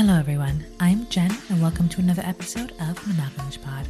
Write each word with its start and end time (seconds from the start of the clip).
Hello, 0.00 0.18
everyone. 0.18 0.64
I'm 0.80 1.06
Jen, 1.10 1.30
and 1.50 1.60
welcome 1.60 1.86
to 1.90 2.00
another 2.00 2.22
episode 2.24 2.70
of 2.80 2.98
Monogamish 3.00 3.60
Pod. 3.60 3.86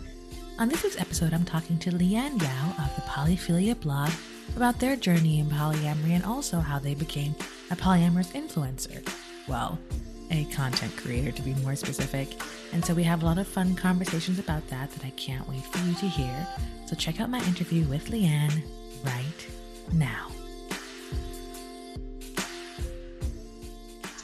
On 0.59 0.69
this 0.69 0.83
week's 0.83 1.01
episode, 1.01 1.33
I'm 1.33 1.45
talking 1.45 1.79
to 1.79 1.93
Leanne 1.93 2.43
Yau 2.43 2.85
of 2.85 2.93
the 2.96 3.03
Polyphilia 3.03 3.79
blog 3.79 4.11
about 4.57 4.80
their 4.80 4.96
journey 4.96 5.38
in 5.38 5.46
polyamory 5.46 6.11
and 6.11 6.25
also 6.25 6.59
how 6.59 6.80
they 6.80 6.96
became 6.96 7.37
a 7.70 7.77
polyamorous 7.77 8.33
influencer. 8.33 9.09
Well, 9.46 9.79
a 10.33 10.46
content 10.46 10.96
creator 10.96 11.30
to 11.30 11.43
be 11.43 11.55
more 11.62 11.77
specific. 11.77 12.42
And 12.73 12.84
so 12.84 12.92
we 12.92 13.05
have 13.05 13.23
a 13.23 13.27
lot 13.27 13.38
of 13.38 13.47
fun 13.47 13.77
conversations 13.77 14.41
about 14.41 14.66
that 14.69 14.91
that 14.91 15.05
I 15.05 15.11
can't 15.11 15.48
wait 15.48 15.62
for 15.62 15.79
you 15.87 15.95
to 15.95 16.09
hear. 16.09 16.48
So 16.87 16.97
check 16.97 17.20
out 17.20 17.30
my 17.30 17.38
interview 17.45 17.84
with 17.84 18.11
Leanne 18.11 18.65
right 19.05 19.47
now. 19.92 20.27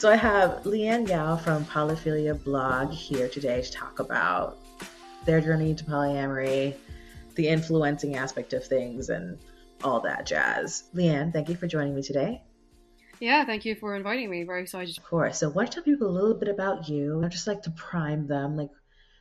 So 0.06 0.12
I 0.12 0.14
have 0.14 0.62
Leanne 0.62 1.08
Yau 1.08 1.34
from 1.34 1.64
Polyphilia 1.64 2.40
blog 2.44 2.92
here 2.92 3.28
today 3.28 3.60
to 3.60 3.72
talk 3.72 3.98
about 3.98 4.56
their 5.24 5.40
journey 5.40 5.74
to 5.74 5.82
polyamory, 5.82 6.76
the 7.34 7.48
influencing 7.48 8.14
aspect 8.14 8.52
of 8.52 8.64
things, 8.64 9.08
and 9.08 9.36
all 9.82 9.98
that 10.02 10.24
jazz. 10.24 10.84
Leanne, 10.94 11.32
thank 11.32 11.48
you 11.48 11.56
for 11.56 11.66
joining 11.66 11.92
me 11.92 12.02
today. 12.04 12.40
Yeah, 13.18 13.44
thank 13.44 13.64
you 13.64 13.74
for 13.74 13.96
inviting 13.96 14.30
me. 14.30 14.44
Very 14.44 14.62
excited. 14.62 14.96
Of 14.96 15.02
course. 15.02 15.40
So, 15.40 15.48
why 15.48 15.64
don't 15.64 15.74
you 15.74 15.82
tell 15.82 15.82
people 15.82 16.06
a 16.06 16.16
little 16.16 16.34
bit 16.34 16.50
about 16.50 16.88
you? 16.88 17.24
I 17.24 17.26
just 17.26 17.48
like 17.48 17.62
to 17.62 17.72
prime 17.72 18.28
them, 18.28 18.56
like 18.56 18.70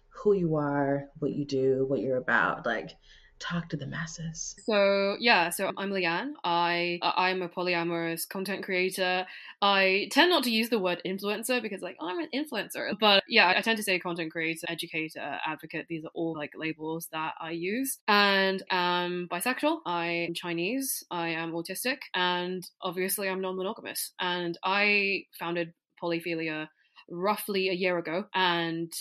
who 0.09 0.33
you 0.33 0.55
are, 0.57 1.05
what 1.17 1.31
you 1.31 1.45
do, 1.45 1.85
what 1.87 1.99
you're 1.99 2.17
about. 2.17 2.63
Like, 2.63 2.91
talk 3.39 3.69
to 3.69 3.77
the 3.77 3.85
masses. 3.85 4.55
So 4.65 5.17
yeah, 5.19 5.49
so 5.49 5.71
I'm 5.77 5.91
Leanne. 5.91 6.31
I 6.43 6.99
I'm 7.01 7.41
a 7.41 7.49
polyamorous 7.49 8.27
content 8.27 8.63
creator. 8.63 9.25
I 9.61 10.07
tend 10.11 10.29
not 10.29 10.43
to 10.43 10.51
use 10.51 10.69
the 10.69 10.79
word 10.79 11.01
influencer 11.05 11.61
because 11.61 11.81
like 11.81 11.97
I'm 12.01 12.19
an 12.19 12.29
influencer, 12.33 12.93
but 12.99 13.23
yeah, 13.27 13.53
I 13.55 13.61
tend 13.61 13.77
to 13.77 13.83
say 13.83 13.99
content 13.99 14.31
creator, 14.31 14.65
educator, 14.67 15.39
advocate. 15.45 15.87
These 15.89 16.05
are 16.05 16.11
all 16.13 16.35
like 16.35 16.51
labels 16.55 17.07
that 17.11 17.33
I 17.39 17.51
use. 17.51 17.99
And 18.07 18.63
I'm 18.71 19.27
bisexual. 19.31 19.79
I'm 19.85 20.33
Chinese. 20.33 21.03
I 21.11 21.29
am 21.29 21.51
autistic, 21.51 21.97
and 22.13 22.63
obviously 22.81 23.29
I'm 23.29 23.41
non-monogamous. 23.41 24.13
And 24.19 24.57
I 24.63 25.23
founded 25.37 25.73
Polyphilia 26.01 26.67
roughly 27.09 27.69
a 27.69 27.73
year 27.73 27.97
ago, 27.97 28.25
and 28.33 28.91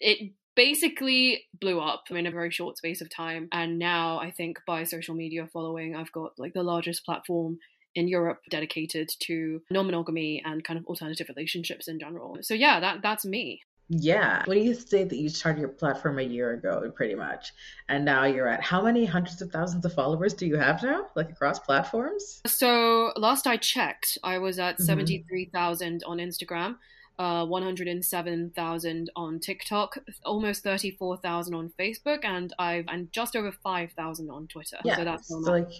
it 0.00 0.32
basically 0.54 1.44
blew 1.60 1.80
up 1.80 2.04
in 2.10 2.26
a 2.26 2.30
very 2.30 2.50
short 2.50 2.76
space 2.78 3.00
of 3.00 3.10
time. 3.10 3.48
And 3.52 3.78
now 3.78 4.18
I 4.18 4.30
think 4.30 4.58
by 4.66 4.84
social 4.84 5.14
media 5.14 5.48
following, 5.52 5.96
I've 5.96 6.12
got 6.12 6.38
like 6.38 6.54
the 6.54 6.62
largest 6.62 7.04
platform 7.04 7.58
in 7.94 8.08
Europe 8.08 8.40
dedicated 8.50 9.10
to 9.20 9.60
non-monogamy 9.70 10.42
and 10.44 10.64
kind 10.64 10.78
of 10.78 10.86
alternative 10.86 11.28
relationships 11.28 11.88
in 11.88 11.98
general. 11.98 12.38
So 12.40 12.54
yeah, 12.54 12.80
that 12.80 13.02
that's 13.02 13.24
me. 13.24 13.60
Yeah. 13.88 14.42
When 14.46 14.58
do 14.58 14.64
you 14.64 14.74
say 14.74 15.04
that 15.04 15.16
you 15.16 15.28
started 15.28 15.60
your 15.60 15.68
platform 15.68 16.18
a 16.18 16.22
year 16.22 16.52
ago, 16.52 16.90
pretty 16.94 17.14
much? 17.14 17.52
And 17.88 18.04
now 18.04 18.24
you're 18.24 18.48
at 18.48 18.62
how 18.62 18.80
many 18.80 19.04
hundreds 19.04 19.42
of 19.42 19.50
thousands 19.50 19.84
of 19.84 19.92
followers 19.92 20.32
do 20.32 20.46
you 20.46 20.56
have 20.56 20.82
now, 20.82 21.08
like 21.14 21.30
across 21.30 21.58
platforms? 21.58 22.40
So 22.46 23.12
last 23.16 23.46
I 23.46 23.58
checked, 23.58 24.16
I 24.24 24.38
was 24.38 24.58
at 24.58 24.76
mm-hmm. 24.76 24.84
73,000 24.84 26.04
on 26.06 26.18
Instagram 26.18 26.76
uh, 27.22 27.46
107,000 27.46 29.10
on 29.14 29.38
TikTok, 29.38 29.98
almost 30.24 30.64
34,000 30.64 31.54
on 31.54 31.72
Facebook, 31.78 32.24
and 32.24 32.52
I've 32.58 32.86
and 32.88 33.12
just 33.12 33.36
over 33.36 33.52
5,000 33.52 34.30
on 34.30 34.48
Twitter. 34.48 34.78
Yeah, 34.84 34.96
so 34.96 35.04
that's 35.04 35.28
so 35.28 35.38
like 35.38 35.70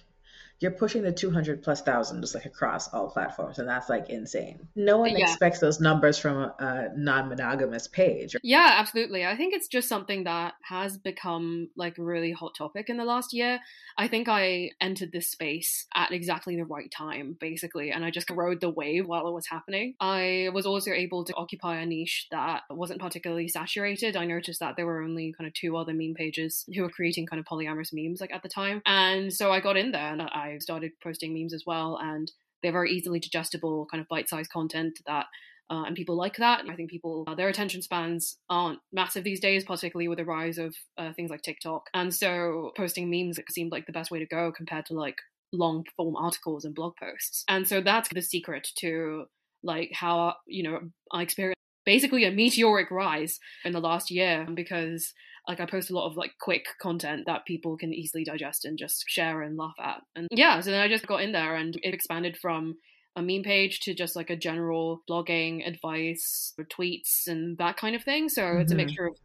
you're 0.62 0.70
pushing 0.70 1.02
the 1.02 1.12
200 1.12 1.62
plus 1.62 1.82
thousand 1.82 2.20
just 2.20 2.34
like 2.34 2.44
across 2.44 2.88
all 2.92 3.10
platforms 3.10 3.58
and 3.58 3.68
that's 3.68 3.88
like 3.88 4.08
insane. 4.10 4.69
No 4.77 4.98
one 4.98 5.10
yeah. 5.10 5.24
expects 5.24 5.58
those 5.58 5.80
numbers 5.80 6.19
from 6.19 6.36
a, 6.36 6.54
a, 6.58 6.88
non-monogamous 6.96 7.88
page. 7.88 8.37
Yeah 8.42 8.76
absolutely. 8.78 9.26
I 9.26 9.37
think 9.37 9.54
it's 9.54 9.69
just 9.69 9.88
something 9.88 10.25
that 10.25 10.54
has 10.62 10.97
become 10.97 11.69
like 11.76 11.98
a 11.98 12.03
really 12.03 12.32
hot 12.32 12.54
topic 12.56 12.88
in 12.88 12.97
the 12.97 13.04
last 13.04 13.32
year. 13.32 13.59
I 13.98 14.09
think 14.09 14.28
i 14.28 14.70
entered 14.81 15.12
this 15.12 15.31
space 15.31 15.87
at 15.94 16.12
exactly 16.12 16.56
the 16.56 16.64
right 16.64 16.91
time 16.91 17.37
basically 17.41 17.91
and 17.91 18.04
i 18.04 18.10
just 18.10 18.31
rode 18.31 18.60
the 18.60 18.70
wave 18.70 19.06
while 19.06 19.26
it 19.26 19.32
was 19.32 19.47
happening. 19.47 19.94
I 20.00 20.48
was 20.53 20.66
also 20.66 20.92
able 20.92 21.25
to 21.25 21.34
occupy 21.34 21.76
a 21.76 21.87
niche 21.87 22.28
that 22.31 22.62
wasn't 22.70 23.00
particularly 23.00 23.48
saturated. 23.48 24.16
I 24.16 24.25
noticed 24.25 24.60
that 24.60 24.76
there 24.76 24.87
were 24.87 25.03
only 25.03 25.34
kind 25.37 25.48
of 25.48 25.54
two 25.54 25.76
other 25.76 25.92
meme 25.92 26.14
pages 26.14 26.64
who 26.75 26.82
were 26.82 26.91
creating 26.91 27.26
kind 27.26 27.41
of 27.41 27.47
polyamorous 27.47 27.92
memes 27.92 28.20
like 28.20 28.32
at 28.32 28.42
the 28.42 28.48
time 28.48 28.82
and 28.87 29.32
so 29.32 29.50
i 29.50 29.60
got 29.60 29.76
in 29.76 29.92
there 29.92 30.12
and 30.12 30.22
i 30.22 30.51
I 30.52 30.58
started 30.58 30.92
posting 31.02 31.34
memes 31.34 31.54
as 31.54 31.64
well, 31.66 31.98
and 32.00 32.30
they're 32.62 32.72
very 32.72 32.92
easily 32.92 33.18
digestible, 33.20 33.86
kind 33.90 34.00
of 34.00 34.08
bite-sized 34.08 34.50
content 34.50 34.98
that. 35.06 35.26
Uh, 35.70 35.84
and 35.84 35.96
people 35.96 36.16
like 36.16 36.36
that. 36.36 36.62
I 36.68 36.74
think 36.74 36.90
people, 36.90 37.24
uh, 37.26 37.34
their 37.34 37.48
attention 37.48 37.80
spans 37.80 38.36
aren't 38.50 38.80
massive 38.92 39.24
these 39.24 39.40
days, 39.40 39.64
particularly 39.64 40.06
with 40.06 40.18
the 40.18 40.24
rise 40.24 40.58
of 40.58 40.74
uh, 40.98 41.14
things 41.14 41.30
like 41.30 41.40
TikTok. 41.40 41.84
And 41.94 42.14
so 42.14 42.72
posting 42.76 43.08
memes 43.08 43.38
seemed 43.48 43.72
like 43.72 43.86
the 43.86 43.92
best 43.92 44.10
way 44.10 44.18
to 44.18 44.26
go 44.26 44.52
compared 44.52 44.84
to 44.86 44.94
like 44.94 45.16
long 45.50 45.86
form 45.96 46.16
articles 46.16 46.66
and 46.66 46.74
blog 46.74 46.94
posts. 46.96 47.44
And 47.48 47.66
so 47.66 47.80
that's 47.80 48.10
the 48.10 48.20
secret 48.20 48.69
to 48.80 49.26
like 49.62 49.92
how, 49.94 50.34
you 50.46 50.62
know, 50.62 50.80
I 51.10 51.22
experienced 51.22 51.56
basically 51.86 52.24
a 52.24 52.30
meteoric 52.30 52.90
rise 52.90 53.38
in 53.64 53.72
the 53.72 53.80
last 53.80 54.10
year 54.10 54.46
because 54.52 55.14
like 55.48 55.60
I 55.60 55.66
post 55.66 55.91
a 55.91 55.94
lot 55.94 56.06
of 56.06 56.16
like 56.16 56.32
quick 56.41 56.66
content 56.80 57.25
that 57.26 57.47
people 57.47 57.76
can 57.76 57.92
easily 57.92 58.25
digest 58.25 58.64
and 58.64 58.78
just 58.78 59.04
share 59.08 59.42
and 59.42 59.56
laugh 59.56 59.75
at. 59.80 60.03
And 60.14 60.28
yeah, 60.30 60.60
so 60.60 60.70
then 60.70 60.80
I 60.80 60.88
just 60.88 61.06
got 61.06 61.22
in 61.22 61.32
there 61.32 61.56
and 61.56 61.76
it 61.82 61.94
expanded 61.94 62.36
from 62.36 62.76
a 63.16 63.22
meme 63.22 63.42
page 63.42 63.81
to 63.81 63.94
just 63.94 64.16
like 64.16 64.31
a 64.31 64.36
general 64.36 65.02
blogging 65.10 65.66
advice 65.66 66.54
or 66.56 66.64
tweets 66.64 67.26
and 67.26 67.58
that 67.58 67.76
kind 67.76 67.97
of 67.97 68.04
thing. 68.04 68.28
So 68.28 68.42
mm-hmm. 68.42 68.60
it's 68.60 68.72
a 68.72 68.76
mm-hmm. 68.76 68.86
mixture 68.86 69.06
of 69.06 69.16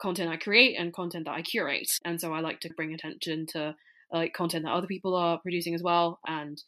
content 0.00 0.30
I 0.30 0.36
create 0.36 0.76
and 0.78 0.92
content 0.92 1.26
that 1.26 1.34
I 1.34 1.42
curate. 1.42 1.90
And 2.04 2.20
so 2.20 2.32
I 2.32 2.40
like 2.40 2.60
to 2.60 2.70
bring 2.76 2.94
attention 2.94 3.46
to 3.48 3.74
like 4.12 4.32
content 4.32 4.64
that 4.64 4.72
other 4.72 4.86
people 4.86 5.14
are 5.14 5.40
producing 5.40 5.74
as 5.74 5.82
well 5.82 6.20
and 6.26 6.62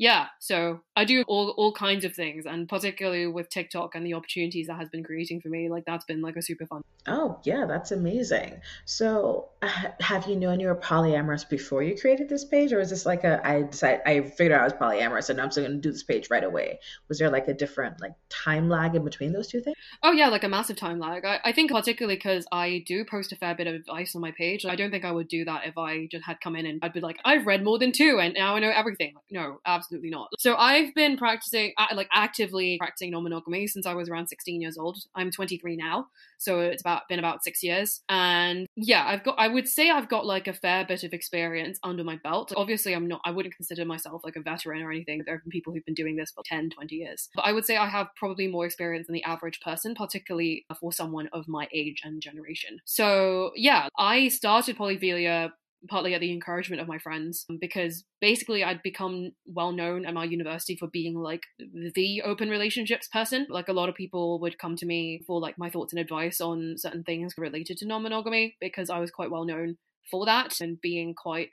yeah, 0.00 0.28
so 0.38 0.80
I 0.96 1.04
do 1.04 1.24
all 1.28 1.50
all 1.58 1.74
kinds 1.74 2.06
of 2.06 2.14
things, 2.14 2.46
and 2.46 2.66
particularly 2.66 3.26
with 3.26 3.50
TikTok 3.50 3.94
and 3.94 4.06
the 4.06 4.14
opportunities 4.14 4.66
that 4.68 4.78
has 4.78 4.88
been 4.88 5.04
creating 5.04 5.42
for 5.42 5.50
me, 5.50 5.68
like 5.68 5.84
that's 5.84 6.06
been 6.06 6.22
like 6.22 6.36
a 6.36 6.42
super 6.42 6.64
fun. 6.64 6.80
Oh 7.06 7.38
yeah, 7.44 7.66
that's 7.66 7.90
amazing. 7.92 8.62
So 8.86 9.50
uh, 9.60 9.90
have 10.00 10.26
you 10.26 10.36
known 10.36 10.58
you 10.58 10.68
were 10.68 10.74
polyamorous 10.74 11.46
before 11.46 11.82
you 11.82 11.98
created 12.00 12.30
this 12.30 12.46
page, 12.46 12.72
or 12.72 12.80
is 12.80 12.88
this 12.88 13.04
like 13.04 13.24
a 13.24 13.46
I 13.46 13.64
decided 13.64 14.00
I 14.06 14.22
figured 14.22 14.52
out 14.52 14.62
I 14.62 14.64
was 14.64 14.72
polyamorous 14.72 15.28
and 15.28 15.38
I'm 15.38 15.50
still 15.50 15.64
going 15.64 15.76
to 15.76 15.82
do 15.82 15.92
this 15.92 16.02
page 16.02 16.28
right 16.30 16.44
away? 16.44 16.80
Was 17.08 17.18
there 17.18 17.30
like 17.30 17.48
a 17.48 17.54
different 17.54 18.00
like 18.00 18.14
time 18.30 18.70
lag 18.70 18.94
in 18.94 19.04
between 19.04 19.34
those 19.34 19.48
two 19.48 19.60
things? 19.60 19.76
Oh 20.02 20.12
yeah, 20.12 20.28
like 20.28 20.44
a 20.44 20.48
massive 20.48 20.76
time 20.76 20.98
lag. 20.98 21.26
I, 21.26 21.40
I 21.44 21.52
think 21.52 21.70
particularly 21.70 22.16
because 22.16 22.46
I 22.50 22.84
do 22.86 23.04
post 23.04 23.32
a 23.32 23.36
fair 23.36 23.54
bit 23.54 23.66
of 23.66 23.74
advice 23.74 24.14
on 24.14 24.22
my 24.22 24.30
page. 24.30 24.64
I 24.64 24.76
don't 24.76 24.90
think 24.90 25.04
I 25.04 25.12
would 25.12 25.28
do 25.28 25.44
that 25.44 25.66
if 25.66 25.76
I 25.76 26.06
just 26.10 26.24
had 26.24 26.40
come 26.40 26.56
in 26.56 26.64
and 26.64 26.78
I'd 26.82 26.94
be 26.94 27.00
like, 27.00 27.18
I've 27.22 27.46
read 27.46 27.62
more 27.62 27.78
than 27.78 27.92
two 27.92 28.18
and 28.18 28.32
now 28.32 28.56
I 28.56 28.60
know 28.60 28.72
everything. 28.74 29.12
Like, 29.14 29.24
no, 29.30 29.60
absolutely 29.66 29.89
absolutely 29.90 30.10
not. 30.10 30.28
So 30.38 30.54
I've 30.54 30.94
been 30.94 31.16
practicing, 31.16 31.72
like 31.94 32.08
actively 32.12 32.76
practicing 32.78 33.10
non-monogamy 33.10 33.66
since 33.66 33.86
I 33.86 33.94
was 33.94 34.08
around 34.08 34.28
16 34.28 34.60
years 34.60 34.78
old. 34.78 34.98
I'm 35.16 35.30
23 35.30 35.76
now, 35.76 36.06
so 36.38 36.60
it's 36.60 36.82
about 36.82 37.02
been 37.08 37.18
about 37.18 37.42
six 37.42 37.62
years. 37.62 38.02
And 38.08 38.66
yeah, 38.76 39.04
I've 39.06 39.24
got, 39.24 39.34
I 39.38 39.48
would 39.48 39.66
say 39.66 39.90
I've 39.90 40.08
got 40.08 40.26
like 40.26 40.46
a 40.46 40.52
fair 40.52 40.84
bit 40.84 41.02
of 41.02 41.12
experience 41.12 41.78
under 41.82 42.04
my 42.04 42.16
belt. 42.22 42.52
Obviously, 42.56 42.94
I'm 42.94 43.08
not, 43.08 43.20
I 43.24 43.32
wouldn't 43.32 43.56
consider 43.56 43.84
myself 43.84 44.22
like 44.24 44.36
a 44.36 44.42
veteran 44.42 44.82
or 44.82 44.92
anything. 44.92 45.22
There 45.24 45.34
have 45.34 45.42
been 45.42 45.50
people 45.50 45.72
who've 45.72 45.84
been 45.84 45.94
doing 45.94 46.16
this 46.16 46.30
for 46.30 46.44
10, 46.44 46.70
20 46.70 46.94
years. 46.94 47.28
But 47.34 47.46
I 47.46 47.52
would 47.52 47.64
say 47.64 47.76
I 47.76 47.88
have 47.88 48.08
probably 48.16 48.46
more 48.46 48.66
experience 48.66 49.08
than 49.08 49.14
the 49.14 49.24
average 49.24 49.60
person, 49.60 49.94
particularly 49.94 50.66
for 50.78 50.92
someone 50.92 51.28
of 51.32 51.48
my 51.48 51.68
age 51.74 52.02
and 52.04 52.22
generation. 52.22 52.78
So 52.84 53.50
yeah, 53.56 53.88
I 53.98 54.28
started 54.28 54.78
Polyphilia 54.78 55.50
partly 55.88 56.14
at 56.14 56.20
the 56.20 56.32
encouragement 56.32 56.82
of 56.82 56.88
my 56.88 56.98
friends 56.98 57.46
um, 57.48 57.58
because 57.60 58.04
basically 58.20 58.62
I'd 58.62 58.82
become 58.82 59.32
well 59.46 59.72
known 59.72 60.04
at 60.04 60.14
my 60.14 60.24
university 60.24 60.76
for 60.76 60.88
being 60.88 61.14
like 61.14 61.42
the 61.58 62.22
open 62.24 62.50
relationships 62.50 63.08
person. 63.08 63.46
Like 63.48 63.68
a 63.68 63.72
lot 63.72 63.88
of 63.88 63.94
people 63.94 64.40
would 64.40 64.58
come 64.58 64.76
to 64.76 64.86
me 64.86 65.22
for 65.26 65.40
like 65.40 65.58
my 65.58 65.70
thoughts 65.70 65.92
and 65.92 66.00
advice 66.00 66.40
on 66.40 66.74
certain 66.76 67.04
things 67.04 67.34
related 67.38 67.78
to 67.78 67.86
non-monogamy 67.86 68.56
because 68.60 68.90
I 68.90 68.98
was 68.98 69.10
quite 69.10 69.30
well 69.30 69.44
known 69.44 69.76
for 70.10 70.26
that 70.26 70.60
and 70.60 70.80
being 70.80 71.14
quite 71.14 71.50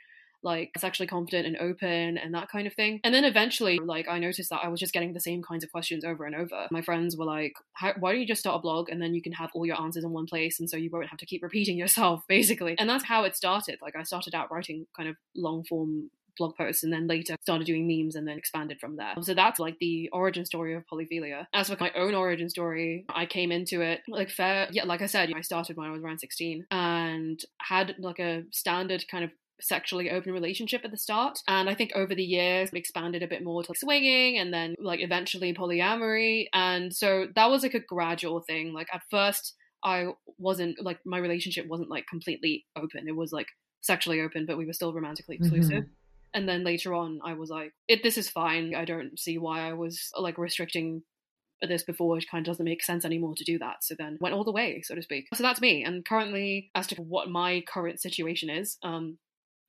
like 0.47 0.71
sexually 0.77 1.07
confident 1.07 1.45
and 1.45 1.57
open 1.57 2.17
and 2.17 2.33
that 2.33 2.49
kind 2.49 2.65
of 2.65 2.73
thing. 2.73 3.01
And 3.03 3.13
then 3.13 3.25
eventually, 3.25 3.77
like, 3.77 4.07
I 4.07 4.17
noticed 4.17 4.49
that 4.49 4.61
I 4.63 4.69
was 4.69 4.79
just 4.79 4.93
getting 4.93 5.13
the 5.13 5.19
same 5.19 5.43
kinds 5.43 5.63
of 5.63 5.71
questions 5.71 6.05
over 6.05 6.23
and 6.23 6.33
over. 6.33 6.67
My 6.71 6.81
friends 6.81 7.17
were 7.17 7.25
like, 7.25 7.53
why 7.99 8.11
don't 8.11 8.21
you 8.21 8.25
just 8.25 8.39
start 8.39 8.55
a 8.55 8.59
blog 8.59 8.89
and 8.89 9.01
then 9.01 9.13
you 9.13 9.21
can 9.21 9.33
have 9.33 9.51
all 9.53 9.65
your 9.65 9.79
answers 9.79 10.05
in 10.05 10.11
one 10.11 10.25
place 10.25 10.59
and 10.59 10.69
so 10.69 10.77
you 10.77 10.89
won't 10.89 11.09
have 11.09 11.19
to 11.19 11.25
keep 11.25 11.43
repeating 11.43 11.77
yourself, 11.83 12.23
basically. 12.29 12.75
And 12.79 12.89
that's 12.89 13.03
how 13.03 13.25
it 13.25 13.35
started. 13.35 13.79
Like, 13.81 13.95
I 13.97 14.03
started 14.03 14.33
out 14.33 14.51
writing 14.51 14.87
kind 14.95 15.09
of 15.09 15.17
long 15.35 15.65
form 15.65 16.09
blog 16.37 16.55
posts 16.55 16.83
and 16.83 16.93
then 16.93 17.07
later 17.07 17.35
started 17.41 17.65
doing 17.65 17.87
memes 17.87 18.15
and 18.15 18.27
then 18.27 18.37
expanded 18.37 18.79
from 18.79 18.95
there. 18.95 19.13
So 19.21 19.33
that's 19.33 19.59
like 19.59 19.77
the 19.79 20.09
origin 20.13 20.45
story 20.45 20.75
of 20.75 20.83
polyphilia. 20.85 21.47
As 21.53 21.69
for 21.69 21.77
my 21.79 21.91
own 21.95 22.13
origin 22.13 22.49
story, 22.49 23.05
I 23.09 23.25
came 23.25 23.51
into 23.51 23.81
it 23.81 24.01
like 24.07 24.29
fair, 24.29 24.67
yeah, 24.71 24.85
like 24.85 25.01
I 25.01 25.07
said, 25.07 25.31
I 25.35 25.41
started 25.41 25.77
when 25.77 25.87
I 25.87 25.91
was 25.91 26.03
around 26.03 26.19
16 26.19 26.67
and 26.71 27.43
had 27.59 27.95
like 27.99 28.19
a 28.19 28.43
standard 28.51 29.03
kind 29.09 29.23
of 29.23 29.31
sexually 29.59 30.11
open 30.11 30.33
relationship 30.33 30.81
at 30.83 30.91
the 30.91 30.97
start. 30.97 31.39
And 31.47 31.69
I 31.69 31.73
think 31.73 31.91
over 31.95 32.13
the 32.13 32.23
years, 32.23 32.69
expanded 32.73 33.23
a 33.23 33.27
bit 33.27 33.43
more 33.43 33.63
to 33.63 33.73
swinging 33.75 34.37
and 34.37 34.53
then 34.53 34.75
like 34.79 35.01
eventually 35.01 35.53
polyamory. 35.53 36.47
And 36.53 36.93
so 36.93 37.27
that 37.35 37.49
was 37.49 37.63
like 37.63 37.73
a 37.73 37.79
gradual 37.79 38.41
thing. 38.41 38.73
Like 38.73 38.87
at 38.93 39.01
first, 39.09 39.55
I 39.83 40.07
wasn't 40.37 40.83
like 40.83 40.99
my 41.05 41.17
relationship 41.17 41.67
wasn't 41.67 41.89
like 41.89 42.05
completely 42.07 42.65
open. 42.75 43.07
It 43.07 43.15
was 43.15 43.31
like 43.31 43.47
sexually 43.81 44.21
open, 44.21 44.45
but 44.45 44.57
we 44.57 44.65
were 44.65 44.73
still 44.73 44.93
romantically 44.93 45.35
exclusive. 45.35 45.83
Mm-hmm. 45.83 45.91
And 46.33 46.47
then 46.47 46.63
later 46.63 46.93
on, 46.93 47.19
I 47.23 47.33
was 47.33 47.49
like, 47.49 47.71
"It 47.87 48.03
this 48.03 48.17
is 48.17 48.29
fine. 48.29 48.75
I 48.75 48.85
don't 48.85 49.17
see 49.17 49.37
why 49.37 49.67
I 49.67 49.73
was 49.73 50.11
like 50.17 50.37
restricting 50.37 51.03
this 51.61 51.83
before. 51.83 52.17
It 52.17 52.25
kind 52.29 52.45
of 52.45 52.51
doesn't 52.51 52.65
make 52.65 52.83
sense 52.83 53.05
anymore 53.05 53.33
to 53.37 53.43
do 53.43 53.57
that." 53.59 53.77
So 53.81 53.95
then 53.97 54.17
went 54.19 54.35
all 54.35 54.43
the 54.43 54.51
way, 54.51 54.81
so 54.83 54.93
to 54.93 55.01
speak. 55.01 55.27
So 55.33 55.43
that's 55.43 55.61
me. 55.61 55.83
And 55.83 56.05
currently, 56.05 56.69
as 56.75 56.87
to 56.87 56.95
what 57.01 57.29
my 57.29 57.63
current 57.67 58.01
situation 58.01 58.49
is, 58.49 58.77
um, 58.83 59.17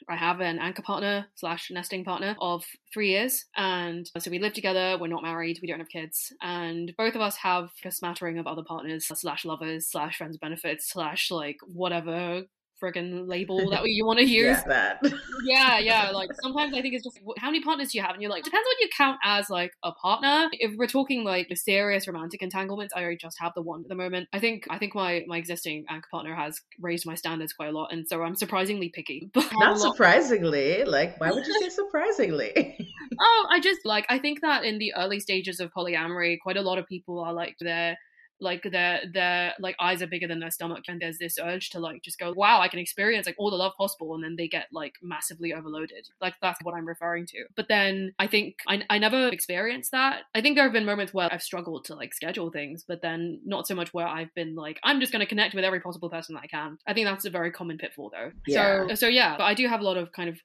I 0.09 0.17
have 0.17 0.41
an 0.41 0.59
anchor 0.59 0.83
partner 0.83 1.27
slash 1.35 1.71
nesting 1.71 2.05
partner 2.05 2.37
of 2.41 2.65
three 2.93 3.11
years. 3.11 3.47
And 3.57 4.11
so 4.19 4.31
we 4.31 4.39
live 4.39 4.55
together. 4.55 4.97
We're 4.99 5.09
not 5.09 5.23
married. 5.23 5.59
We 5.61 5.69
don't 5.69 5.79
have 5.79 5.89
kids. 5.89 6.33
And 6.41 6.95
both 6.97 7.15
of 7.15 7.21
us 7.21 7.37
have 7.37 7.71
a 7.85 7.91
smattering 7.91 8.39
of 8.39 8.47
other 8.47 8.63
partners 8.63 9.07
slash 9.07 9.45
lovers 9.45 9.89
slash 9.89 10.19
friends 10.19 10.37
benefits 10.37 10.89
slash 10.89 11.31
like 11.31 11.59
whatever 11.67 12.45
friggin' 12.83 13.29
label 13.29 13.71
that 13.71 13.83
you 13.85 14.05
want 14.07 14.19
to 14.19 14.25
use. 14.25 14.57
yeah, 14.57 14.65
that. 14.67 15.03
yeah, 15.45 15.79
yeah. 15.79 16.11
Like 16.19 16.31
sometimes 16.43 16.75
I 16.75 16.83
think 16.83 16.95
it's 16.95 17.05
just 17.05 17.21
how 17.39 17.49
many 17.49 17.63
partners 17.63 17.93
do 17.93 17.99
you 17.99 18.03
have, 18.03 18.15
and 18.15 18.23
you're 18.23 18.31
like 18.31 18.43
depends 18.45 18.65
on 18.67 18.71
what 18.71 18.81
you 18.81 18.89
count 18.97 19.19
as 19.23 19.51
like 19.51 19.73
a 19.85 19.93
partner. 19.93 20.49
If 20.53 20.77
we're 20.77 20.87
talking 20.87 21.23
like 21.25 21.49
serious 21.57 22.09
romantic 22.09 22.43
entanglements, 22.43 22.93
I 22.95 23.17
just 23.21 23.37
have 23.41 23.53
the 23.55 23.63
one 23.63 23.83
at 23.83 23.89
the 23.89 23.95
moment. 23.95 24.29
I 24.33 24.41
think 24.41 24.67
I 24.71 24.79
think 24.79 24.95
my 24.95 25.25
my 25.27 25.39
existing 25.39 25.85
anchor 25.89 26.09
partner 26.11 26.35
has 26.35 26.61
raised 26.81 27.07
my 27.07 27.15
standards 27.15 27.53
quite 27.53 27.69
a 27.69 27.73
lot, 27.73 27.93
and 27.93 28.07
so 28.09 28.23
I'm 28.23 28.35
surprisingly 28.37 28.89
picky. 28.89 29.31
But 29.39 29.53
Not 29.53 29.79
surprisingly. 29.79 30.85
Like, 30.85 31.21
why 31.21 31.31
would 31.31 31.47
you 31.47 31.61
say 31.61 31.69
surprisingly? 31.69 32.77
oh, 33.21 33.47
I 33.51 33.61
just 33.61 33.81
like 33.85 34.07
I 34.09 34.19
think 34.19 34.41
that 34.41 34.65
in 34.65 34.79
the 34.79 34.95
early 34.97 35.21
stages 35.21 35.61
of 35.61 35.73
polyamory, 35.73 36.39
quite 36.43 36.57
a 36.57 36.63
lot 36.63 36.79
of 36.79 36.87
people 36.87 37.21
are 37.21 37.33
like 37.33 37.57
they're 37.61 37.97
like 38.41 38.63
their 38.71 39.01
their 39.13 39.55
like 39.59 39.77
eyes 39.81 40.03
are 40.03 40.07
bigger 40.07 40.29
than 40.29 40.41
their 40.41 40.51
stomach 40.51 40.85
and 40.89 41.01
there's 41.01 41.19
this 41.19 41.39
urge 41.43 41.71
to 41.71 41.81
like 41.81 42.03
just 42.03 42.19
go 42.19 42.33
wow 42.37 42.61
i 42.61 42.69
can 42.69 42.79
experience 42.79 43.27
like 43.27 43.35
all 43.39 43.51
the 43.51 43.57
love 43.57 43.73
possible 43.77 44.15
and 44.15 44.23
then 44.23 44.37
they 44.37 44.49
get 44.49 44.67
like 44.73 44.95
massively 45.03 45.53
overloaded. 45.53 46.09
Like 46.21 46.35
that's 46.41 46.59
what 46.63 46.75
i'm 46.75 46.87
referring 46.87 47.27
to. 47.27 47.45
But 47.57 47.69
then 47.69 48.15
i 48.19 48.27
think 48.27 48.57
i, 48.67 48.83
I 48.91 48.99
never 48.99 49.29
experienced 49.29 49.93
that. 49.93 50.23
I 50.35 50.41
think 50.41 50.57
there 50.57 50.65
have 50.65 50.73
been 50.73 50.85
moments 50.85 51.13
where 51.15 51.33
i've 51.33 51.43
struggled 51.43 51.85
to 51.87 51.95
like 51.95 52.15
schedule 52.15 52.51
things 52.51 52.85
but 52.87 53.03
then 53.03 53.41
not 53.45 53.67
so 53.67 53.75
much 53.75 53.93
where 53.93 54.07
i've 54.07 54.35
been 54.35 54.55
like 54.55 54.79
i'm 54.85 55.01
just 55.01 55.13
going 55.13 55.21
to 55.21 55.27
connect 55.27 55.55
with 55.55 55.65
every 55.65 55.81
possible 55.81 56.11
person 56.11 56.35
that 56.35 56.45
i 56.45 56.47
can. 56.47 56.79
I 56.87 56.95
think 56.95 57.07
that's 57.07 57.25
a 57.25 57.31
very 57.31 57.51
common 57.51 57.79
pitfall 57.79 58.11
though. 58.11 58.33
Yeah. 58.47 58.87
so 58.89 58.95
so 58.95 59.07
yeah 59.09 59.37
but 59.37 59.45
i 59.45 59.55
do 59.55 59.67
have 59.67 59.81
a 59.81 59.85
lot 59.85 59.97
of 59.97 60.13
kind 60.13 60.29
of 60.29 60.39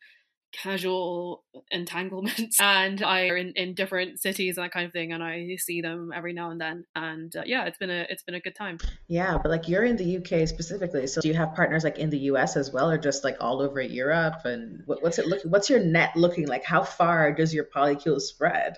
casual 0.54 1.44
entanglements. 1.72 2.60
And 2.64 3.04
I 3.04 3.28
are 3.28 3.38
in, 3.38 3.54
in 3.56 3.74
different 3.74 4.22
cities 4.22 4.58
and 4.58 4.66
that 4.66 4.72
kind 4.72 4.86
of 4.86 4.94
thing 4.94 5.12
and 5.12 5.22
I 5.24 5.58
see 5.58 5.82
them 5.82 6.12
every 6.16 6.34
now 6.34 6.52
and 6.52 6.62
then. 6.62 6.86
And 6.96 7.36
uh, 7.36 7.44
yeah 7.46 7.66
it's 7.66 7.78
been 7.78 7.90
a 7.90 8.06
it's 8.10 8.24
been 8.24 8.36
a 8.36 8.40
good 8.40 8.56
time. 8.56 8.78
Yeah 9.08 9.38
but 9.42 9.50
like 9.50 9.68
you're 9.68 9.84
in 9.84 9.98
the 9.98 10.18
UK 10.18 10.48
specifically 10.48 11.08
so 11.08 11.22
do 11.22 11.28
you 11.28 11.34
have 11.34 11.54
partners 11.56 11.84
like 11.84 11.98
in 11.98 12.10
the 12.10 12.20
US 12.20 12.56
as 12.56 12.72
well 12.72 12.90
or 12.90 12.98
just 12.98 13.24
like 13.24 13.38
all 13.42 13.62
over 13.62 13.82
Europe? 13.82 14.46
And 14.46 14.84
what, 14.86 15.02
what's 15.02 15.20
it 15.20 15.28
look 15.28 15.42
what's 15.44 15.70
your 15.70 15.80
net 15.80 16.16
looking 16.16 16.48
like? 16.48 16.64
How 16.64 16.84
far 16.84 17.34
does 17.34 17.54
your 17.54 17.66
polycule 17.66 18.22
spread? 18.22 18.78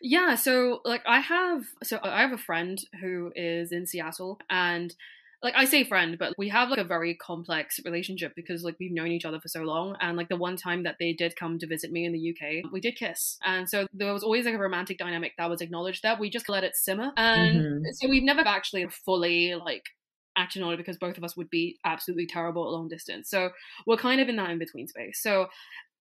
Yeah 0.00 0.34
so 0.34 0.80
like 0.84 1.02
I 1.06 1.20
have 1.20 1.64
so 1.82 1.98
I 2.02 2.22
have 2.22 2.32
a 2.32 2.38
friend 2.38 2.82
who 3.00 3.32
is 3.36 3.72
in 3.72 3.86
Seattle 3.86 4.40
and 4.48 4.94
like 5.42 5.54
I 5.56 5.64
say 5.64 5.84
friend, 5.84 6.16
but 6.18 6.32
we 6.38 6.48
have 6.48 6.70
like 6.70 6.78
a 6.78 6.84
very 6.84 7.14
complex 7.14 7.78
relationship 7.84 8.32
because 8.34 8.62
like 8.62 8.76
we've 8.80 8.92
known 8.92 9.08
each 9.08 9.24
other 9.24 9.38
for 9.40 9.48
so 9.48 9.62
long. 9.62 9.96
And 10.00 10.16
like 10.16 10.28
the 10.28 10.36
one 10.36 10.56
time 10.56 10.84
that 10.84 10.96
they 10.98 11.12
did 11.12 11.36
come 11.36 11.58
to 11.58 11.66
visit 11.66 11.92
me 11.92 12.04
in 12.04 12.12
the 12.12 12.30
UK, 12.30 12.72
we 12.72 12.80
did 12.80 12.96
kiss. 12.96 13.38
And 13.44 13.68
so 13.68 13.86
there 13.92 14.12
was 14.12 14.22
always 14.22 14.46
like 14.46 14.54
a 14.54 14.58
romantic 14.58 14.98
dynamic 14.98 15.32
that 15.38 15.50
was 15.50 15.60
acknowledged 15.60 16.02
there. 16.02 16.16
We 16.18 16.30
just 16.30 16.48
let 16.48 16.64
it 16.64 16.74
simmer. 16.74 17.12
And 17.16 17.60
mm-hmm. 17.60 17.84
so 17.94 18.08
we've 18.08 18.22
never 18.22 18.42
actually 18.46 18.86
fully 18.88 19.54
like 19.54 19.84
acted 20.36 20.62
on 20.62 20.72
it 20.72 20.76
because 20.76 20.98
both 20.98 21.18
of 21.18 21.24
us 21.24 21.36
would 21.36 21.50
be 21.50 21.78
absolutely 21.84 22.26
terrible 22.26 22.64
at 22.64 22.70
long 22.70 22.88
distance. 22.88 23.30
So 23.30 23.50
we're 23.86 23.96
kind 23.96 24.20
of 24.20 24.28
in 24.28 24.36
that 24.36 24.50
in 24.50 24.58
between 24.58 24.88
space. 24.88 25.20
So 25.22 25.48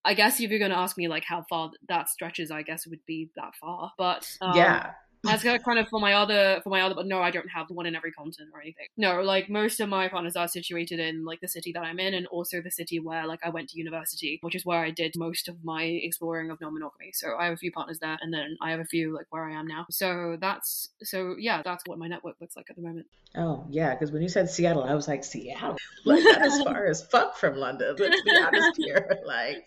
I 0.05 0.13
guess 0.13 0.39
if 0.39 0.51
you're 0.51 0.59
going 0.59 0.71
to 0.71 0.77
ask 0.77 0.97
me 0.97 1.07
like 1.07 1.23
how 1.25 1.45
far 1.49 1.71
that 1.89 2.09
stretches, 2.09 2.51
I 2.51 2.61
guess 2.61 2.85
it 2.85 2.89
would 2.89 3.05
be 3.07 3.31
that 3.35 3.55
far. 3.59 3.91
But 3.97 4.29
um, 4.39 4.55
yeah, 4.55 4.91
that's 5.25 5.43
kind 5.63 5.79
of 5.79 5.87
for 5.89 5.99
my 5.99 6.13
other 6.13 6.61
for 6.63 6.69
my 6.69 6.81
other 6.81 6.95
but 6.95 7.05
no 7.05 7.21
i 7.21 7.31
don't 7.31 7.49
have 7.49 7.69
one 7.69 7.85
in 7.85 7.95
every 7.95 8.11
continent 8.11 8.51
or 8.53 8.61
anything. 8.61 8.87
No 8.97 9.21
like 9.21 9.49
most 9.49 9.79
of 9.79 9.89
my 9.89 10.07
partners 10.07 10.35
are 10.35 10.47
situated 10.47 10.99
in 10.99 11.25
like 11.25 11.41
the 11.41 11.47
city 11.47 11.71
that 11.73 11.83
i'm 11.83 11.99
in 11.99 12.13
and 12.13 12.27
also 12.27 12.61
the 12.61 12.71
city 12.71 12.99
where 12.99 13.25
like 13.27 13.39
i 13.43 13.49
went 13.49 13.69
to 13.69 13.77
university 13.77 14.39
which 14.41 14.55
is 14.55 14.65
where 14.65 14.83
i 14.83 14.91
did 14.91 15.13
most 15.17 15.47
of 15.47 15.55
my 15.63 15.83
exploring 15.83 16.51
of 16.51 16.61
non-monogamy. 16.61 17.11
So 17.13 17.35
i 17.37 17.45
have 17.45 17.53
a 17.53 17.57
few 17.57 17.71
partners 17.71 17.99
there 17.99 18.17
and 18.21 18.33
then 18.33 18.57
i 18.61 18.71
have 18.71 18.79
a 18.79 18.85
few 18.85 19.13
like 19.13 19.27
where 19.29 19.45
i 19.45 19.53
am 19.53 19.67
now. 19.67 19.85
So 19.89 20.37
that's 20.39 20.89
so 21.03 21.35
yeah 21.37 21.61
that's 21.63 21.83
what 21.85 21.97
my 21.97 22.07
network 22.07 22.35
looks 22.39 22.55
like 22.55 22.67
at 22.69 22.75
the 22.75 22.81
moment. 22.81 23.07
Oh 23.35 23.65
yeah 23.69 23.93
because 23.93 24.11
when 24.11 24.21
you 24.21 24.29
said 24.29 24.49
seattle 24.49 24.83
i 24.83 24.93
was 24.93 25.07
like 25.07 25.23
seattle? 25.23 25.77
Like 26.05 26.23
as 26.23 26.61
far 26.61 26.85
as 26.85 27.03
fuck 27.03 27.35
from 27.35 27.57
london 27.57 27.95
let's 27.97 28.21
be 28.21 28.37
honest 28.37 28.77
here. 28.77 29.19
Like 29.25 29.65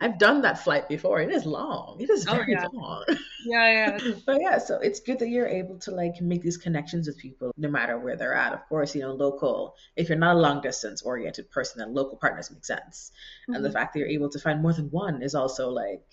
i've 0.00 0.18
done 0.18 0.42
that 0.42 0.64
flight 0.64 0.88
before 0.88 1.20
it 1.20 1.30
is 1.30 1.44
long. 1.44 1.96
It 2.00 2.10
is 2.10 2.26
oh, 2.26 2.32
very 2.32 2.56
oh, 2.56 2.60
yeah. 2.60 2.68
long. 2.72 3.04
Yeah 3.44 3.70
yeah. 3.70 4.12
But 4.26 4.40
yeah 4.40 4.58
so 4.58 4.78
it's 4.86 5.00
good 5.00 5.18
that 5.18 5.28
you're 5.28 5.48
able 5.48 5.78
to 5.80 5.90
like 5.90 6.20
make 6.20 6.42
these 6.42 6.56
connections 6.56 7.08
with 7.08 7.18
people 7.18 7.52
no 7.56 7.68
matter 7.68 7.98
where 7.98 8.16
they're 8.16 8.34
at. 8.34 8.52
Of 8.52 8.66
course, 8.68 8.94
you 8.94 9.02
know, 9.02 9.12
local, 9.12 9.74
if 9.96 10.08
you're 10.08 10.16
not 10.16 10.36
a 10.36 10.38
long 10.38 10.60
distance 10.60 11.02
oriented 11.02 11.50
person, 11.50 11.80
then 11.80 11.92
local 11.92 12.16
partners 12.16 12.50
make 12.50 12.64
sense. 12.64 13.10
Mm-hmm. 13.42 13.54
And 13.54 13.64
the 13.64 13.68
mm-hmm. 13.68 13.76
fact 13.76 13.92
that 13.92 13.98
you're 13.98 14.08
able 14.08 14.30
to 14.30 14.38
find 14.38 14.62
more 14.62 14.72
than 14.72 14.90
one 14.90 15.22
is 15.22 15.34
also 15.34 15.70
like 15.70 16.04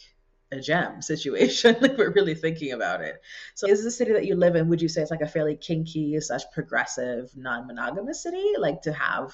a 0.52 0.60
gem 0.60 1.02
situation. 1.14 1.76
like 1.82 1.98
we're 1.98 2.14
really 2.14 2.34
thinking 2.34 2.72
about 2.72 3.02
it. 3.02 3.22
So 3.54 3.68
is 3.68 3.84
the 3.84 3.92
city 3.92 4.14
that 4.14 4.26
you 4.26 4.36
live 4.36 4.56
in, 4.56 4.70
would 4.70 4.82
you 4.82 4.90
say 4.90 5.04
it's 5.04 5.12
like 5.12 5.22
a 5.22 5.28
fairly 5.28 5.56
kinky 5.56 6.20
such 6.20 6.44
progressive, 6.52 7.32
non-monogamous 7.36 8.24
city? 8.24 8.54
Like 8.58 8.82
to 8.84 8.94
have 8.94 9.34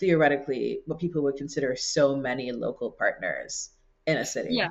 theoretically 0.00 0.80
what 0.86 0.98
people 0.98 1.22
would 1.22 1.36
consider 1.36 1.76
so 1.76 2.16
many 2.16 2.50
local 2.50 2.90
partners 2.90 3.70
in 4.06 4.16
a 4.16 4.24
city. 4.24 4.54
Yeah. 4.54 4.70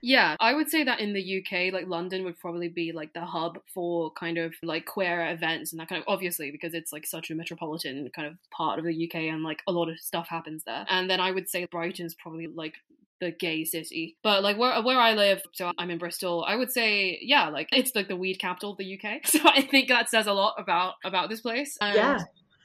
Yeah, 0.00 0.36
I 0.40 0.54
would 0.54 0.70
say 0.70 0.84
that 0.84 1.00
in 1.00 1.12
the 1.12 1.38
UK, 1.38 1.72
like 1.72 1.88
London 1.88 2.24
would 2.24 2.38
probably 2.38 2.68
be 2.68 2.92
like 2.92 3.12
the 3.12 3.24
hub 3.24 3.58
for 3.72 4.10
kind 4.12 4.38
of 4.38 4.54
like 4.62 4.86
queer 4.86 5.28
events 5.30 5.72
and 5.72 5.80
that 5.80 5.88
kind 5.88 6.00
of 6.00 6.08
obviously 6.08 6.50
because 6.50 6.74
it's 6.74 6.92
like 6.92 7.06
such 7.06 7.30
a 7.30 7.34
metropolitan 7.34 8.08
kind 8.14 8.28
of 8.28 8.34
part 8.50 8.78
of 8.78 8.84
the 8.84 9.06
UK 9.06 9.22
and 9.22 9.42
like 9.42 9.62
a 9.66 9.72
lot 9.72 9.88
of 9.88 9.98
stuff 9.98 10.28
happens 10.28 10.64
there. 10.64 10.86
And 10.88 11.10
then 11.10 11.20
I 11.20 11.30
would 11.30 11.48
say 11.48 11.66
Brighton's 11.66 12.14
probably 12.14 12.46
like 12.46 12.74
the 13.20 13.30
gay 13.30 13.64
city. 13.64 14.16
But 14.22 14.42
like 14.42 14.58
where 14.58 14.80
where 14.82 15.00
I 15.00 15.14
live, 15.14 15.42
so 15.52 15.70
I'm 15.78 15.90
in 15.90 15.98
Bristol, 15.98 16.44
I 16.46 16.56
would 16.56 16.72
say 16.72 17.18
yeah, 17.22 17.48
like 17.48 17.68
it's 17.72 17.94
like 17.94 18.08
the 18.08 18.16
weed 18.16 18.36
capital 18.36 18.72
of 18.72 18.78
the 18.78 18.98
UK. 18.98 19.20
So 19.26 19.40
I 19.44 19.62
think 19.62 19.88
that 19.88 20.10
says 20.10 20.26
a 20.26 20.32
lot 20.32 20.54
about 20.58 20.94
about 21.04 21.28
this 21.28 21.40
place. 21.40 21.76
And 21.80 21.94
yeah. 21.94 22.18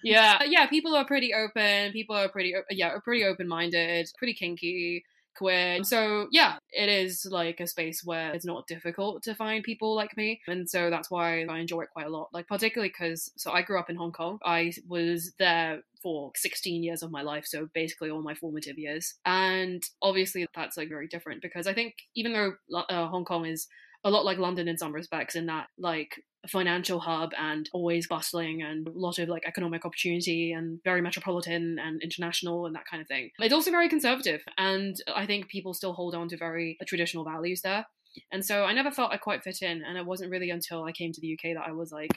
Yeah, 0.03 0.41
yeah, 0.47 0.65
people 0.65 0.95
are 0.95 1.05
pretty 1.05 1.31
open. 1.31 1.91
People 1.91 2.15
are 2.15 2.27
pretty, 2.27 2.55
yeah, 2.71 2.87
are 2.87 3.01
pretty 3.01 3.23
open 3.23 3.47
minded, 3.47 4.09
pretty 4.17 4.33
kinky 4.33 5.05
queer. 5.35 5.83
So 5.83 6.27
yeah, 6.31 6.57
it 6.71 6.89
is 6.89 7.27
like 7.29 7.59
a 7.59 7.67
space 7.67 8.03
where 8.03 8.33
it's 8.33 8.45
not 8.45 8.67
difficult 8.67 9.23
to 9.23 9.35
find 9.35 9.63
people 9.63 9.95
like 9.95 10.15
me. 10.17 10.41
And 10.47 10.69
so 10.69 10.89
that's 10.89 11.11
why 11.11 11.45
I 11.45 11.59
enjoy 11.59 11.81
it 11.81 11.89
quite 11.93 12.07
a 12.07 12.09
lot. 12.09 12.29
Like 12.33 12.47
particularly 12.47 12.89
because 12.89 13.31
so 13.37 13.51
I 13.51 13.61
grew 13.61 13.79
up 13.79 13.89
in 13.89 13.95
Hong 13.95 14.11
Kong. 14.11 14.39
I 14.43 14.71
was 14.87 15.33
there 15.39 15.81
for 16.01 16.31
16 16.35 16.83
years 16.83 17.03
of 17.03 17.11
my 17.11 17.21
life, 17.21 17.45
so 17.45 17.67
basically 17.73 18.09
all 18.09 18.21
my 18.21 18.35
formative 18.35 18.77
years. 18.77 19.15
And 19.25 19.83
obviously 20.01 20.45
that's 20.55 20.77
like 20.77 20.89
very 20.89 21.07
different 21.07 21.41
because 21.41 21.67
I 21.67 21.73
think 21.73 21.95
even 22.15 22.33
though 22.33 22.53
uh, 22.89 23.07
Hong 23.07 23.25
Kong 23.25 23.45
is 23.45 23.67
a 24.03 24.09
lot 24.09 24.25
like 24.25 24.37
London 24.37 24.67
in 24.67 24.77
some 24.77 24.93
respects, 24.93 25.35
in 25.35 25.45
that 25.47 25.67
like 25.77 26.21
financial 26.47 26.99
hub 26.99 27.31
and 27.37 27.69
always 27.71 28.07
bustling 28.07 28.63
and 28.63 28.87
a 28.87 28.91
lot 28.91 29.19
of 29.19 29.29
like 29.29 29.43
economic 29.45 29.85
opportunity 29.85 30.53
and 30.53 30.79
very 30.83 31.01
metropolitan 31.01 31.77
and 31.79 32.01
international 32.01 32.65
and 32.65 32.75
that 32.75 32.85
kind 32.89 32.99
of 32.99 33.07
thing. 33.07 33.29
It's 33.39 33.53
also 33.53 33.71
very 33.71 33.89
conservative, 33.89 34.41
and 34.57 34.95
I 35.15 35.25
think 35.25 35.49
people 35.49 35.73
still 35.73 35.93
hold 35.93 36.15
on 36.15 36.27
to 36.29 36.37
very 36.37 36.77
uh, 36.81 36.85
traditional 36.87 37.23
values 37.23 37.61
there. 37.61 37.85
And 38.31 38.45
so 38.45 38.65
I 38.65 38.73
never 38.73 38.91
felt 38.91 39.13
I 39.13 39.17
quite 39.17 39.43
fit 39.43 39.61
in, 39.61 39.83
and 39.83 39.97
it 39.97 40.05
wasn't 40.05 40.31
really 40.31 40.49
until 40.49 40.83
I 40.83 40.91
came 40.91 41.13
to 41.13 41.21
the 41.21 41.33
UK 41.33 41.55
that 41.55 41.67
I 41.67 41.71
was 41.71 41.91
like, 41.91 42.11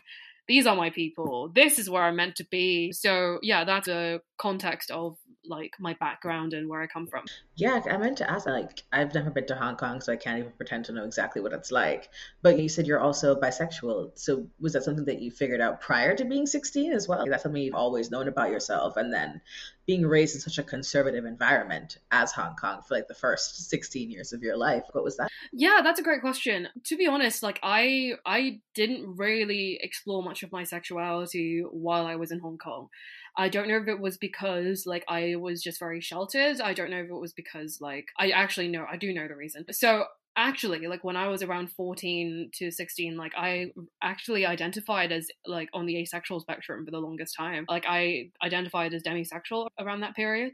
these 0.47 0.67
are 0.67 0.77
my 0.77 0.91
people. 0.91 1.51
This 1.55 1.79
is 1.79 1.89
where 1.89 2.03
I'm 2.03 2.17
meant 2.17 2.37
to 2.37 2.47
be. 2.51 2.93
So 2.93 3.39
yeah, 3.43 3.65
that's 3.65 3.89
a 3.89 4.21
context 4.39 4.91
of 4.91 5.17
like 5.47 5.75
my 5.79 5.95
background 5.95 6.53
and 6.53 6.69
where 6.69 6.83
I 6.83 6.87
come 6.87 7.07
from. 7.07 7.25
Yeah, 7.57 7.81
I 7.91 7.97
meant 7.97 8.19
to 8.19 8.31
ask. 8.31 8.47
Like, 8.47 8.83
I've 8.93 9.15
never 9.15 9.31
been 9.31 9.47
to 9.47 9.55
Hong 9.55 9.77
Kong, 9.77 10.01
so 10.01 10.13
I 10.13 10.17
can't 10.17 10.39
even 10.39 10.53
pretend 10.53 10.87
to 10.87 10.93
know 10.93 11.05
exactly 11.05 11.43
what 11.43 11.53
it's 11.53 11.71
like. 11.71 12.09
But 12.43 12.59
you 12.59 12.69
said 12.69 12.87
you're 12.87 13.01
also 13.01 13.35
bisexual. 13.35 14.19
So 14.19 14.47
was 14.61 14.73
that 14.75 14.85
something 14.85 15.05
that 15.07 15.21
you 15.21 15.31
figured 15.31 15.61
out 15.61 15.81
prior 15.81 16.17
to 16.17 16.25
being 16.25 16.47
16 16.47 16.93
as 16.93 17.09
well? 17.09 17.23
Is 17.23 17.31
that 17.31 17.43
something 17.43 17.63
you've 17.63 17.75
always 17.75 18.11
known 18.11 18.29
about 18.29 18.51
yourself, 18.51 18.97
and 18.97 19.13
then 19.13 19.41
being 19.87 20.07
raised 20.07 20.35
in 20.35 20.41
such 20.41 20.59
a 20.59 20.63
conservative 20.63 21.25
environment 21.25 21.99
as 22.11 22.33
Hong 22.33 22.57
Kong 22.57 22.83
for 22.87 22.95
like 22.95 23.09
the 23.09 23.15
first 23.15 23.69
16 23.69 24.11
years 24.11 24.33
of 24.33 24.43
your 24.43 24.57
life? 24.57 24.85
What 24.93 25.05
was 25.05 25.17
that? 25.19 25.29
Yeah, 25.53 25.81
that's 25.83 26.01
a 26.01 26.03
great 26.03 26.21
question. 26.21 26.69
To 26.85 26.97
be 26.97 27.07
honest, 27.07 27.43
like 27.43 27.61
I 27.63 28.15
I 28.25 28.61
didn't 28.75 29.17
really 29.17 29.79
explore 29.81 30.23
much 30.23 30.43
of 30.43 30.53
my 30.53 30.65
sexuality 30.65 31.63
while 31.71 32.07
I 32.07 32.17
was 32.17 32.31
in 32.31 32.39
Hong 32.39 32.59
Kong. 32.59 32.89
I 33.37 33.49
don't 33.49 33.69
know 33.69 33.79
if 33.79 33.89
it 33.89 34.01
was 34.01 34.17
because 34.17 34.87
like 34.87 35.05
I 35.09 35.35
was 35.37 35.63
just 35.63 35.79
very 35.79 36.01
sheltered. 36.01 36.61
I 36.61 36.73
don't 36.73 36.91
know 36.91 37.01
if 37.01 37.11
it 37.11 37.15
was 37.15 37.33
because 37.33 37.81
like 37.81 38.07
I 38.19 38.31
actually 38.31 38.69
know 38.69 38.87
I 38.91 38.97
do 38.97 39.13
know 39.13 39.27
the 39.27 39.37
reason. 39.37 39.65
So 39.73 40.05
actually 40.37 40.87
like 40.87 41.05
when 41.05 41.17
i 41.17 41.29
was 41.29 41.43
around 41.43 41.71
14 41.71 42.51
to 42.55 42.71
16 42.71 43.17
like 43.17 43.33
i 43.37 43.71
actually 44.03 44.45
identified 44.45 45.13
as 45.13 45.29
like 45.47 45.69
on 45.73 45.87
the 45.87 45.97
asexual 45.99 46.41
spectrum 46.41 46.85
for 46.85 46.91
the 46.91 46.99
longest 46.99 47.37
time 47.37 47.65
like 47.69 47.85
i 47.87 48.31
identified 48.43 48.93
as 48.93 49.03
demisexual 49.03 49.69
around 49.79 50.01
that 50.01 50.17
period 50.17 50.53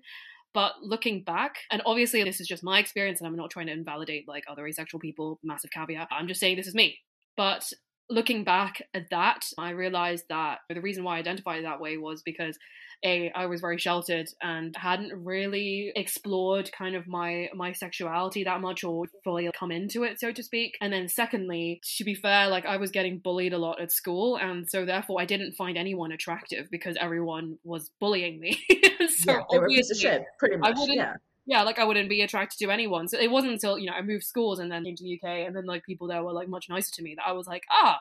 but 0.53 0.75
looking 0.83 1.23
back 1.23 1.57
and 1.71 1.81
obviously 1.87 2.23
this 2.23 2.41
is 2.41 2.47
just 2.47 2.63
my 2.63 2.79
experience 2.79 3.21
and 3.21 3.27
i'm 3.27 3.37
not 3.37 3.51
trying 3.51 3.67
to 3.67 3.73
invalidate 3.73 4.29
like 4.29 4.45
other 4.49 4.67
asexual 4.67 5.01
people 5.01 5.39
massive 5.43 5.71
caveat 5.71 6.09
i'm 6.11 6.29
just 6.29 6.41
saying 6.41 6.57
this 6.57 6.67
is 6.67 6.75
me 6.75 6.99
but 7.37 7.73
looking 8.11 8.45
back 8.45 8.83
at 8.95 9.09
that 9.11 9.47
i 9.59 9.71
realized 9.71 10.25
that 10.29 10.59
the 10.69 10.81
reason 10.81 11.05
why 11.05 11.17
i 11.17 11.19
identified 11.19 11.65
that 11.65 11.81
way 11.81 11.97
was 11.97 12.23
because 12.23 12.59
a 13.05 13.31
I 13.35 13.47
was 13.47 13.61
very 13.61 13.79
sheltered 13.79 14.29
and 14.43 14.77
hadn't 14.77 15.13
really 15.25 15.93
explored 15.97 16.71
kind 16.73 16.95
of 16.95 17.07
my 17.07 17.49
my 17.55 17.73
sexuality 17.73 18.45
that 18.45 18.61
much 18.61 18.85
or 18.85 19.07
fully 19.25 19.51
come 19.59 19.71
into 19.71 20.03
it 20.03 20.21
so 20.21 20.33
to 20.33 20.43
speak. 20.43 20.77
And 20.81 20.93
then 20.93 21.09
secondly 21.09 21.81
to 21.97 22.05
be 22.05 22.15
fair 22.15 22.49
like 22.49 22.67
I 22.67 22.77
was 22.77 22.91
getting 22.91 23.19
bullied 23.19 23.53
a 23.53 23.59
lot 23.59 23.81
at 23.81 23.93
school 23.93 24.37
and 24.37 24.69
so 24.69 24.85
therefore 24.85 25.21
I 25.21 25.25
didn't 25.25 25.53
find 25.53 25.79
anyone 25.79 26.13
attractive 26.13 26.69
because 26.71 26.97
everyone 27.01 27.59
was 27.65 27.91
bullying 28.01 28.41
me. 28.41 28.61
So 29.09 29.33
yeah, 29.33 29.59
were 29.59 29.69
shit 29.95 30.25
pretty 30.39 30.57
much 30.57 30.77
I 30.77 30.81
wouldn't, 30.81 30.99
yeah 30.99 31.15
yeah, 31.47 31.63
like 31.63 31.79
I 31.79 31.85
wouldn't 31.85 32.09
be 32.09 32.23
attracted 32.23 32.59
to 32.59 32.71
anyone. 32.71 33.09
So 33.09 33.19
it 33.19 33.31
wasn't 33.31 33.55
until, 33.55 33.79
you 33.79 33.87
know, 33.87 33.95
I 33.97 34.03
moved 34.03 34.25
schools 34.25 34.59
and 34.59 34.71
then 34.71 34.85
came 34.85 34.97
to 34.97 35.05
the 35.05 35.21
UK 35.21 35.47
and 35.47 35.57
then 35.57 35.67
like 35.67 35.85
people 35.85 36.07
there 36.07 36.23
were 36.23 36.33
like 36.33 36.49
much 36.49 36.69
nicer 36.69 36.93
to 36.93 37.03
me 37.03 37.15
that 37.17 37.27
I 37.27 37.33
was 37.33 37.47
like, 37.47 37.65
ah, 37.71 37.99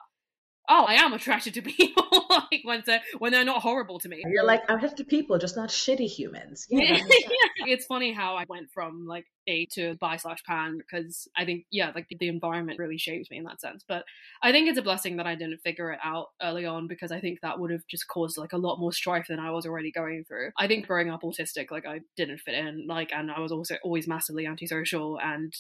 oh, 0.70 0.86
I 0.86 0.96
am 0.96 1.14
attracted 1.14 1.56
to 1.56 1.62
people 1.62 2.04
like 2.30 2.62
when 2.64 2.84
they're 2.86 3.02
when 3.18 3.32
they're 3.32 3.44
not 3.44 3.62
horrible 3.62 4.00
to 4.00 4.10
me. 4.10 4.24
You're 4.26 4.46
like 4.46 4.62
I'm 4.70 4.78
attracted 4.78 5.04
to 5.04 5.10
people, 5.10 5.38
just 5.38 5.58
not 5.58 5.70
shitty 5.70 6.08
humans. 6.08 6.68
Yeah, 6.70 6.98
yeah. 6.98 7.66
it's 7.66 7.86
funny 7.86 8.14
how 8.14 8.36
I 8.36 8.46
went 8.48 8.70
from 8.74 9.06
like 9.08 9.26
A 9.48 9.66
to 9.74 9.96
bi 9.96 10.18
slash 10.18 10.44
pan 10.46 10.78
because 10.78 11.28
I 11.36 11.46
think 11.46 11.66
yeah, 11.72 11.92
like 11.94 12.08
the 12.20 12.28
environment 12.28 12.80
really 12.80 12.98
shaped 12.98 13.32
me 13.32 13.38
in 13.38 13.44
that 13.46 13.62
sense. 13.62 13.84
But 13.88 14.04
I 14.44 14.52
think 14.52 14.70
it's 14.70 14.80
a 14.80 14.84
blessing 14.84 15.18
that 15.18 15.28
I 15.28 15.36
didn't 15.36 15.60
figure 15.64 15.92
it 15.92 16.00
out 16.04 16.28
early 16.42 16.66
on 16.66 16.88
because 16.88 17.12
I 17.12 17.20
think 17.20 17.40
that 17.42 17.60
would 17.60 17.72
have 17.72 17.86
just 17.90 18.08
caused 18.08 18.38
like 18.38 18.54
a 18.54 18.58
lot 18.58 18.80
more 18.80 18.94
strife 18.94 19.26
than 19.28 19.40
I 19.40 19.52
was 19.52 19.66
already 19.66 19.92
going 19.92 20.24
through. 20.28 20.52
I 20.58 20.68
think 20.68 20.88
growing 20.88 21.10
up 21.10 21.24
autistic, 21.24 21.72
like 21.72 21.86
I 21.86 22.02
didn't 22.16 22.40
fit 22.40 22.56
in, 22.56 22.86
like, 22.88 23.12
and 23.12 23.32
I 23.32 23.40
was 23.40 23.52
also 23.52 23.76
always 23.84 24.08
massively 24.08 24.46
antisocial 24.46 25.20
and 25.20 25.54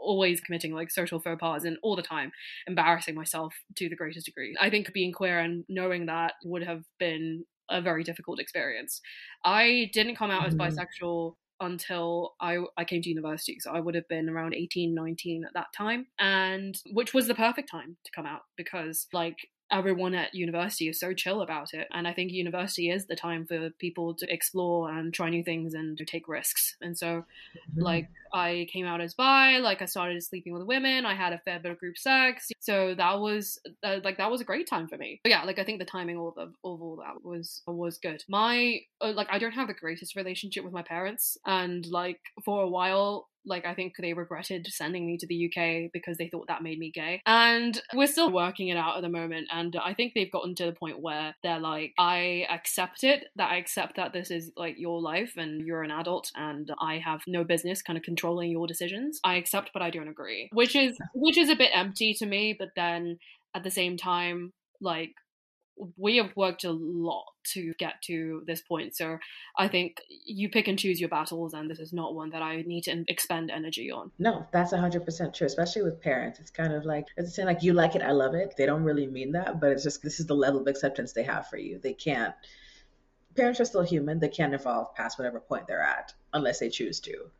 always 0.00 0.40
committing 0.40 0.72
like 0.72 0.90
social 0.90 1.20
faux 1.20 1.38
pas 1.40 1.64
and 1.64 1.78
all 1.82 1.96
the 1.96 2.02
time 2.02 2.32
embarrassing 2.66 3.14
myself 3.14 3.54
to 3.76 3.88
the 3.88 3.96
greatest 3.96 4.26
degree. 4.26 4.56
I 4.60 4.70
think 4.70 4.92
being 4.92 5.12
queer 5.12 5.40
and 5.40 5.64
knowing 5.68 6.06
that 6.06 6.34
would 6.44 6.62
have 6.62 6.82
been 6.98 7.44
a 7.70 7.80
very 7.80 8.04
difficult 8.04 8.40
experience. 8.40 9.00
I 9.44 9.90
didn't 9.92 10.16
come 10.16 10.30
out 10.30 10.48
mm-hmm. 10.48 10.60
as 10.60 10.76
bisexual 10.76 11.34
until 11.60 12.34
I, 12.40 12.58
I 12.76 12.84
came 12.84 13.02
to 13.02 13.08
university. 13.08 13.58
So 13.60 13.70
I 13.70 13.80
would 13.80 13.94
have 13.94 14.08
been 14.08 14.28
around 14.28 14.54
18, 14.54 14.94
19 14.94 15.44
at 15.44 15.54
that 15.54 15.66
time. 15.76 16.06
And 16.18 16.76
which 16.92 17.14
was 17.14 17.26
the 17.26 17.34
perfect 17.34 17.70
time 17.70 17.96
to 18.04 18.10
come 18.14 18.26
out 18.26 18.42
because, 18.56 19.06
like, 19.12 19.36
everyone 19.74 20.14
at 20.14 20.34
university 20.34 20.88
is 20.88 21.00
so 21.00 21.12
chill 21.12 21.42
about 21.42 21.74
it. 21.74 21.88
And 21.92 22.06
I 22.06 22.12
think 22.12 22.30
university 22.30 22.90
is 22.90 23.06
the 23.06 23.16
time 23.16 23.44
for 23.44 23.70
people 23.70 24.14
to 24.14 24.32
explore 24.32 24.88
and 24.88 25.12
try 25.12 25.28
new 25.28 25.42
things 25.42 25.74
and 25.74 25.98
to 25.98 26.04
take 26.04 26.28
risks. 26.28 26.76
And 26.80 26.96
so, 26.96 27.06
mm-hmm. 27.06 27.82
like, 27.82 28.08
I 28.32 28.66
came 28.72 28.86
out 28.86 29.00
as 29.00 29.14
bi, 29.14 29.58
like, 29.58 29.82
I 29.82 29.86
started 29.86 30.22
sleeping 30.22 30.54
with 30.54 30.66
women, 30.66 31.04
I 31.04 31.14
had 31.14 31.32
a 31.32 31.38
fair 31.38 31.58
bit 31.58 31.72
of 31.72 31.78
group 31.78 31.98
sex. 31.98 32.50
So 32.60 32.94
that 32.94 33.20
was, 33.20 33.60
uh, 33.82 33.98
like, 34.04 34.18
that 34.18 34.30
was 34.30 34.40
a 34.40 34.44
great 34.44 34.68
time 34.68 34.88
for 34.88 34.96
me. 34.96 35.20
But 35.24 35.30
yeah, 35.30 35.44
like, 35.44 35.58
I 35.58 35.64
think 35.64 35.80
the 35.80 35.84
timing 35.84 36.18
of, 36.18 36.38
of, 36.38 36.48
of 36.64 36.82
all 36.82 36.96
that 37.04 37.24
was, 37.24 37.62
was 37.66 37.98
good. 37.98 38.22
My, 38.28 38.80
uh, 39.00 39.12
like, 39.12 39.28
I 39.30 39.38
don't 39.38 39.52
have 39.52 39.68
the 39.68 39.74
greatest 39.74 40.16
relationship 40.16 40.64
with 40.64 40.72
my 40.72 40.82
parents. 40.82 41.36
And, 41.44 41.84
like, 41.86 42.20
for 42.44 42.62
a 42.62 42.68
while, 42.68 43.28
like 43.46 43.66
I 43.66 43.74
think 43.74 43.94
they 43.98 44.12
regretted 44.12 44.66
sending 44.70 45.06
me 45.06 45.18
to 45.18 45.26
the 45.26 45.46
UK 45.50 45.90
because 45.92 46.16
they 46.18 46.28
thought 46.28 46.48
that 46.48 46.62
made 46.62 46.78
me 46.78 46.90
gay. 46.90 47.22
And 47.26 47.80
we're 47.94 48.06
still 48.06 48.30
working 48.30 48.68
it 48.68 48.76
out 48.76 48.96
at 48.96 49.02
the 49.02 49.08
moment. 49.08 49.48
And 49.52 49.76
I 49.76 49.94
think 49.94 50.12
they've 50.14 50.30
gotten 50.30 50.54
to 50.56 50.66
the 50.66 50.72
point 50.72 51.00
where 51.00 51.34
they're 51.42 51.60
like, 51.60 51.92
I 51.98 52.46
accept 52.50 53.04
it, 53.04 53.26
that 53.36 53.50
I 53.50 53.56
accept 53.56 53.96
that 53.96 54.12
this 54.12 54.30
is 54.30 54.52
like 54.56 54.76
your 54.78 55.00
life 55.00 55.34
and 55.36 55.66
you're 55.66 55.82
an 55.82 55.90
adult 55.90 56.30
and 56.34 56.70
I 56.80 56.98
have 56.98 57.20
no 57.26 57.44
business 57.44 57.82
kind 57.82 57.96
of 57.96 58.02
controlling 58.02 58.50
your 58.50 58.66
decisions. 58.66 59.20
I 59.24 59.36
accept, 59.36 59.70
but 59.72 59.82
I 59.82 59.90
don't 59.90 60.08
agree. 60.08 60.48
Which 60.52 60.76
is 60.76 60.96
which 61.14 61.38
is 61.38 61.48
a 61.48 61.56
bit 61.56 61.70
empty 61.74 62.14
to 62.14 62.26
me, 62.26 62.56
but 62.58 62.70
then 62.76 63.18
at 63.54 63.62
the 63.62 63.70
same 63.70 63.96
time, 63.96 64.52
like 64.80 65.12
we 65.96 66.18
have 66.18 66.30
worked 66.36 66.64
a 66.64 66.70
lot 66.70 67.26
to 67.52 67.74
get 67.78 68.00
to 68.02 68.42
this 68.46 68.60
point. 68.60 68.94
So 68.96 69.18
I 69.56 69.68
think 69.68 70.00
you 70.08 70.48
pick 70.48 70.68
and 70.68 70.78
choose 70.78 71.00
your 71.00 71.08
battles, 71.08 71.52
and 71.52 71.68
this 71.68 71.80
is 71.80 71.92
not 71.92 72.14
one 72.14 72.30
that 72.30 72.42
I 72.42 72.62
need 72.62 72.84
to 72.84 73.04
expend 73.08 73.50
energy 73.50 73.90
on. 73.90 74.10
No, 74.18 74.46
that's 74.52 74.72
100% 74.72 75.34
true, 75.34 75.46
especially 75.46 75.82
with 75.82 76.00
parents. 76.00 76.38
It's 76.38 76.50
kind 76.50 76.72
of 76.72 76.84
like, 76.84 77.06
it's 77.16 77.34
saying, 77.34 77.48
like, 77.48 77.62
you 77.62 77.72
like 77.72 77.96
it, 77.96 78.02
I 78.02 78.12
love 78.12 78.34
it. 78.34 78.54
They 78.56 78.66
don't 78.66 78.84
really 78.84 79.06
mean 79.06 79.32
that, 79.32 79.60
but 79.60 79.70
it's 79.70 79.82
just, 79.82 80.02
this 80.02 80.20
is 80.20 80.26
the 80.26 80.34
level 80.34 80.60
of 80.60 80.66
acceptance 80.66 81.12
they 81.12 81.24
have 81.24 81.48
for 81.48 81.56
you. 81.56 81.78
They 81.82 81.94
can't, 81.94 82.34
parents 83.36 83.60
are 83.60 83.64
still 83.64 83.82
human. 83.82 84.20
They 84.20 84.28
can't 84.28 84.54
evolve 84.54 84.94
past 84.94 85.18
whatever 85.18 85.40
point 85.40 85.66
they're 85.66 85.82
at 85.82 86.14
unless 86.32 86.60
they 86.60 86.68
choose 86.68 87.00
to. 87.00 87.30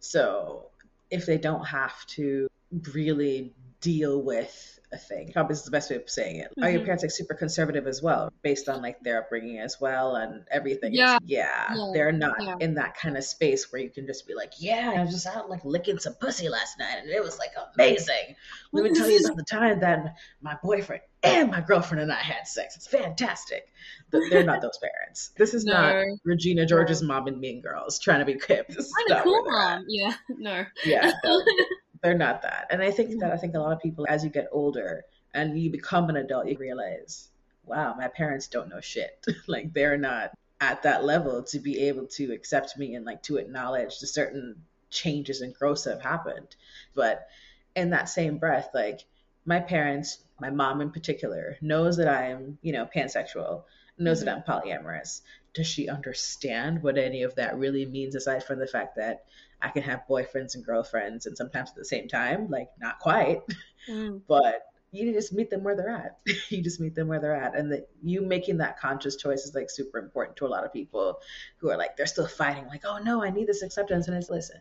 So 0.00 0.66
if 1.10 1.26
they 1.26 1.38
don't 1.38 1.66
have 1.66 2.06
to 2.06 2.48
really 2.94 3.52
deal 3.80 4.22
with 4.22 4.80
a 4.92 4.98
thing. 4.98 5.32
Probably 5.32 5.54
is 5.54 5.64
the 5.64 5.70
best 5.70 5.90
way 5.90 5.96
of 5.96 6.08
saying 6.08 6.36
it. 6.36 6.50
Mm-hmm. 6.50 6.62
Are 6.62 6.70
your 6.70 6.78
mm-hmm. 6.80 6.86
parents 6.86 7.04
like 7.04 7.10
super 7.10 7.34
conservative 7.34 7.86
as 7.86 8.02
well, 8.02 8.32
based 8.42 8.68
on 8.68 8.82
like 8.82 9.00
their 9.00 9.20
upbringing 9.20 9.58
as 9.58 9.80
well 9.80 10.16
and 10.16 10.44
everything? 10.50 10.94
Yeah, 10.94 11.18
yeah, 11.24 11.74
yeah. 11.74 11.90
they're 11.92 12.12
not 12.12 12.36
yeah. 12.40 12.56
in 12.60 12.74
that 12.74 12.96
kind 12.96 13.16
of 13.16 13.24
space 13.24 13.72
where 13.72 13.80
you 13.80 13.90
can 13.90 14.06
just 14.06 14.26
be 14.26 14.34
like, 14.34 14.52
yeah, 14.58 14.92
I 14.96 15.02
was 15.02 15.10
just 15.10 15.26
out 15.26 15.48
like 15.48 15.64
licking 15.64 15.98
some 15.98 16.14
pussy 16.14 16.48
last 16.48 16.78
night 16.78 16.98
and 17.02 17.10
it 17.10 17.22
was 17.22 17.38
like 17.38 17.52
amazing. 17.74 18.36
Let 18.72 18.84
me 18.84 18.94
tell 18.94 19.10
you 19.10 19.18
about 19.24 19.36
the 19.36 19.44
time 19.44 19.80
that 19.80 20.16
my 20.40 20.56
boyfriend 20.62 21.02
and 21.22 21.50
my 21.50 21.60
girlfriend 21.60 22.02
and 22.02 22.12
I 22.12 22.16
had 22.16 22.46
sex. 22.46 22.76
It's 22.76 22.86
fantastic. 22.86 23.68
They're 24.10 24.44
not 24.44 24.60
those 24.60 24.78
parents. 24.78 25.30
This 25.36 25.54
is 25.54 25.64
no. 25.64 25.72
not 25.72 26.18
Regina 26.24 26.66
George's 26.66 27.02
mom 27.02 27.26
and 27.28 27.40
Mean 27.40 27.60
Girls 27.60 27.98
trying 27.98 28.18
to 28.20 28.24
be 28.24 28.40
hip. 28.46 28.68
This 28.68 28.86
is 28.86 28.92
kind 28.92 29.18
of 29.18 29.24
cool 29.24 29.44
mom. 29.46 29.84
Yeah, 29.88 30.14
no. 30.28 30.64
Yeah. 30.84 31.12
No. 31.24 31.42
they're 32.02 32.14
not 32.14 32.42
that. 32.42 32.66
And 32.70 32.82
I 32.82 32.90
think 32.90 33.20
that 33.20 33.32
I 33.32 33.36
think 33.36 33.54
a 33.54 33.60
lot 33.60 33.72
of 33.72 33.80
people, 33.80 34.06
as 34.08 34.24
you 34.24 34.30
get 34.30 34.48
older 34.52 35.04
and 35.32 35.58
you 35.58 35.70
become 35.70 36.10
an 36.10 36.16
adult, 36.16 36.48
you 36.48 36.56
realize, 36.58 37.28
wow, 37.64 37.94
my 37.96 38.08
parents 38.08 38.48
don't 38.48 38.68
know 38.68 38.80
shit. 38.80 39.24
like 39.46 39.72
they're 39.72 39.96
not 39.96 40.32
at 40.60 40.82
that 40.82 41.04
level 41.04 41.42
to 41.42 41.58
be 41.58 41.88
able 41.88 42.06
to 42.06 42.32
accept 42.32 42.76
me 42.78 42.94
and 42.94 43.04
like 43.04 43.22
to 43.22 43.36
acknowledge 43.36 43.98
the 43.98 44.06
certain 44.06 44.56
changes 44.90 45.40
and 45.40 45.54
growths 45.54 45.84
that 45.84 45.94
have 45.94 46.02
happened. 46.02 46.54
But 46.94 47.26
in 47.74 47.90
that 47.90 48.08
same 48.08 48.38
breath, 48.38 48.70
like 48.74 49.04
my 49.44 49.60
parents, 49.60 50.18
my 50.40 50.50
mom 50.50 50.80
in 50.80 50.90
particular, 50.90 51.56
knows 51.60 51.96
that 51.96 52.08
I 52.08 52.28
am, 52.28 52.58
you 52.62 52.72
know, 52.72 52.86
pansexual, 52.94 53.64
knows 53.98 54.18
mm-hmm. 54.18 54.26
that 54.26 54.44
I'm 54.48 54.62
polyamorous. 54.62 55.22
Does 55.54 55.66
she 55.66 55.88
understand 55.88 56.82
what 56.82 56.98
any 56.98 57.22
of 57.22 57.34
that 57.36 57.58
really 57.58 57.86
means 57.86 58.14
aside 58.14 58.44
from 58.44 58.58
the 58.58 58.66
fact 58.66 58.96
that 58.96 59.24
I 59.62 59.68
can 59.68 59.82
have 59.82 60.02
boyfriends 60.08 60.54
and 60.54 60.64
girlfriends 60.64 61.26
and 61.26 61.36
sometimes 61.36 61.70
at 61.70 61.76
the 61.76 61.84
same 61.84 62.08
time, 62.08 62.48
like 62.50 62.68
not 62.80 62.98
quite, 62.98 63.42
mm. 63.88 64.20
but 64.26 64.62
you 64.90 65.10
just 65.12 65.32
meet 65.32 65.48
them 65.48 65.64
where 65.64 65.74
they're 65.74 65.88
at. 65.88 66.18
you 66.50 66.62
just 66.62 66.80
meet 66.80 66.94
them 66.94 67.08
where 67.08 67.20
they're 67.20 67.34
at. 67.34 67.56
And 67.56 67.72
that 67.72 67.88
you 68.02 68.22
making 68.22 68.58
that 68.58 68.78
conscious 68.78 69.16
choice 69.16 69.44
is 69.44 69.54
like 69.54 69.70
super 69.70 69.98
important 69.98 70.36
to 70.36 70.46
a 70.46 70.48
lot 70.48 70.64
of 70.64 70.72
people 70.72 71.20
who 71.58 71.70
are 71.70 71.76
like, 71.76 71.96
they're 71.96 72.06
still 72.06 72.26
fighting, 72.26 72.66
like, 72.66 72.82
oh 72.84 72.98
no, 72.98 73.22
I 73.22 73.30
need 73.30 73.46
this 73.46 73.62
acceptance. 73.62 74.08
And 74.08 74.16
it's 74.16 74.28
listen, 74.28 74.60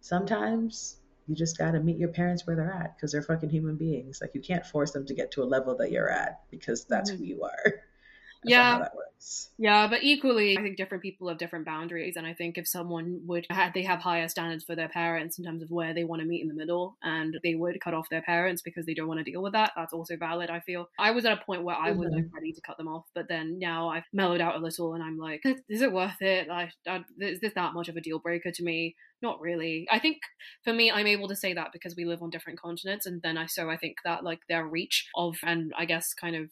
sometimes 0.00 0.96
you 1.26 1.34
just 1.34 1.58
got 1.58 1.72
to 1.72 1.80
meet 1.80 1.98
your 1.98 2.08
parents 2.08 2.46
where 2.46 2.56
they're 2.56 2.72
at 2.72 2.96
because 2.96 3.12
they're 3.12 3.22
fucking 3.22 3.50
human 3.50 3.76
beings. 3.76 4.20
Like 4.20 4.34
you 4.34 4.40
can't 4.40 4.66
force 4.66 4.92
them 4.92 5.06
to 5.06 5.14
get 5.14 5.32
to 5.32 5.42
a 5.42 5.44
level 5.44 5.76
that 5.76 5.90
you're 5.90 6.10
at 6.10 6.40
because 6.50 6.84
that's 6.84 7.10
mm-hmm. 7.10 7.18
who 7.18 7.24
you 7.24 7.42
are. 7.42 7.74
That's 8.44 9.50
yeah. 9.58 9.82
yeah 9.82 9.86
but 9.86 10.02
equally 10.02 10.56
i 10.56 10.62
think 10.62 10.76
different 10.76 11.02
people 11.02 11.28
have 11.28 11.38
different 11.38 11.66
boundaries 11.66 12.16
and 12.16 12.26
i 12.26 12.32
think 12.32 12.56
if 12.56 12.66
someone 12.66 13.20
would 13.26 13.46
they 13.74 13.82
have 13.82 14.00
higher 14.00 14.28
standards 14.28 14.64
for 14.64 14.74
their 14.74 14.88
parents 14.88 15.38
in 15.38 15.44
terms 15.44 15.62
of 15.62 15.70
where 15.70 15.92
they 15.92 16.04
want 16.04 16.22
to 16.22 16.28
meet 16.28 16.42
in 16.42 16.48
the 16.48 16.54
middle 16.54 16.96
and 17.02 17.38
they 17.42 17.54
would 17.54 17.80
cut 17.80 17.92
off 17.92 18.08
their 18.08 18.22
parents 18.22 18.62
because 18.62 18.86
they 18.86 18.94
don't 18.94 19.08
want 19.08 19.18
to 19.18 19.30
deal 19.30 19.42
with 19.42 19.52
that 19.52 19.72
that's 19.76 19.92
also 19.92 20.16
valid 20.16 20.48
i 20.50 20.60
feel. 20.60 20.88
I 20.98 21.10
was 21.10 21.24
at 21.24 21.38
a 21.38 21.44
point 21.44 21.64
where 21.64 21.76
i 21.76 21.90
was 21.90 22.08
mm-hmm. 22.08 22.34
ready 22.34 22.52
to 22.52 22.60
cut 22.62 22.76
them 22.78 22.88
off 22.88 23.04
but 23.14 23.28
then 23.28 23.58
now 23.58 23.88
i've 23.88 24.04
mellowed 24.12 24.40
out 24.40 24.56
a 24.56 24.58
little 24.58 24.94
and 24.94 25.02
i'm 25.02 25.18
like 25.18 25.42
is 25.68 25.82
it 25.82 25.92
worth 25.92 26.20
it? 26.20 26.48
I, 26.50 26.70
I, 26.86 27.04
is 27.18 27.40
this 27.40 27.54
that 27.54 27.74
much 27.74 27.88
of 27.88 27.96
a 27.96 28.00
deal 28.00 28.18
breaker 28.18 28.50
to 28.50 28.62
me? 28.62 28.96
Not 29.22 29.40
really. 29.40 29.86
I 29.90 29.98
think 29.98 30.18
for 30.64 30.72
me 30.72 30.90
i'm 30.90 31.06
able 31.06 31.28
to 31.28 31.36
say 31.36 31.52
that 31.54 31.72
because 31.72 31.96
we 31.96 32.04
live 32.04 32.22
on 32.22 32.30
different 32.30 32.60
continents 32.60 33.06
and 33.06 33.22
then 33.22 33.36
i 33.36 33.46
so 33.46 33.70
i 33.70 33.76
think 33.76 33.96
that 34.04 34.24
like 34.24 34.40
their 34.48 34.66
reach 34.66 35.08
of 35.16 35.36
and 35.44 35.72
i 35.76 35.84
guess 35.84 36.14
kind 36.14 36.36
of 36.36 36.50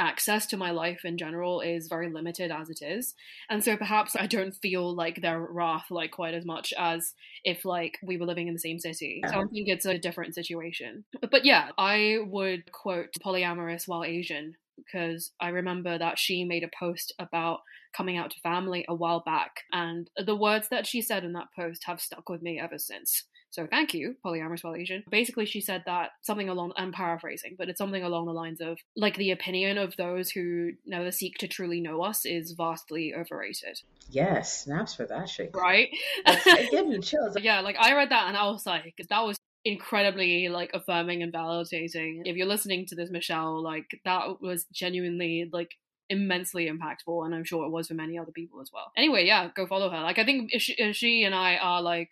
access 0.00 0.46
to 0.46 0.56
my 0.56 0.70
life 0.70 1.04
in 1.04 1.18
general 1.18 1.60
is 1.60 1.88
very 1.88 2.10
limited 2.10 2.50
as 2.50 2.70
it 2.70 2.82
is. 2.82 3.14
And 3.50 3.62
so 3.64 3.76
perhaps 3.76 4.16
i 4.18 4.26
don't 4.26 4.54
feel 4.54 4.94
like 4.94 5.20
their 5.20 5.40
wrath 5.40 5.86
like 5.90 6.12
quite 6.12 6.34
as 6.34 6.44
much 6.44 6.72
as 6.78 7.14
if 7.44 7.64
like 7.64 7.98
we 8.02 8.16
were 8.16 8.26
living 8.26 8.48
in 8.48 8.54
the 8.54 8.60
same 8.60 8.78
city. 8.78 9.22
So 9.26 9.32
i 9.32 9.38
uh-huh. 9.38 9.48
think 9.52 9.68
it's 9.68 9.86
a 9.86 9.98
different 9.98 10.34
situation. 10.34 11.04
But, 11.20 11.30
but 11.30 11.44
yeah 11.44 11.70
i 11.78 12.18
would 12.26 12.70
quote 12.72 13.10
polyamorous 13.24 13.88
while 13.88 14.04
asian 14.04 14.56
because 14.76 15.32
I 15.40 15.48
remember 15.48 15.98
that 15.98 16.18
she 16.18 16.44
made 16.44 16.62
a 16.62 16.70
post 16.78 17.12
about 17.18 17.60
coming 17.92 18.16
out 18.16 18.30
to 18.30 18.40
family 18.40 18.84
a 18.88 18.94
while 18.94 19.20
back, 19.20 19.62
and 19.72 20.08
the 20.16 20.36
words 20.36 20.68
that 20.68 20.86
she 20.86 21.02
said 21.02 21.24
in 21.24 21.32
that 21.32 21.48
post 21.54 21.84
have 21.86 22.00
stuck 22.00 22.28
with 22.28 22.42
me 22.42 22.60
ever 22.60 22.78
since. 22.78 23.24
So 23.50 23.66
thank 23.66 23.94
you, 23.94 24.16
polyamorous 24.24 24.64
Asian. 24.78 25.04
Basically, 25.10 25.46
she 25.46 25.60
said 25.60 25.82
that 25.86 26.10
something 26.22 26.48
along, 26.48 26.72
I'm 26.76 26.92
paraphrasing, 26.92 27.56
but 27.58 27.68
it's 27.68 27.78
something 27.78 28.02
along 28.02 28.26
the 28.26 28.32
lines 28.32 28.60
of 28.60 28.78
like 28.96 29.16
the 29.16 29.30
opinion 29.30 29.78
of 29.78 29.96
those 29.96 30.30
who 30.30 30.72
never 30.86 31.10
seek 31.10 31.38
to 31.38 31.48
truly 31.48 31.80
know 31.80 32.02
us 32.02 32.26
is 32.26 32.52
vastly 32.52 33.14
overrated. 33.14 33.80
Yes, 34.10 34.64
snaps 34.64 34.94
for 34.94 35.06
that 35.06 35.28
shit. 35.28 35.50
Right? 35.54 35.88
it 36.26 36.70
gave 36.70 36.86
me 36.86 36.98
chills. 37.02 37.36
yeah, 37.40 37.60
like 37.60 37.76
I 37.78 37.94
read 37.94 38.10
that 38.10 38.28
and 38.28 38.36
I 38.36 38.46
was 38.46 38.66
like, 38.66 38.94
that 39.08 39.24
was 39.24 39.36
incredibly 39.64 40.48
like 40.48 40.70
affirming 40.74 41.22
and 41.22 41.32
validating. 41.32 42.22
If 42.24 42.36
you're 42.36 42.46
listening 42.46 42.86
to 42.86 42.94
this, 42.94 43.10
Michelle, 43.10 43.62
like 43.62 43.86
that 44.04 44.40
was 44.40 44.66
genuinely 44.72 45.48
like 45.52 45.74
immensely 46.10 46.70
impactful 46.70 47.26
and 47.26 47.34
i'm 47.34 47.44
sure 47.44 47.66
it 47.66 47.70
was 47.70 47.88
for 47.88 47.92
many 47.92 48.18
other 48.18 48.32
people 48.32 48.62
as 48.62 48.70
well 48.72 48.90
anyway 48.96 49.26
yeah 49.26 49.50
go 49.54 49.66
follow 49.66 49.90
her 49.90 50.00
like 50.00 50.18
i 50.18 50.24
think 50.24 50.50
she, 50.56 50.74
she 50.94 51.22
and 51.22 51.34
i 51.34 51.56
are 51.56 51.82
like 51.82 52.08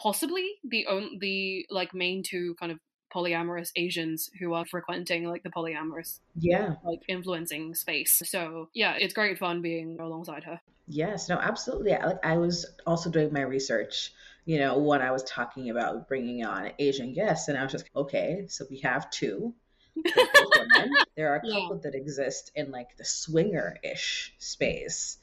possibly 0.00 0.46
the 0.64 0.86
only 0.86 1.18
the 1.18 1.66
like 1.70 1.94
main 1.94 2.22
two 2.22 2.54
kind 2.58 2.72
of 2.72 2.78
polyamorous 3.14 3.70
Asians 3.76 4.30
who 4.38 4.52
are 4.52 4.66
frequenting 4.66 5.24
like 5.24 5.42
the 5.42 5.48
polyamorous 5.48 6.20
yeah 6.38 6.74
like 6.84 7.00
influencing 7.08 7.74
space. 7.74 8.22
So 8.24 8.68
yeah, 8.74 8.94
it's 8.98 9.14
great 9.14 9.38
fun 9.38 9.62
being 9.62 9.98
alongside 10.00 10.44
her. 10.44 10.60
Yes, 10.86 11.28
no, 11.28 11.36
absolutely. 11.36 11.92
Like 11.92 12.24
I 12.24 12.38
was 12.38 12.66
also 12.86 13.10
doing 13.10 13.32
my 13.32 13.42
research, 13.42 14.12
you 14.46 14.58
know, 14.58 14.78
when 14.78 15.02
I 15.02 15.10
was 15.10 15.22
talking 15.24 15.70
about 15.70 16.08
bringing 16.08 16.44
on 16.44 16.72
Asian 16.78 17.12
guests, 17.12 17.48
and 17.48 17.58
I 17.58 17.62
was 17.62 17.72
just 17.72 17.90
okay. 17.94 18.46
So 18.48 18.64
we 18.70 18.78
have 18.80 19.10
two. 19.10 19.54
there 21.16 21.32
are 21.32 21.36
a 21.36 21.40
couple 21.40 21.74
yeah. 21.74 21.80
that 21.82 21.94
exist 21.94 22.52
in 22.54 22.70
like 22.70 22.96
the 22.96 23.04
swinger 23.04 23.76
ish 23.82 24.34
space 24.38 25.18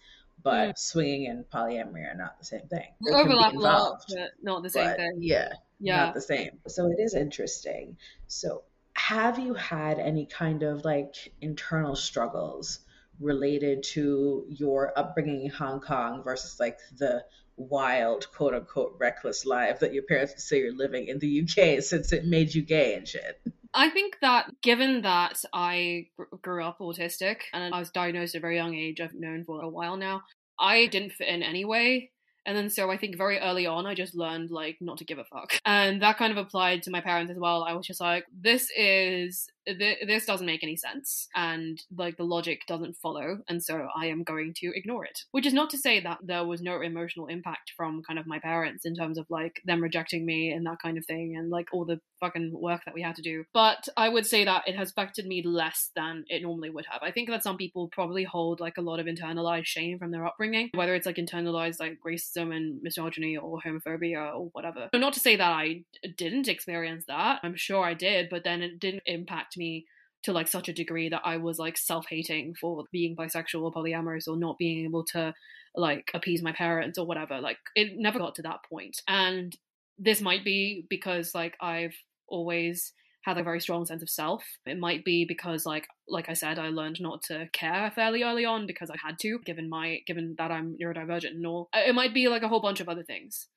but 0.45 0.69
mm. 0.69 0.77
swinging 0.77 1.27
and 1.27 1.43
polyamory 1.49 2.09
are 2.09 2.15
not 2.15 2.37
the 2.37 2.45
same 2.45 2.67
thing. 2.69 2.85
They 3.03 3.11
overlap 3.11 3.55
a 3.55 3.57
lot, 3.57 4.05
but 4.07 4.31
not 4.41 4.61
the 4.61 4.69
same 4.69 4.95
thing. 4.95 5.17
Yeah, 5.17 5.51
yeah, 5.79 6.05
not 6.05 6.13
the 6.13 6.21
same. 6.21 6.51
So 6.67 6.85
it 6.85 7.01
is 7.01 7.15
interesting. 7.15 7.97
So 8.27 8.61
have 8.93 9.39
you 9.39 9.55
had 9.55 9.97
any 9.97 10.27
kind 10.27 10.61
of 10.61 10.85
like 10.85 11.33
internal 11.41 11.95
struggles 11.95 12.79
related 13.19 13.81
to 13.81 14.45
your 14.47 14.93
upbringing 14.95 15.45
in 15.45 15.51
Hong 15.51 15.81
Kong 15.81 16.21
versus 16.23 16.59
like 16.59 16.77
the 16.95 17.25
wild, 17.57 18.31
quote 18.31 18.53
unquote, 18.53 18.95
reckless 18.99 19.47
life 19.47 19.79
that 19.79 19.93
your 19.93 20.03
parents 20.03 20.47
say 20.47 20.59
you're 20.59 20.75
living 20.75 21.07
in 21.07 21.17
the 21.17 21.41
UK 21.41 21.81
since 21.81 22.13
it 22.13 22.25
made 22.25 22.53
you 22.53 22.61
gay 22.61 22.93
and 22.93 23.07
shit? 23.07 23.41
I 23.75 23.89
think 23.89 24.17
that 24.21 24.49
given 24.61 25.01
that 25.01 25.37
I 25.51 26.07
grew 26.41 26.63
up 26.63 26.79
autistic 26.79 27.41
and 27.51 27.75
I 27.75 27.79
was 27.79 27.91
diagnosed 27.91 28.33
at 28.33 28.39
a 28.39 28.41
very 28.41 28.55
young 28.55 28.73
age, 28.73 29.01
I've 29.01 29.13
known 29.13 29.43
for 29.43 29.61
a 29.61 29.67
while 29.67 29.97
now, 29.97 30.23
I 30.59 30.87
didn't 30.87 31.13
fit 31.13 31.27
in 31.27 31.43
anyway. 31.43 32.11
And 32.45 32.55
then 32.55 32.69
so 32.69 32.91
I 32.91 32.97
think 32.97 33.17
very 33.17 33.39
early 33.39 33.65
on, 33.65 33.87
I 33.87 33.95
just 33.95 34.15
learned 34.15 34.51
like 34.51 34.77
not 34.79 34.99
to 34.99 35.05
give 35.05 35.17
a 35.17 35.23
fuck. 35.23 35.59
And 35.65 36.01
that 36.01 36.17
kind 36.17 36.31
of 36.31 36.37
applied 36.37 36.83
to 36.83 36.91
my 36.91 37.01
parents 37.01 37.31
as 37.31 37.39
well. 37.39 37.63
I 37.63 37.73
was 37.73 37.87
just 37.87 37.99
like, 37.99 38.25
this 38.39 38.69
is, 38.77 39.47
th- 39.65 39.99
this 40.07 40.25
doesn't 40.25 40.45
make 40.45 40.63
any 40.63 40.75
sense. 40.75 41.27
And 41.35 41.81
like 41.95 42.17
the 42.17 42.23
logic 42.23 42.61
doesn't 42.67 42.97
follow. 42.97 43.39
And 43.47 43.63
so 43.63 43.87
I 43.95 44.07
am 44.07 44.23
going 44.23 44.53
to 44.57 44.71
ignore 44.75 45.05
it. 45.05 45.21
Which 45.31 45.45
is 45.45 45.53
not 45.53 45.69
to 45.71 45.77
say 45.77 45.99
that 46.01 46.19
there 46.23 46.45
was 46.45 46.61
no 46.61 46.81
emotional 46.81 47.27
impact 47.27 47.71
from 47.75 48.03
kind 48.03 48.19
of 48.19 48.27
my 48.27 48.39
parents 48.39 48.85
in 48.85 48.95
terms 48.95 49.17
of 49.17 49.25
like 49.29 49.61
them 49.65 49.81
rejecting 49.81 50.25
me 50.25 50.51
and 50.51 50.65
that 50.65 50.81
kind 50.81 50.97
of 50.97 51.05
thing 51.05 51.35
and 51.37 51.49
like 51.49 51.67
all 51.73 51.85
the 51.85 51.99
fucking 52.19 52.51
work 52.53 52.81
that 52.85 52.93
we 52.93 53.01
had 53.01 53.15
to 53.15 53.21
do. 53.21 53.43
But 53.53 53.87
I 53.97 54.09
would 54.09 54.25
say 54.25 54.45
that 54.45 54.67
it 54.67 54.75
has 54.75 54.89
affected 54.89 55.25
me 55.25 55.43
less 55.45 55.91
than 55.95 56.23
it 56.27 56.41
normally 56.41 56.69
would 56.69 56.85
have. 56.89 57.01
I 57.03 57.11
think 57.11 57.29
that 57.29 57.43
some 57.43 57.57
people 57.57 57.89
probably 57.91 58.23
hold 58.23 58.59
like 58.59 58.77
a 58.77 58.81
lot 58.81 58.99
of 58.99 59.05
internalized 59.05 59.65
shame 59.65 59.99
from 59.99 60.11
their 60.11 60.25
upbringing, 60.25 60.69
whether 60.73 60.95
it's 60.95 61.05
like 61.05 61.17
internalized 61.17 61.79
like 61.79 61.99
racism 62.05 62.55
and 62.55 62.81
misogyny 62.81 63.37
or 63.37 63.59
homophobia 63.65 64.33
or 64.33 64.49
whatever. 64.53 64.89
So 64.93 64.99
not 64.99 65.13
to 65.13 65.19
say 65.19 65.35
that 65.35 65.51
I 65.51 65.83
didn't 66.17 66.47
experience 66.47 67.05
that. 67.07 67.39
I'm 67.43 67.55
sure 67.55 67.83
I 67.83 67.93
did, 67.93 68.29
but 68.29 68.43
then 68.43 68.61
it 68.61 68.79
didn't 68.79 69.03
impact 69.05 69.54
me 69.57 69.85
to 70.23 70.33
like 70.33 70.47
such 70.47 70.67
a 70.67 70.73
degree 70.73 71.09
that 71.09 71.21
I 71.23 71.37
was 71.37 71.59
like 71.59 71.77
self-hating 71.77 72.55
for 72.59 72.83
being 72.91 73.15
bisexual 73.15 73.61
or 73.61 73.71
polyamorous 73.71 74.27
or 74.27 74.35
not 74.35 74.57
being 74.57 74.85
able 74.85 75.03
to 75.13 75.33
like 75.75 76.09
appease 76.13 76.41
my 76.41 76.51
parents 76.51 76.97
or 76.97 77.05
whatever. 77.05 77.39
Like 77.39 77.57
it 77.75 77.93
never 77.95 78.17
got 78.19 78.35
to 78.35 78.41
that 78.43 78.59
point. 78.67 79.01
And 79.07 79.55
this 79.99 80.21
might 80.21 80.43
be 80.43 80.85
because 80.89 81.35
like 81.35 81.55
I've 81.61 81.95
always 82.27 82.93
had 83.21 83.37
a 83.37 83.43
very 83.43 83.59
strong 83.59 83.85
sense 83.85 84.01
of 84.01 84.09
self. 84.09 84.43
It 84.65 84.79
might 84.79 85.03
be 85.03 85.25
because 85.25 85.65
like 85.65 85.87
like 86.07 86.29
I 86.29 86.33
said, 86.33 86.59
I 86.59 86.69
learned 86.69 87.01
not 87.01 87.23
to 87.23 87.47
care 87.53 87.91
fairly 87.93 88.23
early 88.23 88.45
on 88.45 88.67
because 88.67 88.89
I 88.89 88.95
had 89.03 89.19
to, 89.19 89.39
given 89.45 89.69
my 89.69 89.99
given 90.05 90.35
that 90.37 90.51
I'm 90.51 90.77
neurodivergent 90.81 91.31
and 91.31 91.45
all. 91.45 91.69
It 91.73 91.95
might 91.95 92.13
be 92.13 92.27
like 92.27 92.43
a 92.43 92.47
whole 92.47 92.61
bunch 92.61 92.79
of 92.79 92.89
other 92.89 93.03
things. 93.03 93.47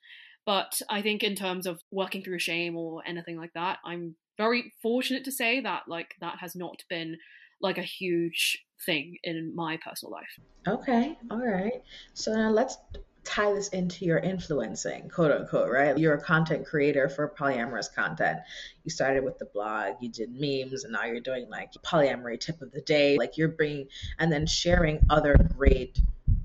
But 0.49 0.81
I 0.89 1.03
think 1.03 1.23
in 1.23 1.35
terms 1.35 1.67
of 1.67 1.83
working 1.91 2.23
through 2.23 2.39
shame 2.39 2.75
or 2.75 3.03
anything 3.07 3.37
like 3.37 3.53
that, 3.53 3.81
I'm 3.85 4.15
very 4.39 4.73
fortunate 4.81 5.25
to 5.25 5.31
say 5.31 5.61
that 5.61 5.83
like 5.89 6.15
that 6.23 6.39
has 6.41 6.57
not 6.57 6.85
been 6.89 7.19
like 7.61 7.77
a 7.77 7.83
huge 7.83 8.65
thing 8.87 9.19
in 9.23 9.55
my 9.55 9.77
personal 9.77 10.11
life. 10.11 10.39
Okay, 10.67 11.19
all 11.31 11.47
right. 11.47 11.83
So 12.15 12.33
now 12.33 12.49
let's 12.49 12.79
tie 13.25 13.53
this 13.53 13.69
into 13.69 14.07
your 14.07 14.21
influencing, 14.21 15.11
quote 15.11 15.33
unquote, 15.33 15.71
right? 15.71 15.99
You're 15.99 16.15
a 16.15 16.23
content 16.23 16.65
creator 16.65 17.11
for 17.11 17.29
polyamorous 17.39 17.95
content. 17.95 18.39
You 18.85 18.91
started 18.91 19.25
with 19.25 19.39
the 19.39 19.51
blog, 19.53 19.97
you 20.01 20.09
did 20.09 20.31
memes, 20.33 20.83
and 20.83 20.95
now 20.95 21.05
you're 21.05 21.21
doing 21.21 21.51
like 21.51 21.73
polyamory 21.85 22.41
tip 22.41 22.63
of 22.63 22.73
the 22.73 22.81
day. 22.81 23.19
Like 23.19 23.37
you're 23.37 23.49
bringing 23.49 23.89
and 24.19 24.33
then 24.33 24.47
sharing 24.47 25.01
other 25.11 25.37
great 25.59 26.01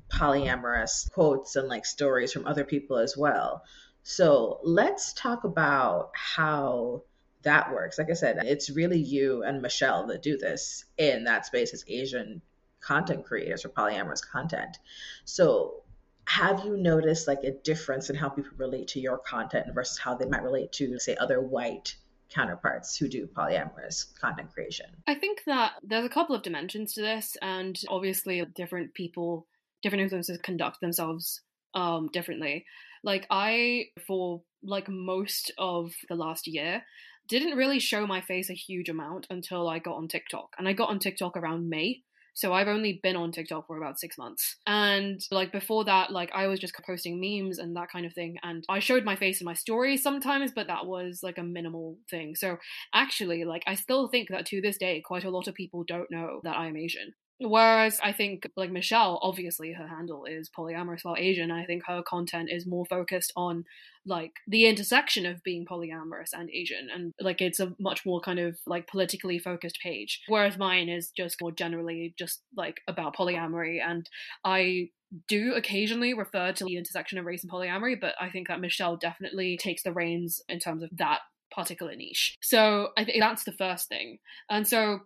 polyamorous 0.10 1.10
quotes 1.14 1.56
and 1.56 1.70
like 1.70 1.86
stories 1.86 2.34
from 2.34 2.46
other 2.46 2.66
people 2.66 2.98
as 2.98 3.16
well. 3.16 3.64
So 4.04 4.60
let's 4.64 5.14
talk 5.14 5.44
about 5.44 6.12
how 6.14 7.04
that 7.44 7.72
works. 7.72 7.98
Like 7.98 8.10
I 8.10 8.14
said, 8.14 8.38
it's 8.44 8.70
really 8.70 9.00
you 9.00 9.44
and 9.44 9.62
Michelle 9.62 10.08
that 10.08 10.22
do 10.22 10.38
this 10.38 10.86
in 10.98 11.24
that 11.26 11.46
space 11.46 11.74
as 11.74 11.84
Asian 11.88 12.42
content 12.82 13.26
creators 13.26 13.62
for 13.62 13.70
polyamorous 13.70 14.26
content. 14.26 14.78
So 15.26 15.84
have 16.26 16.64
you 16.66 16.78
noticed 16.78 17.28
like 17.28 17.44
a 17.44 17.52
difference 17.52 18.10
in 18.10 18.16
how 18.16 18.30
people 18.30 18.52
relate 18.58 18.88
to 18.90 19.00
your 19.00 19.18
content 19.18 19.74
versus 19.74 19.98
how 19.98 20.16
they 20.16 20.26
might 20.26 20.44
relate 20.44 20.72
to 20.74 20.98
say 21.00 21.16
other 21.16 21.42
white 21.42 21.96
counterparts 22.30 22.98
who 22.98 23.08
do 23.08 23.28
polyamorous 23.28 24.18
content 24.20 24.52
creation 24.54 24.86
i 25.06 25.14
think 25.14 25.44
that 25.46 25.74
there's 25.84 26.06
a 26.06 26.10
couple 26.10 26.36
of 26.36 26.42
dimensions 26.42 26.94
to 26.94 27.02
this 27.02 27.38
and 27.42 27.82
obviously 27.90 28.44
different 28.56 28.94
people 28.94 29.46
different 29.82 30.10
influencers 30.10 30.42
conduct 30.42 30.80
themselves 30.82 31.42
um 31.76 32.08
differently 32.12 32.66
like 33.04 33.26
i 33.30 33.86
for 34.08 34.42
like 34.64 34.88
most 34.90 35.52
of 35.58 35.94
the 36.10 36.16
last 36.16 36.48
year 36.48 36.84
didn't 37.28 37.58
really 37.58 37.80
show 37.80 38.06
my 38.06 38.22
face 38.22 38.50
a 38.50 38.54
huge 38.54 38.90
amount 38.90 39.28
until 39.30 39.68
i 39.68 39.80
got 39.80 39.96
on 39.96 40.08
tiktok 40.08 40.50
and 40.58 40.68
i 40.68 40.74
got 40.74 40.90
on 40.90 41.00
tiktok 41.00 41.38
around 41.38 41.70
may 41.70 42.02
so 42.36 42.52
I've 42.52 42.68
only 42.68 43.00
been 43.04 43.16
on 43.16 43.32
TikTok 43.32 43.68
for 43.68 43.78
about 43.78 44.00
six 44.00 44.18
months. 44.18 44.58
And 44.66 45.22
like 45.32 45.52
before 45.52 45.86
that, 45.86 46.12
like 46.12 46.32
I 46.34 46.48
was 46.48 46.60
just 46.60 46.74
posting 46.86 47.20
memes 47.20 47.60
and 47.60 47.76
that 47.76 47.92
kind 47.92 48.06
of 48.06 48.14
thing. 48.14 48.38
And 48.42 48.64
I 48.68 48.80
showed 48.80 49.06
my 49.06 49.16
face 49.16 49.40
in 49.40 49.46
my 49.46 49.54
stories 49.54 50.02
sometimes, 50.02 50.52
but 50.52 50.68
that 50.68 50.86
was 50.86 51.20
like 51.22 51.38
a 51.38 51.44
minimal 51.44 51.98
thing. 52.10 52.36
So 52.36 52.58
actually, 52.94 53.44
like 53.46 53.64
I 53.68 53.76
still 53.76 54.08
think 54.08 54.30
that 54.30 54.48
to 54.48 54.62
this 54.62 54.78
day, 54.78 55.02
quite 55.06 55.24
a 55.24 55.30
lot 55.30 55.48
of 55.48 55.54
people 55.54 55.84
don't 55.88 56.10
know 56.10 56.42
that 56.44 56.58
I 56.58 56.68
am 56.68 56.78
Asian. 56.78 57.14
Whereas 57.44 58.00
I 58.02 58.14
think, 58.14 58.50
like 58.56 58.72
Michelle, 58.72 59.20
obviously 59.22 59.74
her 59.74 59.88
handle 59.88 60.26
is 60.26 60.50
polyamorous 60.58 61.04
while 61.04 61.18
Asian. 61.18 61.52
I 61.52 61.66
think 61.66 61.84
her 61.88 62.02
content 62.02 62.50
is 62.50 62.66
more 62.66 62.86
focused 62.86 63.34
on 63.36 63.66
like 64.06 64.32
the 64.48 64.66
intersection 64.66 65.26
of 65.26 65.44
being 65.44 65.66
polyamorous 65.66 66.30
and 66.34 66.50
Asian, 66.50 66.90
and 66.94 67.14
like 67.20 67.42
it's 67.42 67.60
a 67.60 67.74
much 67.80 68.06
more 68.06 68.22
kind 68.22 68.40
of 68.40 68.58
like 68.66 68.88
politically 68.88 69.40
focused 69.40 69.80
page. 69.82 70.22
Whereas 70.28 70.58
mine 70.58 70.90
is 70.90 71.12
just 71.16 71.42
more 71.42 71.52
generally 71.52 72.14
just 72.18 72.42
like 72.56 72.82
about 72.88 73.16
polyamory, 73.16 73.82
and 73.86 74.10
I 74.46 74.90
do 75.28 75.54
occasionally 75.54 76.14
refer 76.14 76.54
to 76.54 76.66
the 76.66 76.78
intersection 76.78 77.18
of 77.18 77.26
race 77.26 77.44
and 77.44 77.52
polyamory, 77.52 78.00
but 78.00 78.16
I 78.20 78.30
think 78.30 78.48
that 78.48 78.62
Michelle 78.62 78.98
definitely 78.98 79.58
takes 79.58 79.84
the 79.84 79.94
reins 79.94 80.42
in 80.48 80.60
terms 80.60 80.82
of 80.82 80.90
that 80.94 81.20
particular 81.52 81.96
niche. 81.96 82.36
So 82.42 82.90
I 82.98 83.04
think 83.06 83.20
that's 83.20 83.44
the 83.44 83.52
first 83.52 83.90
thing. 83.90 84.18
And 84.50 84.68
so 84.68 85.02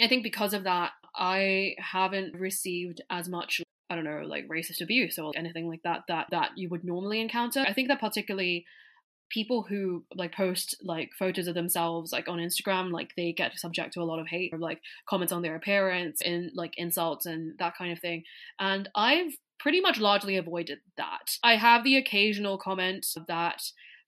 I 0.00 0.08
think 0.08 0.22
because 0.22 0.54
of 0.54 0.64
that, 0.64 0.92
I 1.16 1.74
haven't 1.78 2.34
received 2.34 3.00
as 3.10 3.28
much 3.28 3.60
I 3.90 3.96
don't 3.96 4.04
know, 4.04 4.22
like 4.26 4.48
racist 4.48 4.80
abuse 4.80 5.18
or 5.18 5.32
anything 5.36 5.68
like 5.68 5.82
that 5.84 6.04
that 6.08 6.28
that 6.30 6.50
you 6.56 6.68
would 6.70 6.84
normally 6.84 7.20
encounter. 7.20 7.60
I 7.60 7.72
think 7.72 7.88
that 7.88 8.00
particularly 8.00 8.64
people 9.30 9.62
who 9.62 10.04
like 10.14 10.34
post 10.34 10.76
like 10.82 11.10
photos 11.18 11.46
of 11.46 11.54
themselves 11.54 12.12
like 12.12 12.28
on 12.28 12.38
Instagram, 12.38 12.92
like 12.92 13.10
they 13.16 13.32
get 13.32 13.58
subject 13.58 13.92
to 13.92 14.00
a 14.00 14.04
lot 14.04 14.18
of 14.18 14.28
hate 14.28 14.52
or 14.52 14.58
like 14.58 14.80
comments 15.08 15.32
on 15.32 15.42
their 15.42 15.56
appearance 15.56 16.20
and 16.22 16.50
like 16.54 16.72
insults 16.76 17.26
and 17.26 17.58
that 17.58 17.76
kind 17.76 17.92
of 17.92 17.98
thing. 17.98 18.22
And 18.58 18.88
I've 18.94 19.32
pretty 19.58 19.80
much 19.80 19.98
largely 19.98 20.36
avoided 20.36 20.78
that. 20.96 21.38
I 21.42 21.56
have 21.56 21.84
the 21.84 21.96
occasional 21.96 22.58
comment 22.58 23.06
that 23.28 23.62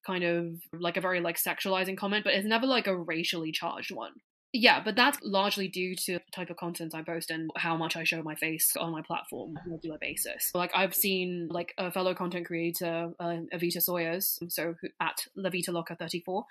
kind 0.07 0.23
of 0.23 0.61
like 0.73 0.97
a 0.97 1.01
very 1.01 1.21
like 1.21 1.37
sexualizing 1.37 1.97
comment, 1.97 2.25
but 2.25 2.35
it's 2.35 2.47
never 2.47 2.67
like 2.67 2.87
a 2.87 2.97
racially 2.97 3.53
charged 3.53 3.95
one. 3.95 4.13
Yeah, 4.53 4.81
but 4.83 4.97
that's 4.97 5.19
largely 5.23 5.69
due 5.69 5.95
to 5.95 6.15
the 6.15 6.21
type 6.33 6.49
of 6.49 6.57
content 6.57 6.95
I 6.95 7.03
post 7.03 7.31
and 7.31 7.51
how 7.57 7.77
much 7.77 7.95
I 7.97 8.05
show 8.05 8.23
my 8.23 8.35
face 8.35 8.75
on 8.77 8.91
my 8.91 9.03
platform 9.03 9.57
on 9.57 9.63
a 9.67 9.75
regular 9.75 9.99
basis. 10.01 10.51
Like 10.55 10.71
I've 10.75 10.95
seen 10.95 11.49
like 11.51 11.75
a 11.77 11.91
fellow 11.91 12.15
content 12.15 12.47
creator, 12.47 13.11
uh, 13.21 13.37
Avita 13.53 13.83
Sawyers, 13.83 14.39
so 14.49 14.75
at 15.01 15.27
Lavita 15.37 15.73
Locker 15.73 15.95
34. 15.95 16.45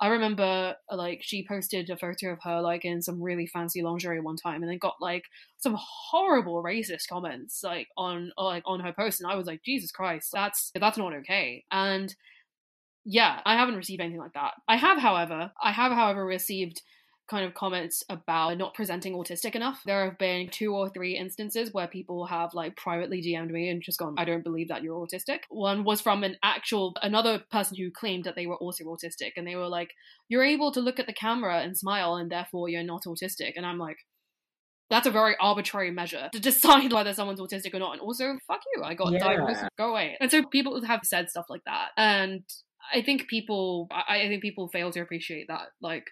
I 0.00 0.08
remember 0.08 0.76
like 0.90 1.20
she 1.22 1.46
posted 1.46 1.90
a 1.90 1.98
photo 1.98 2.32
of 2.32 2.38
her 2.44 2.62
like 2.62 2.84
in 2.84 3.02
some 3.02 3.22
really 3.22 3.46
fancy 3.46 3.82
lingerie 3.82 4.20
one 4.20 4.36
time, 4.36 4.62
and 4.62 4.70
then 4.70 4.78
got 4.78 4.96
like 5.00 5.24
some 5.58 5.76
horrible 5.78 6.62
racist 6.62 7.08
comments 7.10 7.62
like 7.62 7.88
on 7.96 8.32
like 8.38 8.62
on 8.64 8.80
her 8.80 8.94
post, 8.94 9.20
and 9.20 9.30
I 9.30 9.36
was 9.36 9.46
like, 9.46 9.62
Jesus 9.64 9.90
Christ, 9.90 10.30
that's 10.32 10.70
that's 10.74 10.96
not 10.98 11.12
okay. 11.14 11.64
And 11.70 12.14
yeah, 13.04 13.40
I 13.44 13.56
haven't 13.56 13.76
received 13.76 14.00
anything 14.00 14.20
like 14.20 14.34
that. 14.34 14.52
I 14.68 14.76
have, 14.76 14.98
however, 14.98 15.52
I 15.62 15.72
have, 15.72 15.92
however, 15.92 16.24
received 16.24 16.82
kind 17.30 17.44
of 17.44 17.54
comments 17.54 18.02
about 18.10 18.58
not 18.58 18.74
presenting 18.74 19.14
autistic 19.14 19.54
enough. 19.54 19.80
There 19.86 20.04
have 20.04 20.18
been 20.18 20.48
two 20.48 20.74
or 20.74 20.90
three 20.90 21.16
instances 21.16 21.72
where 21.72 21.86
people 21.86 22.26
have 22.26 22.52
like 22.52 22.76
privately 22.76 23.22
DM'd 23.22 23.52
me 23.52 23.70
and 23.70 23.80
just 23.80 23.98
gone, 23.98 24.16
I 24.18 24.24
don't 24.24 24.42
believe 24.42 24.68
that 24.68 24.82
you're 24.82 25.06
autistic. 25.06 25.40
One 25.48 25.84
was 25.84 26.00
from 26.00 26.24
an 26.24 26.36
actual, 26.42 26.94
another 27.02 27.42
person 27.50 27.76
who 27.76 27.90
claimed 27.90 28.24
that 28.24 28.34
they 28.34 28.46
were 28.46 28.56
also 28.56 28.84
autistic 28.84 29.32
and 29.36 29.46
they 29.46 29.54
were 29.54 29.68
like, 29.68 29.92
You're 30.28 30.44
able 30.44 30.72
to 30.72 30.80
look 30.80 30.98
at 30.98 31.06
the 31.06 31.12
camera 31.12 31.60
and 31.60 31.78
smile 31.78 32.16
and 32.16 32.30
therefore 32.30 32.68
you're 32.68 32.82
not 32.82 33.04
autistic. 33.06 33.52
And 33.56 33.64
I'm 33.64 33.78
like, 33.78 33.98
that's 34.90 35.06
a 35.06 35.10
very 35.12 35.36
arbitrary 35.40 35.92
measure 35.92 36.28
to 36.32 36.40
decide 36.50 36.92
whether 36.92 37.14
someone's 37.14 37.40
autistic 37.40 37.72
or 37.72 37.78
not. 37.78 37.92
And 37.92 38.00
also, 38.00 38.36
fuck 38.46 38.60
you, 38.74 38.82
I 38.82 38.94
got 38.94 39.12
yeah. 39.12 39.20
diagnosed, 39.20 39.64
go 39.78 39.90
away. 39.90 40.16
And 40.20 40.30
so 40.30 40.44
people 40.44 40.84
have 40.84 41.00
said 41.04 41.30
stuff 41.30 41.46
like 41.48 41.62
that. 41.64 41.90
And 41.96 42.42
I 42.92 43.02
think 43.02 43.28
people, 43.28 43.86
I, 43.92 44.22
I 44.22 44.28
think 44.28 44.42
people 44.42 44.68
fail 44.68 44.90
to 44.90 45.00
appreciate 45.00 45.46
that. 45.48 45.68
Like, 45.80 46.06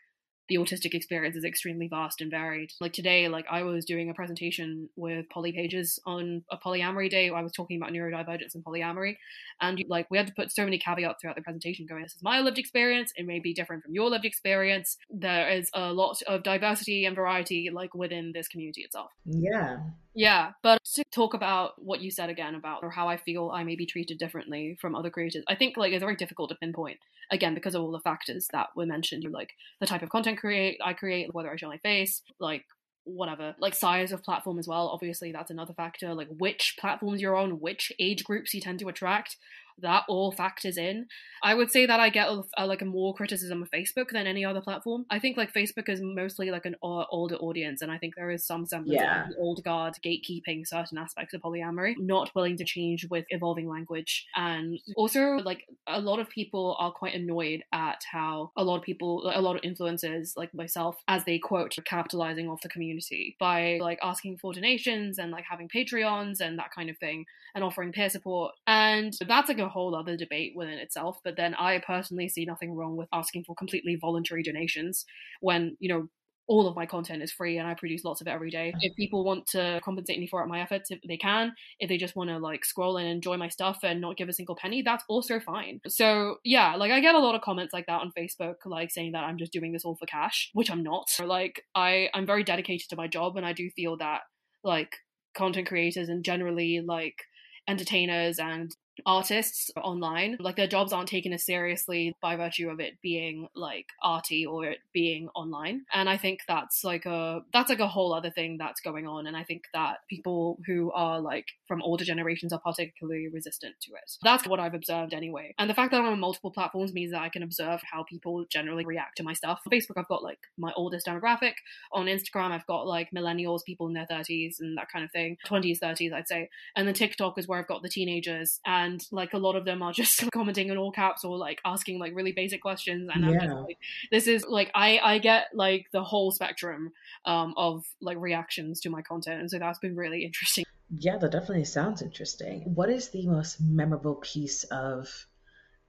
the 0.49 0.57
autistic 0.57 0.95
experience 0.95 1.37
is 1.37 1.45
extremely 1.45 1.89
vast 1.89 2.21
and 2.21 2.31
varied. 2.31 2.73
Like 2.81 2.93
today, 2.93 3.29
like 3.29 3.47
I 3.51 3.63
was 3.63 3.85
doing 3.85 4.11
a 4.11 4.15
presentation 4.15 4.89
with 4.97 5.29
Polly 5.29 5.53
Pages 5.53 5.99
on 6.07 6.43
a 6.51 6.57
polyamory 6.57 7.11
day. 7.11 7.31
I 7.31 7.43
was 7.43 7.53
talking 7.53 7.77
about 7.77 7.93
neurodivergence 7.93 8.55
and 8.55 8.65
polyamory, 8.65 9.17
and 9.61 9.83
like 9.89 10.11
we 10.11 10.19
had 10.19 10.27
to 10.27 10.33
put 10.33 10.53
so 10.53 10.65
many 10.65 10.79
caveats 10.79 11.21
throughout 11.21 11.37
the 11.37 11.43
presentation, 11.43 11.87
going, 11.87 12.03
"This 12.03 12.15
is 12.15 12.23
my 12.23 12.41
lived 12.41 12.59
experience. 12.59 13.13
It 13.17 13.27
may 13.27 13.41
be 13.41 13.53
different 13.53 13.85
from 13.85 13.95
your 13.95 14.09
lived 14.09 14.25
experience. 14.25 14.97
There 15.11 15.49
is 15.49 15.71
a 15.75 15.93
lot 15.93 16.21
of 16.27 16.43
diversity 16.43 17.05
and 17.05 17.15
variety, 17.15 17.71
like 17.73 17.95
within 17.95 18.33
this 18.33 18.49
community 18.49 18.83
itself." 18.83 19.11
Yeah, 19.25 19.79
yeah, 20.19 20.51
but 20.65 20.83
to 20.97 21.05
talk 21.13 21.33
about 21.33 21.81
what 21.81 22.01
you 22.01 22.11
said 22.11 22.29
again 22.29 22.57
about 22.57 22.83
or 22.83 22.91
how 22.91 23.07
I 23.07 23.17
feel 23.17 23.53
I 23.55 23.63
may 23.63 23.77
be 23.77 23.87
treated 23.87 24.19
differently 24.19 24.77
from 24.81 24.97
other 24.97 25.11
creators, 25.11 25.45
I 25.47 25.55
think 25.55 25.77
like 25.77 25.93
it's 25.93 26.03
very 26.03 26.17
difficult 26.17 26.51
to 26.51 26.57
pinpoint 26.57 26.99
again 27.31 27.55
because 27.55 27.77
of 27.77 27.83
all 27.83 27.93
the 27.93 28.01
factors 28.01 28.49
that 28.53 28.71
were 28.75 28.85
mentioned. 28.85 29.25
Like 29.31 29.51
the 29.79 29.87
type 29.87 30.03
of 30.03 30.09
content 30.09 30.39
create 30.39 30.81
I 30.85 30.93
create, 30.93 31.33
whether 31.33 31.53
I 31.53 31.55
show 31.55 31.69
my 31.69 31.79
face, 31.79 32.23
like 32.41 32.65
whatever 33.05 33.55
like 33.61 33.77
size 33.77 34.11
of 34.11 34.23
platform 34.23 34.59
as 34.59 34.69
well 34.69 34.89
obviously 34.89 35.33
that's 35.33 35.51
another 35.51 35.73
factor 35.73 36.13
like 36.13 36.29
which 36.37 36.77
platforms 36.79 37.23
you're 37.23 37.37
on 37.37 37.59
which 37.59 37.91
age 37.99 38.23
groups 38.23 38.53
you 38.53 38.61
tend 38.61 38.79
to 38.79 38.89
attract 38.89 39.39
that 39.83 40.05
all 40.09 40.33
factors 40.33 40.77
in. 40.77 41.07
I 41.43 41.55
would 41.55 41.71
say 41.71 41.87
that 41.87 42.01
I 42.01 42.09
get 42.11 42.29
a, 42.29 42.43
a, 42.57 42.67
like 42.67 42.83
a 42.83 42.85
more 42.85 43.15
criticism 43.15 43.63
of 43.63 43.71
Facebook 43.71 44.11
than 44.11 44.27
any 44.27 44.45
other 44.45 44.61
platform. 44.61 45.07
I 45.11 45.19
think 45.19 45.37
like 45.37 45.53
Facebook 45.53 45.89
is 45.89 46.01
mostly 46.03 46.51
like 46.51 46.67
an 46.67 46.75
uh, 46.83 47.05
older 47.11 47.37
audience, 47.37 47.83
and 47.83 47.91
I 47.91 47.99
think 47.99 48.15
there 48.17 48.31
is 48.31 48.47
some 48.47 48.67
semblance 48.67 49.01
yeah. 49.01 49.25
of 49.25 49.35
old 49.39 49.63
guard 49.65 49.95
gatekeeping 50.05 50.67
certain 50.67 50.99
aspects 50.99 51.35
of 51.35 51.43
polyamory, 51.43 51.95
not 51.99 52.31
willing 52.35 52.57
to 52.57 52.65
change 52.65 53.07
with 53.11 53.25
evolving 53.31 53.69
language, 53.69 54.27
and 54.35 54.79
also 54.97 55.37
like 55.45 55.65
a 55.87 56.01
lot 56.01 56.19
of 56.19 56.29
people 56.29 56.77
are 56.79 56.93
quite 56.93 57.15
annoyed 57.15 57.63
at 57.73 58.03
how 58.11 58.51
a 58.57 58.65
lot 58.65 58.77
of 58.77 58.83
people, 58.83 59.31
a 59.35 59.41
lot 59.41 59.57
of 59.57 59.63
influencers 59.63 60.33
like 60.37 60.53
myself, 60.55 60.97
as 61.07 61.25
they 61.25 61.39
quote, 61.39 61.77
capitalizing 61.85 62.49
off 62.49 62.63
the 62.63 62.69
community 62.69 63.37
by 63.39 63.79
like 63.81 63.99
asking 64.03 64.39
for 64.39 64.53
donations 64.53 65.19
and 65.19 65.31
like 65.31 65.45
having 65.49 65.69
Patreons 65.69 66.41
and 66.41 66.59
that 66.59 66.71
kind 66.75 66.91
of 66.91 66.99
thing, 66.99 67.25
and 67.55 67.63
offering 67.63 67.93
peer 67.93 68.11
support, 68.11 68.53
and 68.67 69.13
that's 69.27 69.49
like 69.49 69.59
a 69.59 69.68
whole 69.69 69.95
other 69.95 70.17
debate 70.17 70.53
within 70.55 70.79
itself. 70.79 71.19
But 71.25 71.37
then 71.37 71.55
I 71.55 71.83
personally 71.87 72.29
see 72.29 72.45
nothing 72.45 72.75
wrong 72.75 72.97
with 72.97 73.09
asking 73.13 73.45
for 73.45 73.55
completely 73.55 73.97
voluntary 74.01 74.43
donations 74.43 75.05
when, 75.41 75.77
you 75.81 75.89
know, 75.89 76.09
all 76.49 76.67
of 76.67 76.75
my 76.75 76.87
content 76.87 77.23
is 77.23 77.31
free 77.31 77.59
and 77.59 77.69
I 77.69 77.75
produce 77.75 78.05
lots 78.05 78.23
of 78.23 78.27
it 78.27 78.31
every 78.31 78.51
day. 78.51 78.73
If 78.81 78.97
people 78.97 79.23
want 79.23 79.47
to 79.49 79.81
compensate 79.85 80.19
me 80.19 80.27
for 80.27 80.45
my 80.47 80.63
efforts, 80.63 80.91
if 80.91 80.99
they 81.07 81.19
can, 81.19 81.53
if 81.79 81.91
they 81.91 81.99
just 81.99 82.17
want 82.17 82.31
to 82.31 82.39
like 82.39 82.65
scroll 82.65 82.97
and 82.97 83.07
enjoy 83.07 83.37
my 83.37 83.49
stuff 83.49 83.81
and 83.83 84.01
not 84.01 84.17
give 84.17 84.31
a 84.31 84.33
single 84.33 84.57
penny, 84.57 84.81
that's 84.81 85.05
also 85.09 85.39
fine. 85.41 85.81
So 85.87 86.37
yeah, 86.45 86.75
like 86.77 86.91
I 86.91 87.01
get 87.01 87.15
a 87.15 87.21
lot 87.21 87.35
of 87.35 87.43
comments 87.43 87.75
like 87.75 87.85
that 87.87 88.01
on 88.01 88.13
Facebook, 88.19 88.55
like 88.65 88.91
saying 88.91 89.13
that 89.13 89.25
I'm 89.25 89.37
just 89.37 89.53
doing 89.53 89.73
this 89.73 89.85
all 89.85 89.97
for 89.97 90.07
cash, 90.07 90.51
which 90.55 90.71
I'm 90.71 90.83
not. 90.83 91.09
Like 91.23 91.65
I, 91.75 92.09
I'm 92.15 92.27
very 92.27 92.45
dedicated 92.45 92.89
to 92.89 92.97
my 92.97 93.09
job 93.09 93.37
and 93.37 93.45
I 93.45 93.53
do 93.53 93.69
feel 93.77 93.99
that 93.99 94.23
like 94.65 94.97
content 95.37 95.69
creators 95.69 96.09
and 96.09 96.25
generally 96.25 96.81
like 96.81 97.25
entertainers 97.69 98.39
and 98.39 98.75
artists 99.07 99.71
online. 99.83 100.37
Like 100.41 100.57
their 100.57 100.67
jobs 100.67 100.93
aren't 100.93 101.09
taken 101.09 101.33
as 101.33 101.45
seriously 101.45 102.17
by 102.21 102.37
virtue 102.37 102.69
of 102.71 102.81
it 102.81 102.95
being 103.03 103.49
like 103.55 103.87
arty 104.03 104.47
or 104.47 104.65
it 104.65 104.79
being 104.93 105.29
online. 105.35 105.85
And 105.93 106.09
i 106.09 106.17
think 106.17 106.41
that's 106.49 106.85
like 106.85 107.07
a 107.07 107.41
that's 107.53 107.71
like 107.71 107.81
a 107.81 107.89
whole 107.89 108.13
other 108.13 108.31
thing 108.31 108.57
that's 108.59 108.81
going 108.81 109.07
on. 109.07 109.27
And 109.27 109.37
i 109.37 109.45
think 109.45 109.63
that 109.75 109.99
people 110.09 110.59
who 110.67 110.91
are 110.93 111.21
like 111.21 111.47
from 111.67 111.83
older 111.83 112.05
generations 112.05 112.53
are 112.53 112.61
particularly 112.61 113.29
resistant 113.33 113.75
to 113.83 113.93
it. 113.93 114.11
That's 114.23 114.47
what 114.47 114.61
i've 114.61 114.75
observed 114.75 115.13
anyway. 115.15 115.55
And 115.59 115.69
the 115.69 115.75
fact 115.75 115.93
that 115.93 116.01
i'm 116.01 116.07
on 116.07 116.21
multiple 116.21 116.51
platforms 116.51 116.93
means 116.93 117.13
that 117.13 117.23
i 117.23 117.29
can 117.29 117.43
observe 117.43 117.81
how 117.91 118.05
people 118.09 118.45
generally 118.51 118.85
react 118.85 119.17
to 119.19 119.23
my 119.23 119.33
stuff. 119.33 119.61
On 119.67 119.73
facebook 119.73 119.99
i've 119.99 120.09
got 120.09 120.23
like 120.23 120.39
my 120.57 120.73
oldest 120.77 121.07
demographic. 121.07 121.55
On 121.93 122.07
instagram 122.07 122.51
i've 122.51 122.67
got 122.67 122.87
like 122.87 123.09
millennials 123.15 123.65
people 123.65 123.87
in 123.87 123.95
their 123.95 124.07
30s 124.11 124.57
and 124.61 124.77
that 124.77 124.89
kind 124.93 125.05
of 125.05 125.11
thing. 125.11 125.37
20s 125.47 125.79
30s 125.81 126.13
i'd 126.13 126.29
say. 126.29 126.49
And 126.77 126.87
then 126.87 126.95
tiktok 126.95 127.39
is 127.39 127.49
where 127.49 127.59
i've 127.59 127.69
got 127.69 127.83
the 127.83 127.89
teenagers. 127.89 128.61
And 128.67 128.88
and 128.89 129.07
like 129.13 129.33
a 129.35 129.39
lot 129.39 129.57
of 129.57 129.65
them 129.65 129.83
are 129.83 129.93
just 129.93 130.25
commenting 130.33 130.69
in 130.69 130.77
all 130.77 130.91
caps 130.91 131.25
or 131.25 131.37
like 131.37 131.61
asking 131.65 131.99
like 131.99 132.15
really 132.15 132.33
basic 132.33 132.63
questions 132.63 133.11
and 133.13 133.25
yeah. 133.25 133.31
I'm 133.31 133.41
just 133.41 133.57
like 133.57 133.79
this 134.11 134.27
is 134.27 134.45
like 134.49 134.71
I 134.75 134.99
I 135.03 135.19
get 135.19 135.49
like 135.55 135.87
the 135.93 136.03
whole 136.03 136.31
spectrum 136.31 136.93
um 137.25 137.55
of 137.57 137.85
like 138.01 138.19
reactions 138.19 138.81
to 138.81 138.91
my 138.91 139.03
content 139.03 139.41
and 139.41 139.51
so 139.51 139.59
that's 139.59 139.79
been 139.79 139.97
really 139.97 140.25
interesting. 140.25 140.65
Yeah, 140.91 141.19
that 141.19 141.33
definitely 141.33 141.67
sounds 141.67 142.01
interesting. 142.01 142.63
What 142.75 142.89
is 142.89 143.11
the 143.11 143.27
most 143.27 143.61
memorable 143.61 144.15
piece 144.15 144.65
of 144.65 145.27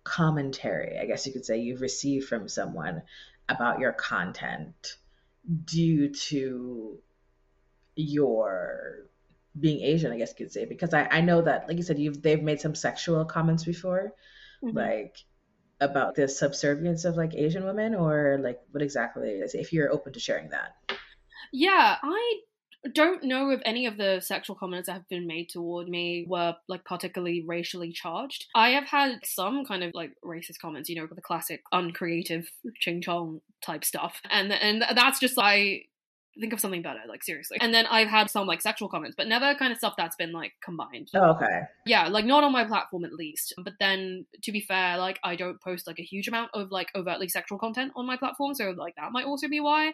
commentary, 0.03 0.97
I 0.99 1.05
guess 1.05 1.25
you 1.25 1.31
could 1.31 1.45
say, 1.45 1.59
you've 1.59 1.81
received 1.81 2.27
from 2.27 2.49
someone 2.49 3.03
about 3.47 3.79
your 3.79 3.93
content 3.93 4.97
due 5.65 6.09
to 6.09 6.97
your 7.95 9.05
being 9.59 9.81
Asian, 9.81 10.11
I 10.11 10.17
guess 10.17 10.33
you 10.37 10.45
could 10.45 10.53
say, 10.53 10.65
because 10.65 10.93
I, 10.93 11.05
I 11.05 11.21
know 11.21 11.41
that, 11.41 11.67
like 11.67 11.77
you 11.77 11.83
said, 11.83 11.99
you've 11.99 12.21
they've 12.21 12.41
made 12.41 12.61
some 12.61 12.75
sexual 12.75 13.25
comments 13.25 13.63
before, 13.63 14.13
mm-hmm. 14.63 14.77
like 14.77 15.17
about 15.81 16.15
the 16.15 16.27
subservience 16.27 17.05
of 17.05 17.15
like 17.15 17.33
Asian 17.35 17.65
women, 17.65 17.95
or 17.95 18.39
like 18.41 18.59
what 18.71 18.81
exactly 18.81 19.29
is 19.29 19.55
if 19.55 19.73
you're 19.73 19.91
open 19.91 20.13
to 20.13 20.19
sharing 20.19 20.49
that. 20.49 20.75
Yeah, 21.51 21.97
I 22.01 22.39
don't 22.93 23.23
know 23.23 23.49
if 23.49 23.61
any 23.65 23.85
of 23.87 23.97
the 23.97 24.21
sexual 24.21 24.55
comments 24.55 24.87
that 24.87 24.93
have 24.93 25.09
been 25.09 25.27
made 25.27 25.49
toward 25.49 25.89
me 25.89 26.25
were 26.27 26.55
like 26.67 26.85
particularly 26.85 27.43
racially 27.45 27.91
charged. 27.91 28.45
I 28.55 28.69
have 28.69 28.85
had 28.85 29.19
some 29.25 29.65
kind 29.65 29.83
of 29.83 29.91
like 29.93 30.11
racist 30.23 30.59
comments, 30.61 30.89
you 30.89 30.95
know, 30.95 31.07
the 31.13 31.21
classic 31.21 31.61
uncreative 31.71 32.49
ching 32.79 33.01
chong 33.01 33.41
type 33.61 33.83
stuff, 33.83 34.21
and 34.29 34.51
and 34.53 34.83
that's 34.95 35.19
just 35.19 35.35
I 35.37 35.83
think 36.39 36.53
of 36.53 36.59
something 36.59 36.81
better, 36.81 36.99
like 37.07 37.23
seriously. 37.23 37.57
And 37.59 37.73
then 37.73 37.85
I've 37.87 38.07
had 38.07 38.29
some 38.29 38.47
like 38.47 38.61
sexual 38.61 38.89
comments, 38.89 39.15
but 39.17 39.27
never 39.27 39.55
kind 39.55 39.71
of 39.71 39.77
stuff 39.77 39.95
that's 39.97 40.15
been 40.15 40.31
like 40.31 40.53
combined. 40.63 41.09
Oh, 41.15 41.31
okay. 41.31 41.61
Yeah, 41.85 42.07
like 42.07 42.25
not 42.25 42.43
on 42.43 42.51
my 42.51 42.65
platform 42.65 43.05
at 43.05 43.13
least. 43.13 43.53
But 43.57 43.73
then 43.79 44.25
to 44.43 44.51
be 44.51 44.61
fair, 44.61 44.97
like 44.97 45.19
I 45.23 45.35
don't 45.35 45.61
post 45.61 45.87
like 45.87 45.99
a 45.99 46.03
huge 46.03 46.27
amount 46.27 46.51
of 46.53 46.71
like 46.71 46.89
overtly 46.95 47.27
sexual 47.27 47.57
content 47.57 47.91
on 47.95 48.05
my 48.05 48.17
platform, 48.17 48.53
so 48.53 48.71
like 48.71 48.95
that 48.95 49.11
might 49.11 49.25
also 49.25 49.47
be 49.47 49.59
why. 49.59 49.93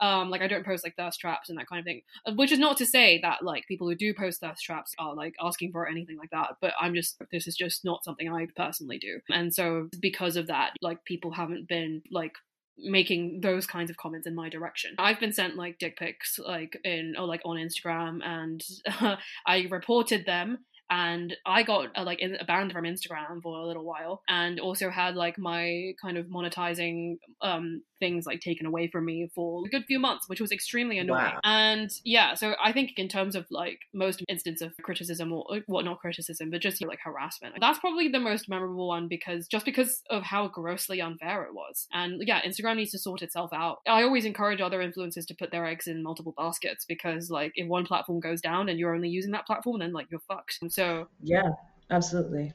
Um, 0.00 0.30
like 0.30 0.42
I 0.42 0.48
don't 0.48 0.66
post 0.66 0.84
like 0.84 0.96
thirst 0.96 1.20
traps 1.20 1.48
and 1.48 1.58
that 1.58 1.68
kind 1.68 1.80
of 1.80 1.84
thing. 1.84 2.02
Uh, 2.26 2.32
which 2.32 2.52
is 2.52 2.58
not 2.58 2.76
to 2.78 2.86
say 2.86 3.20
that 3.22 3.42
like 3.42 3.66
people 3.66 3.88
who 3.88 3.94
do 3.94 4.14
post 4.14 4.40
thirst 4.40 4.62
traps 4.62 4.94
are 4.98 5.14
like 5.14 5.34
asking 5.40 5.72
for 5.72 5.88
anything 5.88 6.18
like 6.18 6.30
that. 6.30 6.56
But 6.60 6.74
I'm 6.80 6.94
just 6.94 7.20
this 7.30 7.46
is 7.46 7.56
just 7.56 7.84
not 7.84 8.04
something 8.04 8.28
I 8.28 8.46
personally 8.56 8.98
do. 8.98 9.20
And 9.30 9.54
so 9.54 9.88
because 10.00 10.36
of 10.36 10.48
that, 10.48 10.72
like 10.82 11.04
people 11.04 11.32
haven't 11.32 11.68
been 11.68 12.02
like 12.10 12.32
making 12.78 13.40
those 13.40 13.66
kinds 13.66 13.90
of 13.90 13.96
comments 13.96 14.26
in 14.26 14.34
my 14.34 14.48
direction. 14.48 14.94
I've 14.98 15.20
been 15.20 15.32
sent 15.32 15.56
like 15.56 15.78
dick 15.78 15.98
pics 15.98 16.38
like 16.38 16.78
in 16.84 17.14
or 17.18 17.26
like 17.26 17.42
on 17.44 17.56
Instagram 17.56 18.20
and 18.24 18.62
uh, 19.00 19.16
I 19.46 19.66
reported 19.70 20.26
them 20.26 20.58
and 20.90 21.36
I 21.44 21.62
got 21.62 21.96
uh, 21.96 22.04
like 22.04 22.20
a 22.20 22.44
banned 22.44 22.72
from 22.72 22.84
Instagram 22.84 23.42
for 23.42 23.58
a 23.58 23.66
little 23.66 23.84
while, 23.84 24.22
and 24.28 24.60
also 24.60 24.90
had 24.90 25.16
like 25.16 25.38
my 25.38 25.92
kind 26.00 26.16
of 26.16 26.26
monetizing 26.26 27.18
um, 27.40 27.82
things 27.98 28.26
like 28.26 28.40
taken 28.40 28.66
away 28.66 28.88
from 28.88 29.04
me 29.04 29.30
for 29.34 29.64
a 29.66 29.68
good 29.68 29.84
few 29.84 29.98
months, 29.98 30.28
which 30.28 30.40
was 30.40 30.52
extremely 30.52 30.98
annoying. 30.98 31.24
Wow. 31.34 31.40
And 31.44 31.90
yeah, 32.04 32.34
so 32.34 32.54
I 32.62 32.72
think 32.72 32.92
in 32.96 33.08
terms 33.08 33.34
of 33.34 33.46
like 33.50 33.80
most 33.94 34.22
instance 34.28 34.60
of 34.60 34.72
criticism 34.82 35.32
or 35.32 35.44
well, 35.66 35.80
uh, 35.80 35.84
not 35.84 36.00
criticism, 36.00 36.50
but 36.50 36.60
just 36.60 36.80
you 36.80 36.86
know, 36.86 36.90
like 36.90 37.00
harassment, 37.02 37.54
that's 37.60 37.78
probably 37.78 38.08
the 38.08 38.20
most 38.20 38.48
memorable 38.48 38.88
one 38.88 39.08
because 39.08 39.46
just 39.46 39.64
because 39.64 40.02
of 40.10 40.22
how 40.22 40.48
grossly 40.48 41.00
unfair 41.00 41.44
it 41.44 41.54
was. 41.54 41.86
And 41.92 42.22
yeah, 42.26 42.42
Instagram 42.42 42.76
needs 42.76 42.92
to 42.92 42.98
sort 42.98 43.22
itself 43.22 43.52
out. 43.52 43.78
I 43.86 44.02
always 44.02 44.24
encourage 44.24 44.60
other 44.60 44.80
influencers 44.80 45.26
to 45.26 45.34
put 45.34 45.50
their 45.50 45.66
eggs 45.66 45.86
in 45.86 46.02
multiple 46.02 46.34
baskets 46.36 46.84
because 46.84 47.30
like 47.30 47.52
if 47.54 47.68
one 47.68 47.86
platform 47.86 48.20
goes 48.20 48.40
down 48.40 48.68
and 48.68 48.78
you're 48.78 48.94
only 48.94 49.08
using 49.08 49.32
that 49.32 49.46
platform, 49.46 49.80
then 49.80 49.92
like 49.92 50.08
you're 50.10 50.20
fucked. 50.20 50.58
So 50.76 51.08
yeah, 51.22 51.48
absolutely. 51.90 52.52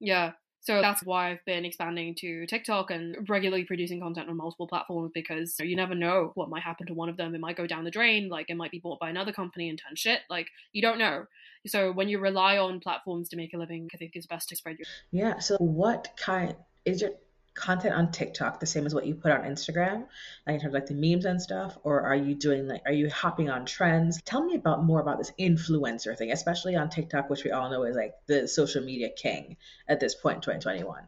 Yeah. 0.00 0.32
So 0.62 0.82
that's 0.82 1.02
why 1.04 1.30
I've 1.30 1.44
been 1.46 1.64
expanding 1.64 2.14
to 2.16 2.46
TikTok 2.46 2.90
and 2.90 3.28
regularly 3.30 3.64
producing 3.64 4.00
content 4.00 4.28
on 4.28 4.36
multiple 4.36 4.66
platforms 4.66 5.12
because 5.14 5.54
you 5.58 5.74
never 5.74 5.94
know 5.94 6.32
what 6.34 6.50
might 6.50 6.62
happen 6.62 6.86
to 6.88 6.94
one 6.94 7.08
of 7.08 7.16
them. 7.16 7.34
It 7.34 7.40
might 7.40 7.56
go 7.56 7.66
down 7.66 7.84
the 7.84 7.90
drain, 7.90 8.28
like 8.28 8.50
it 8.50 8.56
might 8.56 8.72
be 8.72 8.80
bought 8.80 8.98
by 8.98 9.08
another 9.08 9.32
company 9.32 9.70
and 9.70 9.78
turn 9.78 9.94
shit. 9.94 10.20
Like 10.28 10.48
you 10.72 10.82
don't 10.82 10.98
know. 10.98 11.26
So 11.66 11.92
when 11.92 12.08
you 12.08 12.18
rely 12.18 12.58
on 12.58 12.80
platforms 12.80 13.28
to 13.28 13.36
make 13.36 13.54
a 13.54 13.56
living, 13.56 13.88
I 13.94 13.98
think 13.98 14.12
it's 14.14 14.26
best 14.26 14.48
to 14.48 14.56
spread 14.56 14.76
your. 14.78 14.86
Yeah. 15.12 15.38
So 15.38 15.56
what 15.58 16.08
kind 16.16 16.56
is 16.84 17.00
your 17.00 17.12
content 17.54 17.94
on 17.94 18.12
TikTok 18.12 18.60
the 18.60 18.66
same 18.66 18.86
as 18.86 18.94
what 18.94 19.06
you 19.06 19.14
put 19.14 19.32
on 19.32 19.42
Instagram, 19.42 20.06
like 20.46 20.54
in 20.54 20.60
terms 20.60 20.66
of 20.66 20.72
like 20.72 20.86
the 20.86 20.94
memes 20.94 21.24
and 21.24 21.40
stuff, 21.40 21.76
or 21.82 22.02
are 22.02 22.14
you 22.14 22.34
doing 22.34 22.66
like 22.68 22.82
are 22.86 22.92
you 22.92 23.10
hopping 23.10 23.50
on 23.50 23.66
trends? 23.66 24.20
Tell 24.22 24.44
me 24.44 24.54
about 24.54 24.84
more 24.84 25.00
about 25.00 25.18
this 25.18 25.32
influencer 25.38 26.16
thing, 26.16 26.32
especially 26.32 26.76
on 26.76 26.90
TikTok, 26.90 27.28
which 27.28 27.44
we 27.44 27.50
all 27.50 27.70
know 27.70 27.84
is 27.84 27.96
like 27.96 28.14
the 28.26 28.46
social 28.48 28.82
media 28.82 29.10
king 29.16 29.56
at 29.88 30.00
this 30.00 30.14
point 30.14 30.36
in 30.36 30.42
2021. 30.42 31.04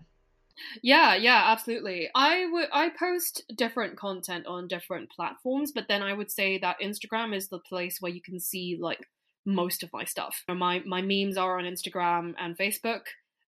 Yeah, 0.82 1.14
yeah, 1.14 1.44
absolutely. 1.46 2.10
I 2.14 2.46
would 2.50 2.68
I 2.72 2.90
post 2.90 3.42
different 3.56 3.96
content 3.96 4.46
on 4.46 4.68
different 4.68 5.10
platforms, 5.10 5.72
but 5.72 5.88
then 5.88 6.02
I 6.02 6.12
would 6.12 6.30
say 6.30 6.58
that 6.58 6.80
Instagram 6.80 7.34
is 7.34 7.48
the 7.48 7.58
place 7.58 7.98
where 8.00 8.12
you 8.12 8.20
can 8.20 8.38
see 8.38 8.76
like 8.80 9.06
most 9.44 9.82
of 9.82 9.90
my 9.92 10.04
stuff. 10.04 10.44
My 10.48 10.82
my 10.86 11.02
memes 11.02 11.36
are 11.36 11.58
on 11.58 11.64
Instagram 11.64 12.34
and 12.38 12.56
Facebook 12.56 13.02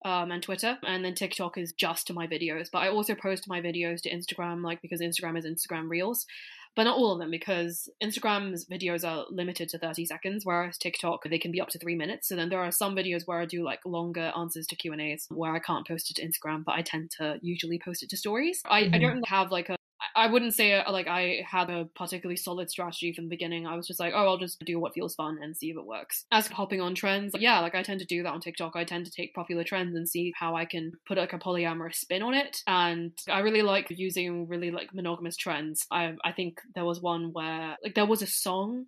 um, 0.04 0.30
and 0.30 0.42
Twitter, 0.42 0.78
and 0.86 1.04
then 1.04 1.14
TikTok 1.14 1.58
is 1.58 1.72
just 1.72 2.06
to 2.06 2.12
my 2.12 2.26
videos. 2.26 2.68
But 2.72 2.80
I 2.80 2.88
also 2.88 3.14
post 3.14 3.48
my 3.48 3.60
videos 3.60 4.02
to 4.02 4.10
Instagram, 4.10 4.64
like 4.64 4.82
because 4.82 5.00
Instagram 5.00 5.38
is 5.38 5.46
Instagram 5.46 5.88
Reels, 5.88 6.26
but 6.74 6.84
not 6.84 6.96
all 6.96 7.12
of 7.12 7.18
them 7.18 7.30
because 7.30 7.88
Instagram's 8.02 8.64
videos 8.64 9.06
are 9.06 9.26
limited 9.30 9.68
to 9.70 9.78
30 9.78 10.06
seconds, 10.06 10.44
whereas 10.44 10.78
TikTok 10.78 11.24
they 11.28 11.38
can 11.38 11.52
be 11.52 11.60
up 11.60 11.68
to 11.68 11.78
three 11.78 11.94
minutes. 11.94 12.28
So 12.28 12.36
then 12.36 12.48
there 12.48 12.62
are 12.62 12.72
some 12.72 12.96
videos 12.96 13.26
where 13.26 13.40
I 13.40 13.46
do 13.46 13.62
like 13.62 13.80
longer 13.84 14.32
answers 14.36 14.66
to 14.68 14.76
Q 14.76 14.92
and 14.92 15.00
A's 15.00 15.26
where 15.28 15.54
I 15.54 15.58
can't 15.58 15.86
post 15.86 16.10
it 16.10 16.14
to 16.14 16.26
Instagram, 16.26 16.64
but 16.64 16.74
I 16.74 16.82
tend 16.82 17.10
to 17.18 17.38
usually 17.42 17.78
post 17.78 18.02
it 18.02 18.10
to 18.10 18.16
stories. 18.16 18.62
I, 18.64 18.82
mm-hmm. 18.84 18.94
I 18.94 18.98
don't 18.98 19.28
have 19.28 19.50
like 19.50 19.68
a 19.68 19.76
I 20.14 20.26
wouldn't 20.26 20.54
say 20.54 20.74
uh, 20.74 20.90
like 20.90 21.06
I 21.06 21.44
had 21.48 21.70
a 21.70 21.88
particularly 21.96 22.36
solid 22.36 22.70
strategy 22.70 23.12
from 23.12 23.24
the 23.24 23.30
beginning. 23.30 23.66
I 23.66 23.76
was 23.76 23.86
just 23.86 24.00
like, 24.00 24.12
oh, 24.14 24.26
I'll 24.26 24.38
just 24.38 24.58
do 24.64 24.78
what 24.78 24.94
feels 24.94 25.14
fun 25.14 25.38
and 25.42 25.56
see 25.56 25.70
if 25.70 25.76
it 25.76 25.86
works. 25.86 26.24
As 26.32 26.46
hopping 26.48 26.80
on 26.80 26.94
trends, 26.94 27.34
yeah, 27.38 27.60
like 27.60 27.74
I 27.74 27.82
tend 27.82 28.00
to 28.00 28.06
do 28.06 28.22
that 28.22 28.32
on 28.32 28.40
TikTok. 28.40 28.76
I 28.76 28.84
tend 28.84 29.06
to 29.06 29.12
take 29.12 29.34
popular 29.34 29.64
trends 29.64 29.94
and 29.96 30.08
see 30.08 30.32
how 30.36 30.56
I 30.56 30.64
can 30.64 30.92
put 31.06 31.18
like 31.18 31.32
a 31.32 31.38
polyamorous 31.38 31.96
spin 31.96 32.22
on 32.22 32.34
it. 32.34 32.58
And 32.66 33.12
I 33.28 33.40
really 33.40 33.62
like 33.62 33.86
using 33.90 34.48
really 34.48 34.70
like 34.70 34.94
monogamous 34.94 35.36
trends. 35.36 35.86
I 35.90 36.14
I 36.24 36.32
think 36.32 36.58
there 36.74 36.84
was 36.84 37.00
one 37.00 37.32
where 37.32 37.76
like 37.82 37.94
there 37.94 38.06
was 38.06 38.22
a 38.22 38.26
song, 38.26 38.86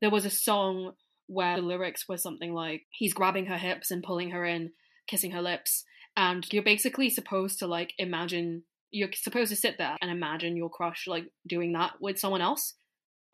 there 0.00 0.10
was 0.10 0.24
a 0.24 0.30
song 0.30 0.92
where 1.26 1.56
the 1.56 1.62
lyrics 1.62 2.08
were 2.08 2.18
something 2.18 2.52
like 2.52 2.82
he's 2.90 3.14
grabbing 3.14 3.46
her 3.46 3.58
hips 3.58 3.90
and 3.90 4.02
pulling 4.02 4.30
her 4.30 4.44
in, 4.44 4.70
kissing 5.06 5.32
her 5.32 5.42
lips, 5.42 5.84
and 6.16 6.46
you're 6.52 6.62
basically 6.62 7.10
supposed 7.10 7.58
to 7.58 7.66
like 7.66 7.92
imagine 7.98 8.62
you're 8.90 9.10
supposed 9.14 9.50
to 9.50 9.56
sit 9.56 9.78
there 9.78 9.96
and 10.00 10.10
imagine 10.10 10.56
your 10.56 10.70
crush 10.70 11.06
like 11.06 11.24
doing 11.46 11.72
that 11.72 11.92
with 12.00 12.18
someone 12.18 12.40
else 12.40 12.74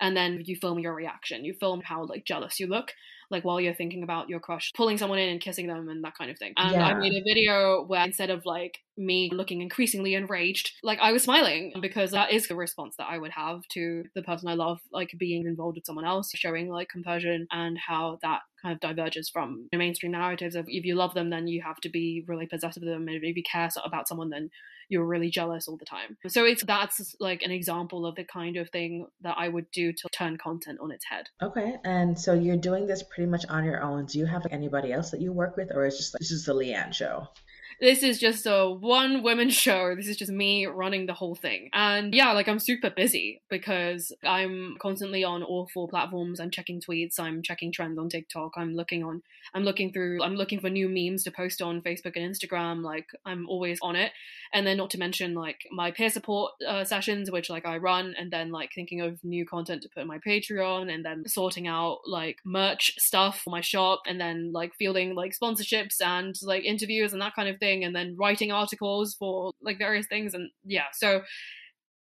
and 0.00 0.16
then 0.16 0.42
you 0.44 0.56
film 0.56 0.78
your 0.78 0.94
reaction. 0.94 1.44
You 1.44 1.54
film 1.58 1.80
how 1.84 2.04
like 2.06 2.24
jealous 2.24 2.58
you 2.58 2.66
look 2.66 2.92
like 3.32 3.44
while 3.44 3.60
you're 3.60 3.74
thinking 3.74 4.02
about 4.02 4.28
your 4.28 4.38
crush 4.38 4.70
pulling 4.76 4.98
someone 4.98 5.18
in 5.18 5.28
and 5.30 5.40
kissing 5.40 5.66
them 5.66 5.88
and 5.88 6.04
that 6.04 6.16
kind 6.16 6.30
of 6.30 6.38
thing 6.38 6.52
and 6.56 6.72
yeah. 6.72 6.86
i 6.86 6.94
made 6.94 7.12
a 7.12 7.22
video 7.24 7.82
where 7.84 8.04
instead 8.04 8.30
of 8.30 8.44
like 8.44 8.78
me 8.96 9.30
looking 9.32 9.62
increasingly 9.62 10.14
enraged 10.14 10.72
like 10.82 10.98
i 11.00 11.10
was 11.10 11.22
smiling 11.22 11.72
because 11.80 12.10
that 12.10 12.30
is 12.30 12.46
the 12.46 12.54
response 12.54 12.94
that 12.98 13.08
i 13.08 13.18
would 13.18 13.30
have 13.32 13.66
to 13.68 14.04
the 14.14 14.22
person 14.22 14.48
i 14.48 14.54
love 14.54 14.78
like 14.92 15.10
being 15.18 15.46
involved 15.46 15.76
with 15.76 15.86
someone 15.86 16.04
else 16.04 16.30
showing 16.34 16.68
like 16.68 16.88
compersion 16.88 17.46
and 17.50 17.78
how 17.78 18.18
that 18.22 18.40
kind 18.60 18.74
of 18.74 18.80
diverges 18.80 19.28
from 19.28 19.66
the 19.72 19.78
mainstream 19.78 20.12
narratives 20.12 20.54
of 20.54 20.66
if 20.68 20.84
you 20.84 20.94
love 20.94 21.14
them 21.14 21.30
then 21.30 21.48
you 21.48 21.62
have 21.62 21.80
to 21.80 21.88
be 21.88 22.22
really 22.28 22.46
possessive 22.46 22.82
of 22.82 22.88
them 22.88 23.08
and 23.08 23.24
if 23.24 23.36
you 23.36 23.42
care 23.42 23.70
about 23.84 24.06
someone 24.06 24.28
then 24.28 24.50
you're 24.92 25.06
really 25.06 25.30
jealous 25.30 25.66
all 25.66 25.76
the 25.76 25.86
time. 25.86 26.18
So 26.28 26.44
it's 26.44 26.62
that's 26.64 27.16
like 27.18 27.42
an 27.42 27.50
example 27.50 28.06
of 28.06 28.14
the 28.14 28.24
kind 28.24 28.56
of 28.56 28.68
thing 28.70 29.06
that 29.22 29.36
I 29.38 29.48
would 29.48 29.70
do 29.70 29.92
to 29.92 30.08
turn 30.12 30.36
content 30.36 30.78
on 30.80 30.92
its 30.92 31.06
head. 31.06 31.26
Okay, 31.42 31.76
and 31.84 32.18
so 32.18 32.34
you're 32.34 32.58
doing 32.58 32.86
this 32.86 33.02
pretty 33.02 33.21
much 33.26 33.46
on 33.48 33.64
your 33.64 33.82
own. 33.82 34.06
Do 34.06 34.18
you 34.18 34.26
have 34.26 34.46
anybody 34.50 34.92
else 34.92 35.10
that 35.10 35.20
you 35.20 35.32
work 35.32 35.56
with, 35.56 35.70
or 35.74 35.86
is 35.86 35.96
just 35.96 36.14
like, 36.14 36.20
this 36.20 36.30
is 36.30 36.44
the 36.44 36.54
Leanne 36.54 36.92
show? 36.92 37.28
This 37.82 38.04
is 38.04 38.20
just 38.20 38.46
a 38.46 38.70
one 38.70 39.24
woman 39.24 39.50
show. 39.64 39.96
This 39.96 40.06
is 40.06 40.16
just 40.16 40.30
me 40.30 40.66
running 40.66 41.06
the 41.06 41.14
whole 41.14 41.34
thing. 41.34 41.68
And 41.72 42.14
yeah, 42.14 42.30
like 42.30 42.46
I'm 42.46 42.60
super 42.60 42.90
busy 42.90 43.42
because 43.50 44.12
I'm 44.22 44.76
constantly 44.80 45.24
on 45.24 45.42
all 45.42 45.68
four 45.74 45.88
platforms. 45.88 46.38
I'm 46.38 46.52
checking 46.52 46.80
tweets, 46.80 47.18
I'm 47.18 47.42
checking 47.42 47.72
trends 47.72 47.98
on 47.98 48.08
TikTok, 48.08 48.52
I'm 48.56 48.74
looking 48.74 49.02
on 49.02 49.22
I'm 49.52 49.64
looking 49.64 49.92
through 49.92 50.22
I'm 50.22 50.36
looking 50.36 50.60
for 50.60 50.70
new 50.70 50.88
memes 50.88 51.24
to 51.24 51.32
post 51.32 51.60
on 51.60 51.82
Facebook 51.82 52.12
and 52.14 52.32
Instagram. 52.32 52.84
Like 52.84 53.08
I'm 53.26 53.48
always 53.48 53.80
on 53.82 53.96
it. 53.96 54.12
And 54.54 54.64
then 54.64 54.76
not 54.76 54.90
to 54.90 54.98
mention 54.98 55.34
like 55.34 55.66
my 55.72 55.90
peer 55.90 56.10
support 56.10 56.52
uh, 56.66 56.84
sessions 56.84 57.32
which 57.32 57.50
like 57.50 57.66
I 57.66 57.78
run 57.78 58.14
and 58.16 58.30
then 58.30 58.52
like 58.52 58.70
thinking 58.72 59.00
of 59.00 59.18
new 59.24 59.44
content 59.44 59.82
to 59.82 59.88
put 59.88 60.02
on 60.02 60.06
my 60.06 60.20
Patreon 60.20 60.92
and 60.92 61.04
then 61.04 61.24
sorting 61.26 61.66
out 61.66 61.98
like 62.06 62.38
merch 62.44 62.94
stuff 62.98 63.40
for 63.40 63.50
my 63.50 63.60
shop 63.60 64.02
and 64.06 64.20
then 64.20 64.52
like 64.52 64.72
fielding 64.76 65.16
like 65.16 65.32
sponsorships 65.36 66.00
and 66.00 66.36
like 66.44 66.62
interviews 66.62 67.12
and 67.12 67.20
that 67.20 67.34
kind 67.34 67.48
of 67.48 67.58
thing 67.58 67.71
and 67.80 67.94
then 67.94 68.16
writing 68.18 68.52
articles 68.52 69.14
for 69.18 69.52
like 69.62 69.78
various 69.78 70.06
things 70.06 70.34
and 70.34 70.50
yeah 70.64 70.90
so 70.92 71.22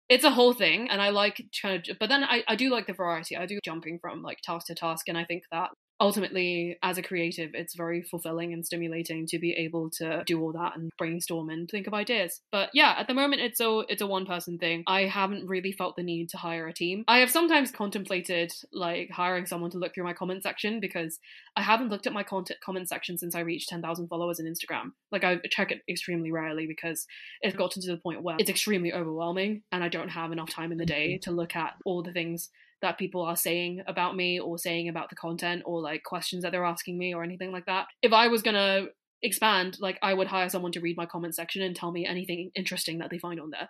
it's 0.09 0.24
a 0.24 0.31
whole 0.31 0.52
thing 0.52 0.88
and 0.90 1.02
i 1.02 1.11
like 1.11 1.44
kind 1.61 1.76
of 1.76 1.98
but 1.98 2.09
then 2.09 2.24
I, 2.24 2.42
I 2.48 2.57
do 2.57 2.70
like 2.70 2.87
the 2.87 2.92
variety. 2.92 3.37
I 3.37 3.46
do 3.46 3.59
jumping 3.64 3.98
from 4.00 4.22
like 4.22 4.38
task 4.42 4.66
to 4.68 4.74
task 4.74 5.09
and 5.09 5.18
i 5.18 5.24
think 5.24 5.42
that 5.52 5.70
ultimately 6.01 6.79
as 6.83 6.99
a 6.99 7.03
creative 7.03 7.51
it's 7.55 7.75
very 7.75 8.03
fulfilling 8.03 8.53
and 8.53 8.65
stimulating 8.65 9.27
to 9.27 9.39
be 9.39 9.53
able 9.53 9.91
to 9.91 10.23
do 10.27 10.41
all 10.41 10.53
that 10.53 10.77
and 10.77 10.91
brainstorm 10.99 11.51
and 11.51 11.69
think 11.69 11.87
of 11.87 11.95
ideas. 11.95 12.41
But 12.53 12.71
yeah 12.73 12.95
at 12.99 13.07
the 13.07 13.15
moment 13.15 13.43
it's 13.43 13.61
a 13.61 13.83
it's 13.89 14.03
a 14.03 14.07
one 14.07 14.27
person 14.27 14.59
thing. 14.59 14.85
I 14.87 15.03
haven't 15.03 15.47
really 15.47 15.73
felt 15.73 15.97
the 15.97 16.03
need 16.03 16.29
to 16.31 16.37
hire 16.37 16.69
a 16.69 16.73
team. 16.73 17.05
I 17.09 17.19
have 17.19 17.31
sometimes 17.31 17.71
contemplated 17.71 18.53
like 18.73 19.11
hiring 19.11 19.47
someone 19.47 19.71
to 19.73 19.79
look 19.79 19.95
through 19.95 20.05
my 20.05 20.13
comment 20.13 20.43
section 20.43 20.81
because 20.81 21.19
i 21.57 21.63
haven't 21.63 21.89
looked 21.89 22.07
at 22.07 22.13
my 22.13 22.23
content 22.23 22.61
comment 22.65 22.89
section 22.89 23.19
since 23.19 23.35
i 23.35 23.41
reached 23.41 23.69
10,000 23.69 24.09
followers 24.09 24.41
on 24.41 24.47
instagram. 24.47 24.93
Like 25.11 25.25
i 25.25 25.39
check 25.51 25.73
it 25.73 25.83
extremely 25.89 26.31
rarely 26.31 26.67
because 26.67 27.07
it's 27.41 27.57
gotten 27.57 27.83
to 27.83 27.91
the 27.91 27.97
point 27.97 28.23
where 28.23 28.37
it's 28.39 28.51
extremely 28.51 28.93
overwhelming 28.93 29.63
and 29.73 29.83
i 29.83 29.89
don't 29.89 30.09
have 30.09 30.33
enough 30.33 30.51
time 30.51 30.73
in 30.73 30.79
the 30.79 30.87
day 30.87 31.19
to 31.19 31.31
look 31.31 31.57
at 31.57 31.75
all 31.85 32.03
the 32.03 32.13
things 32.13 32.51
that 32.83 32.99
people 32.99 33.23
are 33.23 33.37
saying 33.37 33.83
about 33.87 34.17
me 34.17 34.38
or 34.38 34.59
saying 34.59 34.88
about 34.88 35.11
the 35.11 35.17
content 35.17 35.62
or 35.64 35.81
like 35.81 36.03
questions 36.05 36.43
that 36.43 36.53
they're 36.53 36.64
asking 36.64 36.99
me 36.99 37.14
or 37.14 37.23
anything 37.23 37.53
like 37.53 37.67
that. 37.67 37.87
If 38.03 38.12
I 38.12 38.29
was 38.29 38.43
gonna 38.43 38.87
expand, 39.23 39.77
like 39.81 39.99
I 40.03 40.14
would 40.14 40.29
hire 40.29 40.49
someone 40.49 40.73
to 40.73 40.81
read 40.81 40.97
my 40.97 41.07
comment 41.07 41.35
section 41.35 41.62
and 41.62 41.75
tell 41.75 41.91
me 41.91 42.07
anything 42.07 42.51
interesting 42.55 42.99
that 42.99 43.11
they 43.11 43.19
find 43.19 43.41
on 43.41 43.51
there. 43.51 43.69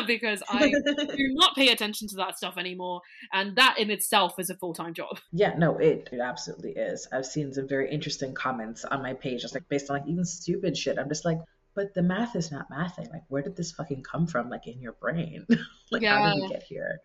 because 0.06 0.42
I 0.48 0.68
do 0.96 1.28
not 1.32 1.54
pay 1.54 1.68
attention 1.68 2.08
to 2.08 2.16
that 2.16 2.36
stuff 2.36 2.54
anymore. 2.58 3.00
And 3.32 3.56
that 3.56 3.78
in 3.78 3.90
itself 3.90 4.34
is 4.38 4.50
a 4.50 4.56
full 4.56 4.74
time 4.74 4.94
job. 4.94 5.18
Yeah, 5.32 5.54
no, 5.56 5.78
it, 5.78 6.08
it 6.12 6.20
absolutely 6.20 6.72
is. 6.72 7.08
I've 7.12 7.26
seen 7.26 7.52
some 7.52 7.68
very 7.68 7.90
interesting 7.90 8.34
comments 8.34 8.84
on 8.84 9.02
my 9.02 9.14
page, 9.14 9.42
just 9.42 9.54
like 9.54 9.68
based 9.68 9.90
on 9.90 9.98
like 9.98 10.08
even 10.08 10.24
stupid 10.24 10.76
shit. 10.76 10.98
I'm 10.98 11.08
just 11.08 11.24
like, 11.24 11.38
but 11.74 11.94
the 11.94 12.02
math 12.02 12.36
is 12.36 12.50
not 12.50 12.70
mathing. 12.70 13.10
Like, 13.10 13.22
where 13.28 13.42
did 13.42 13.56
this 13.56 13.72
fucking 13.72 14.02
come 14.02 14.26
from? 14.26 14.50
Like 14.50 14.66
in 14.66 14.80
your 14.80 14.92
brain? 14.92 15.46
like, 15.90 16.02
yeah. 16.02 16.18
how 16.18 16.34
did 16.34 16.42
we 16.42 16.48
get 16.48 16.62
here? 16.62 17.00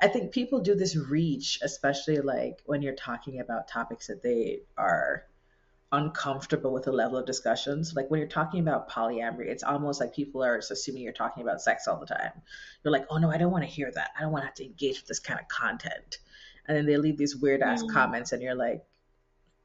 I 0.00 0.08
think 0.08 0.32
people 0.32 0.60
do 0.60 0.74
this 0.74 0.96
reach, 0.96 1.58
especially 1.62 2.18
like 2.18 2.60
when 2.66 2.82
you're 2.82 2.94
talking 2.94 3.40
about 3.40 3.68
topics 3.68 4.06
that 4.06 4.22
they 4.22 4.60
are 4.76 5.24
uncomfortable 5.92 6.72
with 6.72 6.84
the 6.84 6.92
level 6.92 7.18
of 7.18 7.26
discussions. 7.26 7.94
Like 7.94 8.10
when 8.10 8.20
you're 8.20 8.28
talking 8.28 8.60
about 8.60 8.90
polyamory, 8.90 9.46
it's 9.46 9.62
almost 9.62 10.00
like 10.00 10.14
people 10.14 10.44
are 10.44 10.56
assuming 10.56 11.02
you're 11.02 11.12
talking 11.12 11.42
about 11.42 11.62
sex 11.62 11.88
all 11.88 11.98
the 11.98 12.06
time. 12.06 12.32
You're 12.84 12.92
like, 12.92 13.06
oh 13.10 13.18
no, 13.18 13.30
I 13.30 13.38
don't 13.38 13.52
want 13.52 13.64
to 13.64 13.70
hear 13.70 13.90
that. 13.90 14.10
I 14.16 14.22
don't 14.22 14.32
want 14.32 14.42
to 14.42 14.46
have 14.46 14.54
to 14.56 14.66
engage 14.66 15.00
with 15.00 15.06
this 15.06 15.18
kind 15.18 15.40
of 15.40 15.48
content. 15.48 16.18
And 16.66 16.76
then 16.76 16.86
they 16.86 16.98
leave 16.98 17.16
these 17.16 17.34
weird 17.34 17.62
ass 17.62 17.82
mm. 17.82 17.90
comments, 17.90 18.32
and 18.32 18.42
you're 18.42 18.54
like, 18.54 18.84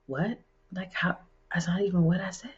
what? 0.05 0.39
Like 0.71 0.93
how? 0.93 1.17
That's 1.53 1.67
not 1.67 1.81
even 1.81 2.03
what 2.03 2.21
I 2.21 2.29
said. 2.29 2.51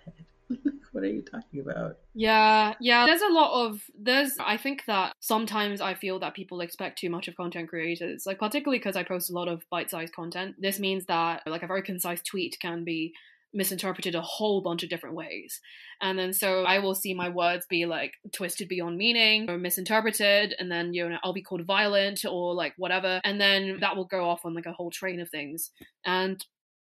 what 0.95 1.03
are 1.03 1.07
you 1.07 1.21
talking 1.21 1.59
about? 1.59 1.97
Yeah, 2.13 2.73
yeah. 2.79 3.05
There's 3.05 3.21
a 3.21 3.27
lot 3.27 3.65
of 3.65 3.81
there's. 4.01 4.37
I 4.39 4.55
think 4.55 4.85
that 4.87 5.11
sometimes 5.19 5.81
I 5.81 5.93
feel 5.93 6.19
that 6.19 6.33
people 6.33 6.61
expect 6.61 6.97
too 6.97 7.09
much 7.09 7.27
of 7.27 7.35
content 7.35 7.67
creators, 7.67 8.23
like 8.25 8.39
particularly 8.39 8.79
because 8.79 8.95
I 8.95 9.03
post 9.03 9.29
a 9.29 9.33
lot 9.33 9.49
of 9.49 9.65
bite-sized 9.69 10.15
content. 10.15 10.55
This 10.57 10.79
means 10.79 11.05
that 11.07 11.43
like 11.45 11.63
a 11.63 11.67
very 11.67 11.81
concise 11.81 12.21
tweet 12.21 12.57
can 12.61 12.85
be 12.85 13.13
misinterpreted 13.53 14.15
a 14.15 14.21
whole 14.21 14.61
bunch 14.61 14.83
of 14.83 14.89
different 14.89 15.15
ways. 15.15 15.59
And 16.01 16.17
then 16.17 16.33
so 16.33 16.63
I 16.63 16.79
will 16.79 16.95
see 16.95 17.13
my 17.13 17.27
words 17.27 17.65
be 17.69 17.85
like 17.85 18.13
twisted 18.33 18.69
beyond 18.69 18.97
meaning 18.97 19.49
or 19.49 19.57
misinterpreted, 19.57 20.55
and 20.57 20.71
then 20.71 20.93
you 20.93 21.09
know 21.09 21.17
I'll 21.25 21.33
be 21.33 21.41
called 21.41 21.65
violent 21.65 22.23
or 22.23 22.53
like 22.53 22.73
whatever, 22.77 23.19
and 23.25 23.39
then 23.41 23.79
that 23.81 23.97
will 23.97 24.05
go 24.05 24.29
off 24.29 24.45
on 24.45 24.53
like 24.53 24.65
a 24.65 24.73
whole 24.73 24.91
train 24.91 25.19
of 25.19 25.29
things. 25.29 25.71
And 26.05 26.39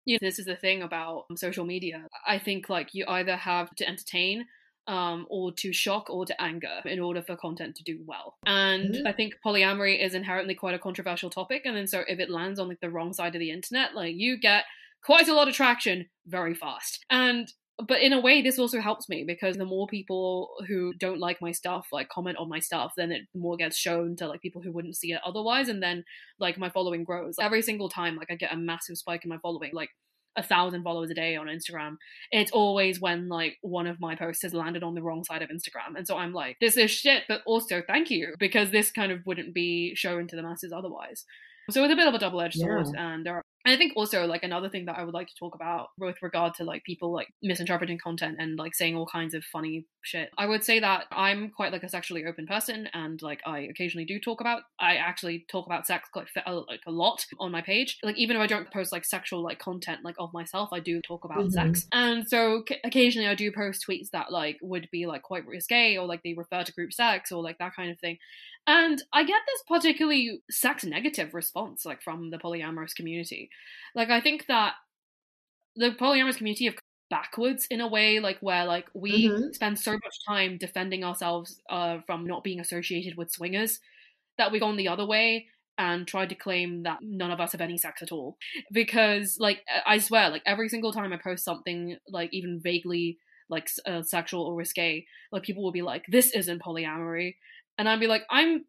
you 0.09 0.15
know, 0.15 0.27
this 0.27 0.39
is 0.39 0.47
the 0.47 0.57
thing 0.57 0.83
about 0.83 1.27
social 1.37 1.67
media. 1.67 2.07
I 2.27 2.39
think 2.39 2.71
like 2.71 2.95
you 2.95 3.05
either 3.07 3.37
have 3.37 3.75
to 3.77 3.87
entertain 3.87 4.47
um, 4.87 5.27
or 5.29 5.53
to 5.53 5.71
shock 5.71 6.09
or 6.09 6.25
to 6.25 6.41
anger 6.41 6.81
in 6.87 6.99
order 6.99 7.21
for 7.21 7.37
content 7.37 7.77
to 7.77 7.83
do 7.83 8.01
well. 8.07 8.37
And 8.47 8.95
mm-hmm. 8.95 9.07
I 9.07 9.13
think 9.13 9.35
polyamory 9.45 10.03
is 10.03 10.15
inherently 10.15 10.55
quite 10.55 10.75
a 10.75 10.79
controversial 10.79 11.29
topic. 11.29 11.63
And 11.67 11.77
then 11.77 11.87
so 11.87 12.05
if 12.09 12.19
it 12.19 12.31
lands 12.31 12.59
on 12.59 12.69
like 12.69 12.81
the 12.81 12.89
wrong 12.89 13.13
side 13.13 13.35
of 13.35 13.41
the 13.41 13.51
internet, 13.51 13.95
like 13.95 14.15
you 14.17 14.41
get 14.41 14.65
quite 15.05 15.29
a 15.29 15.35
lot 15.35 15.47
of 15.47 15.53
traction 15.53 16.07
very 16.27 16.55
fast. 16.55 17.05
And 17.11 17.53
but 17.87 18.01
in 18.01 18.13
a 18.13 18.21
way 18.21 18.43
this 18.43 18.59
also 18.59 18.81
helps 18.81 19.09
me 19.09 19.25
because 19.27 19.57
the 19.57 19.65
more 19.65 19.87
people 19.87 20.51
who 20.67 20.93
don't 20.95 21.21
like 21.21 21.41
my 21.41 21.53
stuff 21.53 21.87
like 21.93 22.09
comment 22.09 22.37
on 22.39 22.49
my 22.49 22.59
stuff 22.59 22.93
then 22.97 23.13
it 23.13 23.23
more 23.35 23.57
gets 23.57 23.77
shown 23.77 24.17
to 24.17 24.27
like 24.27 24.41
people 24.41 24.63
who 24.63 24.73
wouldn't 24.73 24.97
see 24.97 25.13
it 25.13 25.21
otherwise 25.25 25.69
and 25.69 25.83
then 25.83 26.05
like 26.41 26.59
my 26.59 26.69
following 26.69 27.05
grows 27.05 27.37
every 27.41 27.63
single 27.63 27.89
time 27.89 28.17
like 28.17 28.31
i 28.31 28.35
get 28.35 28.53
a 28.53 28.57
massive 28.57 28.97
spike 28.97 29.25
in 29.25 29.29
my 29.29 29.39
following 29.39 29.71
like 29.73 29.91
a 30.37 30.43
thousand 30.43 30.85
followers 30.85 31.11
a 31.11 31.15
day 31.15 31.35
on 31.37 31.49
Instagram, 31.49 31.97
it's 32.31 32.53
always 32.53 33.01
when 33.01 33.29
like 33.29 33.57
one 33.61 33.89
of 33.89 34.01
my 34.01 34.15
posts 34.15 34.45
has 34.45 34.55
landed 34.55 34.85
on 34.85 34.95
the 34.95 35.03
wrong 35.03 35.25
side 35.25 35.43
of 35.43 35.51
Instagram. 35.51 35.97
And 35.97 36.07
so 36.07 36.17
I'm 36.17 36.33
like, 36.33 36.57
this 36.61 36.77
is 36.77 36.93
shit, 36.93 37.25
but 37.29 37.43
also 37.45 37.83
thank 37.87 38.09
you, 38.09 38.35
because 38.39 38.71
this 38.71 38.93
kind 38.93 39.11
of 39.11 39.19
wouldn't 39.27 39.53
be 39.53 39.95
shown 39.97 40.29
to 40.29 40.37
the 40.37 40.43
masses 40.43 40.73
otherwise. 40.73 41.25
So 41.71 41.85
it's 41.85 41.93
a 41.93 41.97
bit 41.97 42.09
of 42.09 42.15
a 42.15 42.19
double 42.19 42.41
edged 42.41 42.59
sword, 42.59 42.87
and 42.97 43.27
there 43.27 43.35
are 43.35 43.45
I 43.71 43.77
think 43.77 43.93
also 43.97 44.27
like 44.27 44.43
another 44.43 44.69
thing 44.69 44.87
that 44.87 44.99
I 44.99 45.05
would 45.05 45.15
like 45.15 45.29
to 45.29 45.35
talk 45.35 45.55
about 45.55 45.89
with 45.99 46.17
regard 46.23 46.55
to 46.55 46.65
like 46.65 46.85
people 46.85 47.13
like 47.13 47.29
misinterpreting 47.43 47.99
content 47.99 48.37
and 48.39 48.59
like 48.59 48.75
saying 48.75 48.97
all 48.97 49.07
kinds 49.07 49.35
of 49.35 49.45
funny 49.45 49.87
shit. 50.03 50.31
I 50.39 50.47
would 50.47 50.65
say 50.65 50.81
that 50.81 51.05
I'm 51.11 51.51
quite 51.51 51.73
like 51.73 51.83
a 51.83 51.89
sexually 51.89 52.25
open 52.25 52.47
person 52.47 52.89
and 52.93 53.21
like 53.21 53.41
I 53.47 53.61
occasionally 53.61 54.05
do 54.05 54.19
talk 54.19 54.41
about 54.41 54.63
I 54.79 54.97
actually 54.97 55.45
talk 55.51 55.67
about 55.67 55.87
sex 55.87 56.09
quite 56.13 56.29
like 56.37 56.81
a 56.87 56.91
lot 56.91 57.25
on 57.39 57.53
my 57.53 57.63
page. 57.63 57.99
Like 58.03 58.17
even 58.17 58.37
if 58.37 58.41
I 58.43 58.47
don't 58.47 58.73
post 58.73 58.93
like 58.93 59.05
sexual 59.05 59.43
like 59.43 59.59
content 59.59 60.01
like 60.05 60.17
of 60.19 60.33
myself, 60.33 60.71
I 60.73 60.81
do 60.81 61.01
talk 61.01 61.25
about 61.25 61.39
mm-hmm. 61.39 61.51
sex. 61.51 61.87
And 61.93 62.29
so 62.29 62.65
c- 62.69 62.79
occasionally 62.85 63.29
I 63.29 63.35
do 63.35 63.53
post 63.53 63.85
tweets 63.89 64.11
that 64.11 64.33
like 64.33 64.59
would 64.63 64.89
be 64.91 65.07
like 65.07 65.23
quite 65.23 65.47
risque 65.47 65.97
or 65.97 66.07
like 66.07 66.23
they 66.23 66.35
refer 66.35 66.65
to 66.65 66.73
group 66.73 66.93
sex 66.93 67.33
or 67.33 67.43
like 67.43 67.59
that 67.59 67.75
kind 67.75 67.91
of 67.91 67.99
thing. 67.99 68.19
And 68.69 69.03
I 69.15 69.25
get 69.25 69.41
this 69.47 69.63
particularly 69.67 70.43
sex 70.51 70.85
negative 70.85 71.33
response 71.33 71.87
like 71.87 72.03
from 72.03 72.31
the 72.31 72.37
polyamorous 72.37 72.95
community. 72.95 73.49
Like 73.95 74.11
I 74.11 74.21
think 74.21 74.47
that 74.47 74.75
the 75.77 75.91
polyamorous 75.93 76.37
community 76.37 76.67
have 76.67 76.75
backwards 77.11 77.67
in 77.71 77.81
a 77.81 77.89
way 77.89 78.21
like 78.21 78.39
where 78.41 78.65
like 78.65 78.87
we 78.95 79.29
mm-hmm. 79.29 79.53
spend 79.53 79.79
so 79.79 79.93
much 79.93 80.17
time 80.27 80.59
defending 80.59 81.05
ourselves 81.05 81.61
uh, 81.71 81.99
from 82.07 82.27
not 82.27 82.45
being 82.45 82.61
associated 82.61 83.17
with 83.17 83.31
swingers 83.31 83.81
that 84.37 84.53
we've 84.53 84.61
gone 84.61 84.77
the 84.77 84.89
other 84.89 85.07
way 85.07 85.47
and 85.79 86.07
tried 86.07 86.29
to 86.29 86.35
claim 86.35 86.83
that 86.83 86.99
none 87.01 87.31
of 87.31 87.41
us 87.41 87.53
have 87.53 87.61
any 87.61 87.79
sex 87.79 88.03
at 88.03 88.13
all 88.13 88.37
because 88.73 89.37
like 89.39 89.61
i 89.87 89.99
swear 89.99 90.29
like 90.29 90.43
every 90.45 90.69
single 90.69 90.93
time 90.93 91.13
i 91.13 91.17
post 91.17 91.45
something 91.45 91.97
like 92.09 92.29
even 92.33 92.61
vaguely 92.63 93.19
like 93.49 93.71
uh, 93.87 94.03
sexual 94.03 94.43
or 94.43 94.55
risque 94.55 95.05
like 95.33 95.43
people 95.43 95.63
will 95.63 95.73
be 95.73 95.83
like 95.83 96.05
this 96.09 96.33
isn't 96.33 96.63
polyamory 96.63 97.37
and 97.79 97.89
i'd 97.89 98.01
be 98.01 98.07
like 98.07 98.25
i'm 98.31 98.65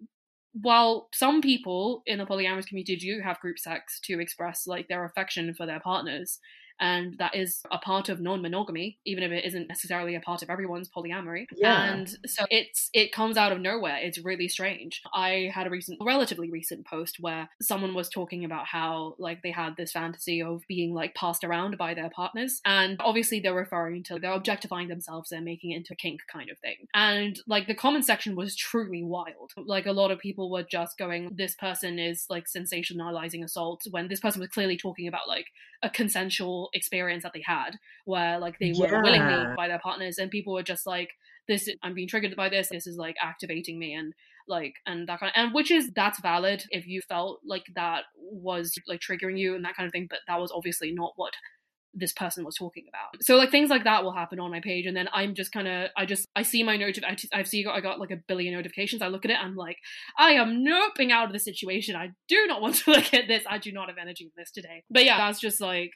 while 0.53 1.09
some 1.13 1.41
people 1.41 2.03
in 2.05 2.17
the 2.17 2.25
polyamorous 2.25 2.67
community 2.67 2.95
do 2.95 3.21
have 3.23 3.39
group 3.39 3.59
sex 3.59 3.99
to 4.01 4.19
express 4.19 4.65
like 4.65 4.87
their 4.87 5.05
affection 5.05 5.53
for 5.53 5.65
their 5.65 5.79
partners 5.79 6.39
and 6.79 7.17
that 7.17 7.35
is 7.35 7.61
a 7.71 7.77
part 7.77 8.09
of 8.09 8.21
non-monogamy 8.21 8.97
even 9.05 9.23
if 9.23 9.31
it 9.31 9.45
isn't 9.45 9.67
necessarily 9.67 10.15
a 10.15 10.19
part 10.19 10.41
of 10.41 10.49
everyone's 10.49 10.89
polyamory. 10.89 11.45
Yeah. 11.55 11.93
and 11.93 12.09
so 12.25 12.45
it's 12.49 12.89
it 12.93 13.11
comes 13.11 13.37
out 13.37 13.51
of 13.51 13.59
nowhere. 13.59 13.97
It's 14.01 14.23
really 14.23 14.47
strange. 14.47 15.01
I 15.13 15.51
had 15.53 15.67
a 15.67 15.69
recent 15.69 15.99
relatively 16.03 16.49
recent 16.49 16.85
post 16.85 17.17
where 17.19 17.49
someone 17.61 17.93
was 17.93 18.09
talking 18.09 18.45
about 18.45 18.65
how 18.65 19.15
like 19.19 19.41
they 19.41 19.51
had 19.51 19.75
this 19.77 19.91
fantasy 19.91 20.41
of 20.41 20.63
being 20.67 20.93
like 20.93 21.15
passed 21.15 21.43
around 21.43 21.77
by 21.77 21.93
their 21.93 22.09
partners. 22.09 22.61
And 22.65 22.97
obviously 22.99 23.39
they're 23.39 23.53
referring 23.53 24.03
to 24.03 24.19
they're 24.19 24.31
objectifying 24.33 24.87
themselves 24.87 25.31
and 25.31 25.45
making 25.45 25.71
it 25.71 25.77
into 25.77 25.93
a 25.93 25.97
kink 25.97 26.21
kind 26.31 26.49
of 26.49 26.59
thing. 26.59 26.75
And 26.93 27.39
like 27.47 27.67
the 27.67 27.75
comment 27.75 28.05
section 28.05 28.35
was 28.35 28.55
truly 28.55 29.03
wild. 29.03 29.51
Like 29.57 29.85
a 29.85 29.93
lot 29.93 30.11
of 30.11 30.19
people 30.19 30.51
were 30.51 30.63
just 30.63 30.97
going 30.97 31.31
this 31.35 31.55
person 31.55 31.99
is 31.99 32.25
like 32.29 32.45
sensationalizing 32.45 33.43
assault 33.43 33.83
when 33.91 34.07
this 34.07 34.19
person 34.19 34.39
was 34.39 34.49
clearly 34.49 34.77
talking 34.77 35.07
about 35.07 35.27
like 35.27 35.47
a 35.81 35.89
consensual 35.89 36.68
experience 36.73 37.23
that 37.23 37.33
they 37.33 37.43
had 37.45 37.71
where 38.05 38.39
like 38.39 38.57
they 38.59 38.73
were 38.77 38.87
yeah. 38.87 39.01
willingly 39.01 39.55
by 39.55 39.67
their 39.67 39.79
partners 39.79 40.17
and 40.17 40.31
people 40.31 40.53
were 40.53 40.63
just 40.63 40.85
like 40.85 41.09
this 41.47 41.69
i'm 41.83 41.93
being 41.93 42.07
triggered 42.07 42.35
by 42.35 42.49
this 42.49 42.69
this 42.69 42.87
is 42.87 42.97
like 42.97 43.15
activating 43.21 43.79
me 43.79 43.93
and 43.93 44.13
like 44.47 44.73
and 44.85 45.07
that 45.07 45.19
kind 45.19 45.31
of 45.35 45.41
and 45.41 45.53
which 45.53 45.71
is 45.71 45.91
that's 45.95 46.19
valid 46.21 46.63
if 46.71 46.87
you 46.87 47.01
felt 47.01 47.39
like 47.45 47.65
that 47.75 48.03
was 48.17 48.73
like 48.87 48.99
triggering 48.99 49.37
you 49.37 49.55
and 49.55 49.63
that 49.63 49.75
kind 49.75 49.85
of 49.85 49.91
thing 49.91 50.07
but 50.09 50.19
that 50.27 50.39
was 50.39 50.51
obviously 50.51 50.91
not 50.91 51.13
what 51.15 51.33
this 51.93 52.13
person 52.13 52.45
was 52.45 52.55
talking 52.55 52.85
about. 52.87 53.21
So 53.23 53.35
like 53.35 53.51
things 53.51 53.69
like 53.69 53.83
that 53.83 54.03
will 54.03 54.13
happen 54.13 54.39
on 54.39 54.51
my 54.51 54.59
page, 54.59 54.85
and 54.85 54.95
then 54.95 55.09
I'm 55.13 55.35
just 55.35 55.51
kind 55.51 55.67
of 55.67 55.89
I 55.97 56.05
just 56.05 56.27
I 56.35 56.43
see 56.43 56.63
my 56.63 56.77
notif 56.77 57.03
I, 57.03 57.39
I 57.39 57.43
see 57.43 57.65
I 57.65 57.81
got 57.81 57.99
like 57.99 58.11
a 58.11 58.17
billion 58.27 58.53
notifications. 58.53 59.01
I 59.01 59.07
look 59.07 59.25
at 59.25 59.31
it, 59.31 59.37
I'm 59.41 59.55
like, 59.55 59.77
I 60.17 60.31
am 60.31 60.65
noping 60.65 61.11
out 61.11 61.27
of 61.27 61.33
the 61.33 61.39
situation. 61.39 61.95
I 61.95 62.09
do 62.27 62.45
not 62.47 62.61
want 62.61 62.75
to 62.75 62.91
look 62.91 63.13
at 63.13 63.27
this. 63.27 63.43
I 63.49 63.57
do 63.57 63.71
not 63.71 63.87
have 63.89 63.97
energy 63.97 64.25
for 64.25 64.41
this 64.41 64.51
today. 64.51 64.83
But 64.89 65.05
yeah, 65.05 65.17
that's 65.17 65.39
just 65.39 65.61
like 65.61 65.91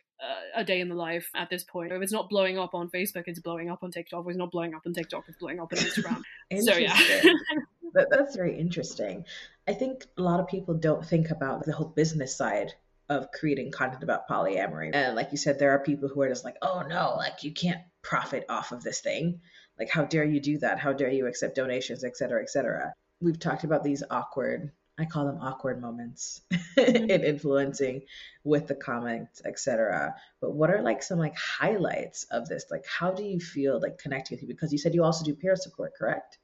a 0.56 0.64
day 0.64 0.80
in 0.80 0.90
the 0.90 0.96
life 0.96 1.30
at 1.36 1.50
this 1.50 1.64
point. 1.64 1.92
If 1.92 2.02
it's 2.02 2.12
not 2.12 2.30
blowing 2.30 2.58
up 2.58 2.74
on 2.74 2.90
Facebook, 2.90 3.24
it's 3.26 3.40
blowing 3.40 3.70
up 3.70 3.84
on 3.84 3.92
TikTok. 3.92 4.24
If 4.26 4.30
it's 4.30 4.38
not 4.38 4.52
blowing 4.52 4.74
up 4.74 4.82
on 4.86 4.94
TikTok, 4.94 5.26
it's 5.28 5.38
blowing 5.38 5.60
up 5.60 5.72
on 5.72 5.80
Instagram. 5.80 6.22
so 6.62 6.78
yeah. 6.78 6.96
that, 7.94 8.08
that's 8.10 8.36
very 8.36 8.58
interesting. 8.58 9.26
I 9.68 9.74
think 9.74 10.06
a 10.18 10.22
lot 10.22 10.40
of 10.40 10.48
people 10.48 10.76
don't 10.76 11.06
think 11.06 11.30
about 11.30 11.66
the 11.66 11.74
whole 11.74 11.88
business 11.88 12.36
side 12.36 12.74
of 13.10 13.32
creating 13.32 13.72
content 13.72 14.04
about 14.04 14.28
polyamory. 14.28 14.92
And 14.94 15.16
like 15.16 15.32
you 15.32 15.38
said, 15.38 15.60
there 15.60 15.72
are 15.72 15.80
people 15.80 16.10
who 16.10 16.22
are 16.22 16.30
just 16.30 16.46
like, 16.46 16.56
oh 16.62 16.84
no, 16.88 17.16
like 17.18 17.44
you 17.44 17.52
can't 17.52 17.82
profit 18.02 18.46
off 18.50 18.72
of 18.72 18.84
this 18.84 19.02
thing. 19.02 19.42
Like, 19.78 19.90
how 19.90 20.06
dare 20.06 20.24
you 20.24 20.40
do 20.40 20.60
that? 20.60 20.80
How 20.80 20.94
dare 20.94 21.12
you 21.12 21.28
accept 21.28 21.56
donations, 21.56 22.04
et 22.04 22.16
cetera, 22.16 22.42
et 22.42 22.50
cetera. 22.50 22.94
We've 23.20 23.40
talked 23.40 23.64
about 23.64 23.84
these 23.84 24.04
awkward, 24.10 24.72
I 25.00 25.06
call 25.06 25.26
them 25.26 25.40
awkward 25.42 25.82
moments 25.82 26.42
mm-hmm. 26.54 27.10
in 27.10 27.24
influencing 27.24 28.04
with 28.44 28.68
the 28.68 28.76
comments, 28.76 29.42
etc. 29.46 30.16
But 30.42 30.54
what 30.54 30.70
are 30.70 30.82
like 30.82 31.02
some 31.02 31.20
like 31.20 31.36
highlights 31.36 32.26
of 32.32 32.48
this? 32.48 32.66
Like, 32.70 32.86
how 32.86 33.12
do 33.12 33.24
you 33.24 33.40
feel 33.40 33.80
like 33.82 33.98
connecting 33.98 34.36
with 34.36 34.44
you? 34.44 34.48
Because 34.48 34.72
you 34.72 34.78
said 34.78 34.94
you 34.94 35.04
also 35.04 35.26
do 35.26 35.34
peer 35.34 35.56
support, 35.56 35.94
correct? 35.98 36.38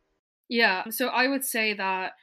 Yeah. 0.48 0.90
So 0.90 1.08
I 1.08 1.28
would 1.28 1.46
say 1.46 1.74
that 1.76 2.14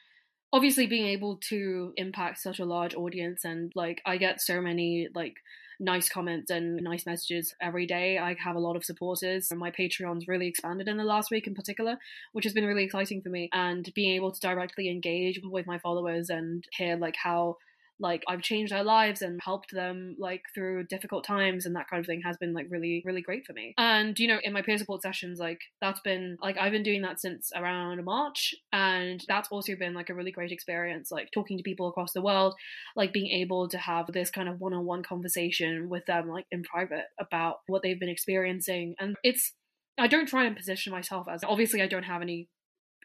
obviously 0.57 0.87
being 0.87 1.07
able 1.07 1.37
to 1.37 1.93
impact 1.99 2.39
such 2.39 2.59
a 2.59 2.65
large 2.65 2.95
audience 2.95 3.45
and 3.45 3.71
like 3.75 4.01
I 4.07 4.17
get 4.17 4.41
so 4.41 4.63
many 4.63 5.09
like 5.15 5.35
nice 5.79 6.09
comments 6.09 6.51
and 6.51 6.77
nice 6.77 7.05
messages 7.05 7.55
every 7.61 7.87
day. 7.87 8.17
I 8.17 8.35
have 8.43 8.57
a 8.57 8.61
lot 8.61 8.75
of 8.75 8.83
supporters 8.83 9.51
and 9.51 9.61
my 9.61 9.71
Patreon's 9.71 10.27
really 10.27 10.47
expanded 10.47 10.89
in 10.89 10.97
the 10.97 11.05
last 11.05 11.31
week 11.31 11.47
in 11.47 11.55
particular, 11.55 11.99
which 12.33 12.45
has 12.45 12.55
been 12.55 12.65
really 12.65 12.85
exciting 12.85 13.21
for 13.21 13.29
me 13.29 13.51
and 13.53 13.93
being 13.95 14.15
able 14.15 14.33
to 14.33 14.41
directly 14.41 14.89
engage 14.89 15.39
with 15.45 15.67
my 15.67 15.79
followers 15.79 16.31
and 16.31 16.65
hear 16.73 16.97
like 16.97 17.17
how 17.23 17.59
like 17.99 18.23
I've 18.29 18.43
changed 18.43 18.73
their 18.73 18.85
lives 18.85 19.23
and 19.23 19.41
helped 19.43 19.73
them 19.73 20.17
like 20.19 20.43
through 20.55 20.85
difficult 20.85 21.25
times 21.25 21.67
and 21.67 21.75
that 21.77 21.89
kind 21.89 22.01
of 22.01 22.07
thing 22.07 22.23
has 22.25 22.37
been 22.37 22.53
like 22.53 22.67
really 22.69 23.03
really 23.05 23.23
great 23.23 23.47
for 23.47 23.53
me. 23.53 23.75
And 23.79 24.19
you 24.19 24.29
know, 24.29 24.39
in 24.43 24.53
my 24.53 24.63
peer 24.63 24.79
support 24.79 25.03
sessions 25.03 25.39
like 25.39 25.61
that's 25.81 26.01
been 26.01 26.37
like 26.43 26.57
I've 26.59 26.73
been 26.73 26.83
doing 26.83 27.03
that 27.03 27.21
since 27.21 27.51
around 27.55 28.05
March 28.05 28.55
and 28.73 29.23
that's 29.29 29.49
also 29.51 29.75
been 29.77 29.95
like 29.95 30.11
a 30.11 30.15
really 30.15 30.33
great 30.33 30.53
experience 30.53 31.11
like 31.11 31.29
talking 31.33 31.57
to 31.57 31.63
people 31.63 31.89
across 31.89 32.13
the 32.13 32.23
world, 32.23 32.55
like 32.95 33.13
being 33.13 33.31
able 33.41 33.69
to 33.69 33.79
have 33.79 34.07
this 34.13 34.31
kind 34.31 34.49
of 34.49 34.61
one-on-one 34.61 35.03
conversation 35.03 35.89
with 35.89 36.05
them 36.07 36.29
like 36.29 36.47
in 36.51 36.63
private 36.63 37.05
about 37.21 37.57
what 37.67 37.83
they've 37.83 38.01
been 38.01 38.09
experiencing 38.09 38.95
and 38.99 39.17
it's 39.23 39.53
I 39.99 40.09
don't 40.09 40.29
try 40.29 40.45
and 40.45 40.57
position 40.57 40.93
myself 40.93 41.27
as 41.31 41.43
obviously 41.43 41.81
I 41.81 41.87
don't 41.87 42.03
have 42.03 42.21
any 42.21 42.49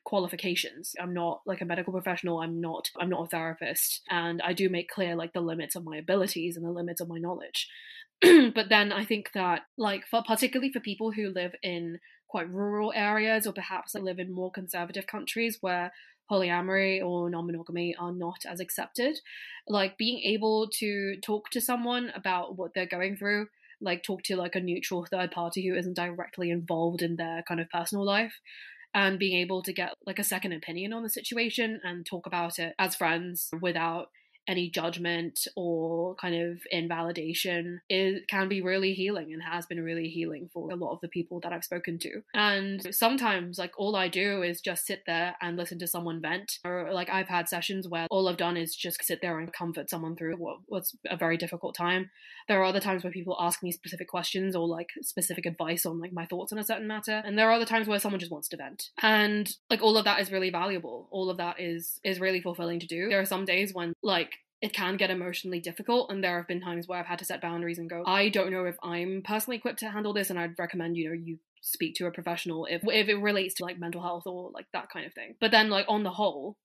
qualifications. 0.04 0.94
I'm 1.00 1.14
not 1.14 1.42
like 1.46 1.62
a 1.62 1.66
medical 1.66 1.94
professional. 1.94 2.40
I'm 2.40 2.60
not 2.60 2.90
I'm 3.00 3.10
not 3.10 3.26
a 3.26 3.28
therapist 3.28 4.02
and 4.10 4.42
I 4.42 4.54
do 4.54 4.70
make 4.70 4.90
clear 4.90 5.16
like 5.16 5.34
the 5.34 5.42
limits 5.42 5.76
of 5.76 5.86
my 5.86 5.98
abilities 5.98 6.58
and 6.58 6.66
the 6.66 6.72
limits 6.72 7.02
of 7.02 7.10
my 7.10 7.18
knowledge. 7.18 7.68
but 8.22 8.70
then 8.70 8.92
I 8.92 9.06
think 9.06 9.32
that 9.34 9.62
like 9.78 10.04
for 10.10 10.24
particularly 10.26 10.72
for 10.72 10.80
people 10.80 11.12
who 11.12 11.30
live 11.30 11.54
in 11.64 12.00
quite 12.28 12.50
rural 12.50 12.94
areas 12.96 13.46
or 13.46 13.54
perhaps 13.54 13.94
live 13.94 14.20
in 14.20 14.34
more 14.34 14.52
conservative 14.52 15.06
countries 15.06 15.58
where 15.62 15.92
polyamory 16.32 17.04
or 17.04 17.30
non-monogamy 17.30 17.94
are 18.00 18.14
not 18.14 18.38
as 18.48 18.62
accepted 18.62 19.20
like 19.68 19.98
being 19.98 20.22
able 20.24 20.70
to 20.72 21.18
talk 21.22 21.50
to 21.50 21.60
someone 21.60 22.10
about 22.16 22.58
what 22.58 22.72
they're 22.74 22.86
going 22.86 23.18
through 23.18 23.48
like 23.82 24.04
talk 24.04 24.22
to 24.24 24.38
like 24.38 24.56
a 24.56 24.62
neutral 24.62 25.06
third 25.06 25.32
party 25.32 25.67
who 25.67 25.75
isn't 25.75 25.96
directly 25.96 26.50
involved 26.50 27.02
in 27.02 27.17
their 27.17 27.44
kind 27.48 27.60
of 27.60 27.69
personal 27.69 28.06
life 28.06 28.34
and 28.94 29.19
being 29.19 29.37
able 29.37 29.62
to 29.63 29.73
get 29.73 29.96
like 30.06 30.19
a 30.19 30.23
second 30.23 30.52
opinion 30.52 30.94
on 30.94 31.04
the 31.04 31.10
situation 31.10 31.79
and 31.83 32.06
talk 32.06 32.25
about 32.25 32.60
it 32.60 32.73
as 32.77 32.96
friends 32.96 33.50
without 33.62 34.10
any 34.48 34.69
judgment 34.69 35.48
or 35.56 36.15
kind 36.15 36.35
of 36.35 36.60
invalidation 36.71 37.81
it 37.89 38.27
can 38.27 38.48
be 38.48 38.62
really 38.62 38.94
healing 38.94 39.33
and 39.33 39.42
has 39.44 39.65
been 39.65 39.83
really 39.83 40.08
healing 40.08 40.50
for 40.54 40.71
a 40.71 40.75
lot 40.75 40.94
of 40.94 41.02
the 41.02 41.08
people 41.08 41.39
that 41.42 41.54
I've 41.54 41.63
spoken 41.63 41.98
to. 42.00 42.21
And 42.33 42.94
sometimes 42.94 43.58
like 43.58 43.73
all 43.77 43.96
I 43.96 44.08
do 44.08 44.42
is 44.42 44.62
just 44.62 44.85
sit 44.85 45.04
there 45.06 45.35
and 45.42 45.58
listen 45.58 45.79
to 45.79 45.87
someone 45.87 46.21
vent 46.21 46.60
or 46.65 46.92
like 46.94 47.10
I've 47.10 47.27
had 47.27 47.48
sessions 47.48 47.87
where 47.87 48.08
all 48.10 48.27
I've 48.27 48.37
done 48.37 48.58
is 48.58 48.75
just 48.75 49.04
sit 49.04 49.19
there 49.21 49.39
and 49.39 49.52
comfort 49.52 49.89
someone 49.89 50.15
through 50.15 50.35
what, 50.37 50.58
what's 50.67 50.96
a 51.10 51.17
very 51.17 51.37
difficult 51.37 51.75
time. 51.75 52.10
There 52.48 52.60
are 52.60 52.65
other 52.65 52.79
times 52.79 53.04
where 53.04 53.13
people 53.13 53.37
ask 53.39 53.62
me 53.63 53.71
specific 53.71 54.08
questions 54.08 54.56
or 54.56 54.67
like 54.67 54.89
specific 55.02 55.46
advice 55.46 55.85
on 55.85 56.00
like 56.00 56.13
my 56.13 56.25
thoughts 56.25 56.52
on 56.52 56.60
a 56.60 56.63
certain 56.63 56.87
matter 56.87 57.21
and 57.25 57.37
there 57.37 57.50
are 57.50 57.54
other 57.54 57.65
times 57.65 57.87
where 57.87 58.00
someone 58.00 58.19
just 58.19 58.31
wants 58.31 58.48
to 58.50 58.58
vent. 58.58 58.89
And 59.02 59.50
like 59.69 59.81
all 59.81 59.98
of 59.98 60.06
that 60.06 60.19
is 60.19 60.31
really 60.31 60.50
valuable. 60.50 61.08
All 61.12 61.29
of 61.29 61.37
that 61.37 61.60
is 61.60 62.00
is 62.04 62.19
really 62.19 62.42
fulfilling 62.42 62.79
to 62.79 62.87
do. 62.87 63.10
There 63.10 63.19
are 63.19 63.25
some 63.25 63.46
days 63.46 63.73
when 63.73 63.94
like 64.02 64.31
it 64.62 64.74
can 64.74 64.96
get 64.96 65.10
emotionally 65.10 65.60
difficult 65.60 66.12
and 66.12 66.24
there 66.24 66.38
have 66.38 66.48
been 66.48 66.62
times 66.62 66.88
where 66.88 67.00
I've 67.00 67.08
had 67.08 67.20
to 67.20 67.26
set 67.26 67.42
boundaries 67.42 67.80
and 67.80 67.90
go, 67.90 68.04
I 68.06 68.30
don't 68.30 68.52
know 68.52 68.66
if 68.66 68.76
I'm 68.84 69.24
personally 69.26 69.58
equipped 69.58 69.80
to 69.80 69.90
handle 69.90 70.14
this 70.14 70.30
and 70.30 70.38
I'd 70.38 70.58
recommend, 70.60 70.98
you 70.98 71.10
know, 71.10 71.16
you 71.16 71.40
speak 71.62 71.96
to 71.96 72.06
a 72.06 72.12
professional 72.12 72.66
if 72.66 72.82
if 72.88 73.08
it 73.08 73.16
relates 73.16 73.56
to 73.56 73.64
like 73.64 73.80
mental 73.80 74.02
health 74.02 74.24
or 74.26 74.52
like 74.54 74.68
that 74.74 74.90
kind 74.92 75.06
of 75.06 75.14
thing. 75.14 75.36
But 75.40 75.52
then 75.52 75.70
like 75.70 75.86
on 75.88 76.04
the 76.04 76.12
whole, 76.12 76.58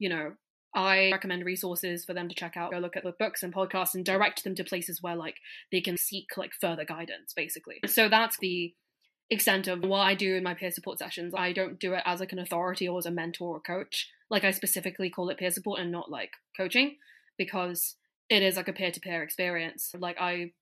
you 0.00 0.08
know, 0.08 0.32
I 0.74 1.10
recommend 1.12 1.44
resources 1.44 2.04
for 2.04 2.12
them 2.12 2.28
to 2.28 2.34
check 2.34 2.56
out, 2.56 2.72
go 2.72 2.78
look 2.78 2.96
at 2.96 3.04
the 3.04 3.14
books 3.16 3.44
and 3.44 3.54
podcasts 3.54 3.94
and 3.94 4.04
direct 4.04 4.42
them 4.42 4.56
to 4.56 4.64
places 4.64 5.00
where 5.00 5.14
like 5.14 5.36
they 5.70 5.80
can 5.80 5.96
seek 5.96 6.36
like 6.36 6.52
further 6.60 6.84
guidance 6.84 7.32
basically. 7.36 7.76
So 7.86 8.08
that's 8.08 8.36
the 8.38 8.74
extent 9.30 9.68
of 9.68 9.80
what 9.80 10.00
I 10.00 10.16
do 10.16 10.34
in 10.34 10.42
my 10.42 10.54
peer 10.54 10.72
support 10.72 10.98
sessions. 10.98 11.34
I 11.36 11.52
don't 11.52 11.78
do 11.78 11.94
it 11.94 12.02
as 12.04 12.18
like 12.18 12.32
an 12.32 12.40
authority 12.40 12.88
or 12.88 12.98
as 12.98 13.06
a 13.06 13.12
mentor 13.12 13.56
or 13.56 13.60
coach. 13.60 14.10
Like 14.28 14.42
I 14.42 14.50
specifically 14.50 15.08
call 15.08 15.30
it 15.30 15.38
peer 15.38 15.52
support 15.52 15.78
and 15.78 15.92
not 15.92 16.10
like 16.10 16.32
coaching 16.56 16.96
because 17.36 17.96
it 18.28 18.42
is 18.42 18.56
like 18.56 18.68
a 18.68 18.72
peer 18.72 18.90
to 18.90 19.00
peer 19.00 19.22
experience. 19.22 19.92
Like 19.98 20.16
I 20.20 20.52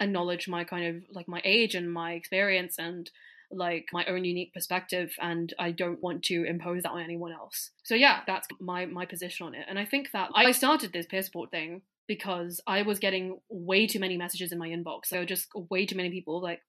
acknowledge 0.00 0.48
my 0.48 0.64
kind 0.64 0.96
of 0.96 1.02
like 1.12 1.28
my 1.28 1.40
age 1.44 1.74
and 1.74 1.92
my 1.92 2.12
experience 2.12 2.76
and 2.78 3.10
like 3.52 3.86
my 3.92 4.04
own 4.06 4.24
unique 4.24 4.54
perspective 4.54 5.12
and 5.20 5.52
I 5.58 5.72
don't 5.72 6.00
want 6.00 6.22
to 6.24 6.44
impose 6.44 6.84
that 6.84 6.92
on 6.92 7.02
anyone 7.02 7.32
else. 7.32 7.70
So 7.84 7.94
yeah, 7.94 8.20
that's 8.26 8.48
my 8.60 8.86
my 8.86 9.06
position 9.06 9.46
on 9.46 9.54
it. 9.54 9.66
And 9.68 9.78
I 9.78 9.84
think 9.84 10.10
that 10.12 10.30
I 10.34 10.52
started 10.52 10.92
this 10.92 11.06
peer 11.06 11.22
support 11.22 11.50
thing 11.50 11.82
because 12.06 12.60
I 12.66 12.82
was 12.82 12.98
getting 12.98 13.38
way 13.48 13.86
too 13.86 14.00
many 14.00 14.16
messages 14.16 14.52
in 14.52 14.58
my 14.58 14.68
inbox. 14.68 15.06
So 15.06 15.24
just 15.24 15.48
way 15.54 15.86
too 15.86 15.96
many 15.96 16.10
people 16.10 16.40
like 16.40 16.60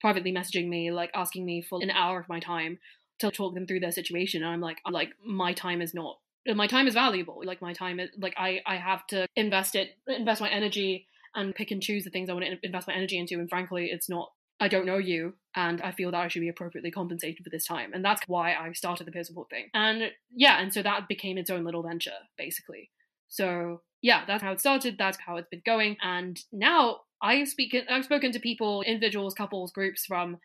privately 0.00 0.32
messaging 0.32 0.68
me, 0.68 0.90
like 0.90 1.10
asking 1.14 1.44
me 1.44 1.62
for 1.62 1.80
an 1.82 1.90
hour 1.90 2.20
of 2.20 2.28
my 2.28 2.40
time 2.40 2.78
to 3.20 3.30
talk 3.30 3.54
them 3.54 3.66
through 3.66 3.80
their 3.80 3.92
situation. 3.92 4.42
And 4.42 4.52
I'm 4.52 4.60
like, 4.60 4.78
like, 4.90 5.10
my 5.24 5.52
time 5.52 5.80
is 5.80 5.94
not 5.94 6.18
my 6.46 6.66
time 6.66 6.86
is 6.86 6.94
valuable. 6.94 7.40
Like 7.44 7.62
my 7.62 7.72
time 7.72 8.00
is 8.00 8.10
like 8.18 8.34
I 8.36 8.60
I 8.66 8.76
have 8.76 9.06
to 9.08 9.26
invest 9.36 9.74
it, 9.74 9.96
invest 10.06 10.40
my 10.40 10.50
energy, 10.50 11.06
and 11.34 11.54
pick 11.54 11.70
and 11.70 11.82
choose 11.82 12.04
the 12.04 12.10
things 12.10 12.28
I 12.28 12.34
want 12.34 12.44
to 12.44 12.58
invest 12.62 12.88
my 12.88 12.94
energy 12.94 13.18
into. 13.18 13.38
And 13.38 13.48
frankly, 13.48 13.88
it's 13.90 14.08
not. 14.08 14.30
I 14.60 14.68
don't 14.68 14.86
know 14.86 14.98
you, 14.98 15.34
and 15.56 15.82
I 15.82 15.90
feel 15.90 16.12
that 16.12 16.20
I 16.20 16.28
should 16.28 16.40
be 16.40 16.48
appropriately 16.48 16.92
compensated 16.92 17.42
for 17.42 17.50
this 17.50 17.66
time, 17.66 17.92
and 17.92 18.04
that's 18.04 18.22
why 18.28 18.54
I 18.54 18.72
started 18.72 19.06
the 19.06 19.10
peer 19.10 19.24
support 19.24 19.50
thing. 19.50 19.68
And 19.74 20.12
yeah, 20.32 20.60
and 20.60 20.72
so 20.72 20.80
that 20.82 21.08
became 21.08 21.38
its 21.38 21.50
own 21.50 21.64
little 21.64 21.82
venture, 21.82 22.12
basically. 22.38 22.90
So 23.28 23.82
yeah, 24.00 24.24
that's 24.26 24.42
how 24.42 24.52
it 24.52 24.60
started. 24.60 24.96
That's 24.96 25.18
how 25.18 25.36
it's 25.36 25.48
been 25.48 25.62
going, 25.66 25.96
and 26.02 26.40
now 26.52 27.00
I 27.20 27.44
speak. 27.44 27.74
I've 27.90 28.04
spoken 28.04 28.30
to 28.30 28.38
people, 28.38 28.82
individuals, 28.82 29.34
couples, 29.34 29.72
groups 29.72 30.06
from 30.06 30.38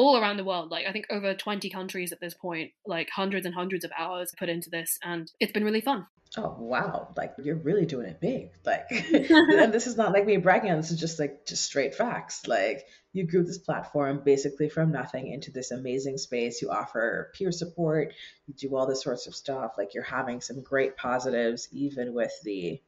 all 0.00 0.16
around 0.16 0.38
the 0.38 0.44
world 0.44 0.70
like 0.70 0.86
i 0.86 0.92
think 0.92 1.06
over 1.10 1.34
20 1.34 1.68
countries 1.68 2.12
at 2.12 2.20
this 2.20 2.34
point 2.34 2.70
like 2.86 3.10
hundreds 3.10 3.44
and 3.44 3.54
hundreds 3.54 3.84
of 3.84 3.90
hours 3.98 4.32
put 4.38 4.48
into 4.48 4.70
this 4.70 4.98
and 5.02 5.30
it's 5.38 5.52
been 5.52 5.64
really 5.64 5.80
fun. 5.80 6.06
Oh 6.36 6.54
wow. 6.58 7.12
Like 7.16 7.34
you're 7.42 7.56
really 7.56 7.86
doing 7.86 8.06
it 8.06 8.20
big. 8.20 8.50
Like 8.64 8.86
and 8.90 9.72
this 9.72 9.86
is 9.86 9.96
not 9.96 10.12
like 10.12 10.24
me 10.24 10.36
bragging 10.36 10.70
on 10.70 10.76
this 10.76 10.90
is 10.90 11.00
just 11.00 11.18
like 11.18 11.46
just 11.46 11.64
straight 11.64 11.94
facts. 11.94 12.46
Like 12.46 12.86
you 13.12 13.26
grew 13.26 13.42
this 13.42 13.58
platform 13.58 14.22
basically 14.24 14.68
from 14.68 14.92
nothing 14.92 15.26
into 15.26 15.50
this 15.50 15.70
amazing 15.70 16.18
space. 16.18 16.62
You 16.62 16.70
offer 16.70 17.32
peer 17.34 17.50
support. 17.50 18.14
You 18.46 18.54
do 18.54 18.76
all 18.76 18.86
this 18.86 19.02
sorts 19.02 19.26
of 19.26 19.34
stuff. 19.34 19.72
Like 19.76 19.94
you're 19.94 20.04
having 20.04 20.40
some 20.40 20.62
great 20.62 20.96
positives 20.96 21.68
even 21.72 22.14
with 22.14 22.32
the 22.44 22.80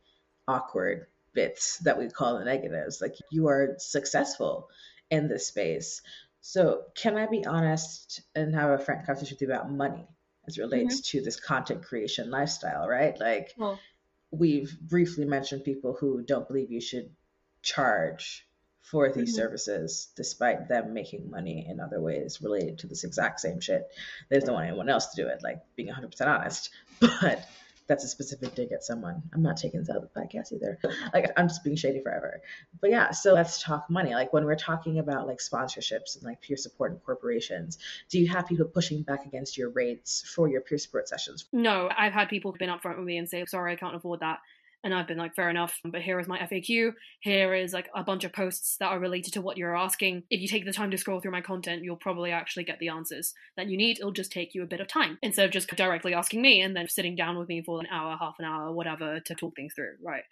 awkward 0.47 1.07
bits 1.35 1.79
that 1.79 1.99
we 1.99 2.09
call 2.09 2.39
the 2.39 2.45
negatives. 2.45 3.01
Like 3.01 3.17
you 3.31 3.49
are 3.49 3.75
successful 3.79 4.69
in 5.11 5.29
this 5.29 5.49
space 5.49 6.01
so, 6.43 6.82
can 6.97 7.16
I 7.16 7.26
be 7.26 7.47
honest 7.47 8.20
and 8.34 8.53
have 8.55 8.70
a 8.70 8.78
frank 8.78 9.07
conversation 9.07 9.36
with 9.36 9.43
you 9.43 9.55
about 9.55 9.70
money 9.70 10.07
as 10.47 10.59
relates 10.59 10.97
mm-hmm. 10.97 11.18
to 11.18 11.24
this 11.24 11.38
content 11.38 11.84
creation 11.84 12.30
lifestyle, 12.30 12.88
right? 12.88 13.18
Like, 13.18 13.55
well, 13.57 13.78
we've 14.32 14.76
briefly 14.80 15.24
mentioned 15.24 15.64
people 15.64 15.97
who 15.99 16.20
don't 16.22 16.49
believe 16.49 16.72
you 16.72 16.80
should 16.80 17.11
charge 17.62 18.45
for 18.80 19.12
these 19.12 19.30
mm-hmm. 19.30 19.36
services 19.36 20.09
despite 20.16 20.66
them 20.66 20.93
making 20.93 21.30
money 21.30 21.64
in 21.68 21.78
other 21.78 22.01
ways 22.01 22.43
related 22.43 22.80
to 22.80 22.88
this 22.88 23.05
exact 23.05 23.38
same 23.38 23.61
shit. 23.61 23.88
They 24.28 24.36
just 24.36 24.47
don't 24.47 24.57
want 24.57 24.66
anyone 24.66 24.88
else 24.88 25.14
to 25.14 25.22
do 25.22 25.28
it, 25.28 25.45
like 25.45 25.62
being 25.76 25.90
100% 25.90 26.26
honest. 26.26 26.70
But 27.20 27.47
that's 27.87 28.05
a 28.05 28.09
specific 28.09 28.55
dig 28.55 28.72
at 28.72 28.85
someone. 28.85 29.22
I'm 29.35 29.43
not 29.43 29.57
taking 29.57 29.80
this 29.80 29.91
out 29.91 29.97
of 29.97 30.03
the 30.03 30.20
podcast 30.20 30.53
either. 30.53 30.78
Like 31.12 31.30
I'm 31.37 31.49
just 31.49 31.64
being 31.64 31.76
shady 31.76 32.01
forever. 32.01 32.41
But 32.80 32.91
yeah, 32.91 33.11
so 33.11 33.35
let's 33.35 33.62
talk 33.62 33.91
money. 33.91 34.14
Like 34.14 34.33
when 34.33 34.45
we're 34.45 34.57
talking 34.57 34.99
about 34.99 35.26
like 35.26 35.39
sponsorships 35.39 36.16
and 36.16 36.24
like 36.24 36.41
peer 36.41 36.57
support 36.57 36.93
and 36.93 37.03
corporations, 37.05 37.78
do 38.09 38.18
you 38.18 38.28
have 38.28 38.47
people 38.47 38.66
pushing 38.66 39.03
back 39.03 39.26
against 39.26 39.59
your 39.59 39.70
rates 39.70 40.22
for 40.35 40.49
your 40.49 40.61
peer 40.61 40.78
support 40.78 41.09
sessions? 41.09 41.47
No, 41.53 41.89
I've 41.97 42.12
had 42.12 42.28
people 42.28 42.53
been 42.53 42.70
upfront 42.70 42.99
with 42.99 43.07
me 43.07 43.18
and 43.18 43.28
say, 43.28 43.45
sorry, 43.47 43.72
I 43.72 43.76
can't 43.76 43.95
afford 43.95 44.20
that. 44.20 44.39
And 44.85 44.93
I've 44.93 45.07
been 45.07 45.18
like, 45.18 45.35
fair 45.35 45.49
enough, 45.49 45.78
but 45.85 46.03
here 46.03 46.18
is 46.18 46.26
my 46.26 46.39
FAQ. 46.39 46.93
Here 47.20 47.55
is 47.55 47.72
like 47.72 47.89
a 47.95 48.03
bunch 48.03 48.24
of 48.24 48.33
posts 48.33 48.76
that 48.80 48.89
are 48.89 48.99
related 48.99 49.33
to 49.35 49.41
what 49.41 49.57
you're 49.57 49.76
asking. 49.76 50.24
If 50.28 50.41
you 50.41 50.49
take 50.49 50.64
the 50.64 50.72
time 50.72 50.91
to 50.91 50.99
scroll 50.99 51.20
through 51.20 51.30
my 51.30 51.41
content, 51.41 51.85
you'll 51.85 51.97
probably 51.97 52.33
actually 52.33 52.64
get 52.64 52.78
the 52.80 52.89
answers 52.89 53.33
that 53.57 53.68
you 53.68 53.76
need. 53.76 53.99
It'll 53.99 54.11
just 54.11 54.33
take 54.33 54.55
you 54.55 54.62
a 54.62 54.66
bit 54.66 54.80
of 54.80 54.89
time 54.89 55.18
instead 55.22 55.45
of 55.45 55.53
just 55.53 55.68
directly 55.68 56.14
asking 56.14 56.43
me 56.43 56.61
and 56.61 56.74
then 56.74 56.89
sitting 56.89 57.14
down 57.14 57.39
with 57.39 57.49
me 57.49 57.62
for 57.62 57.80
an 57.80 57.87
hour, 57.93 58.16
half 58.18 58.37
an 58.39 58.45
hour, 58.45 58.72
whatever 58.72 59.20
to 59.20 59.35
talk 59.35 59.55
things 59.55 59.72
through, 59.74 59.95
right? 60.03 60.24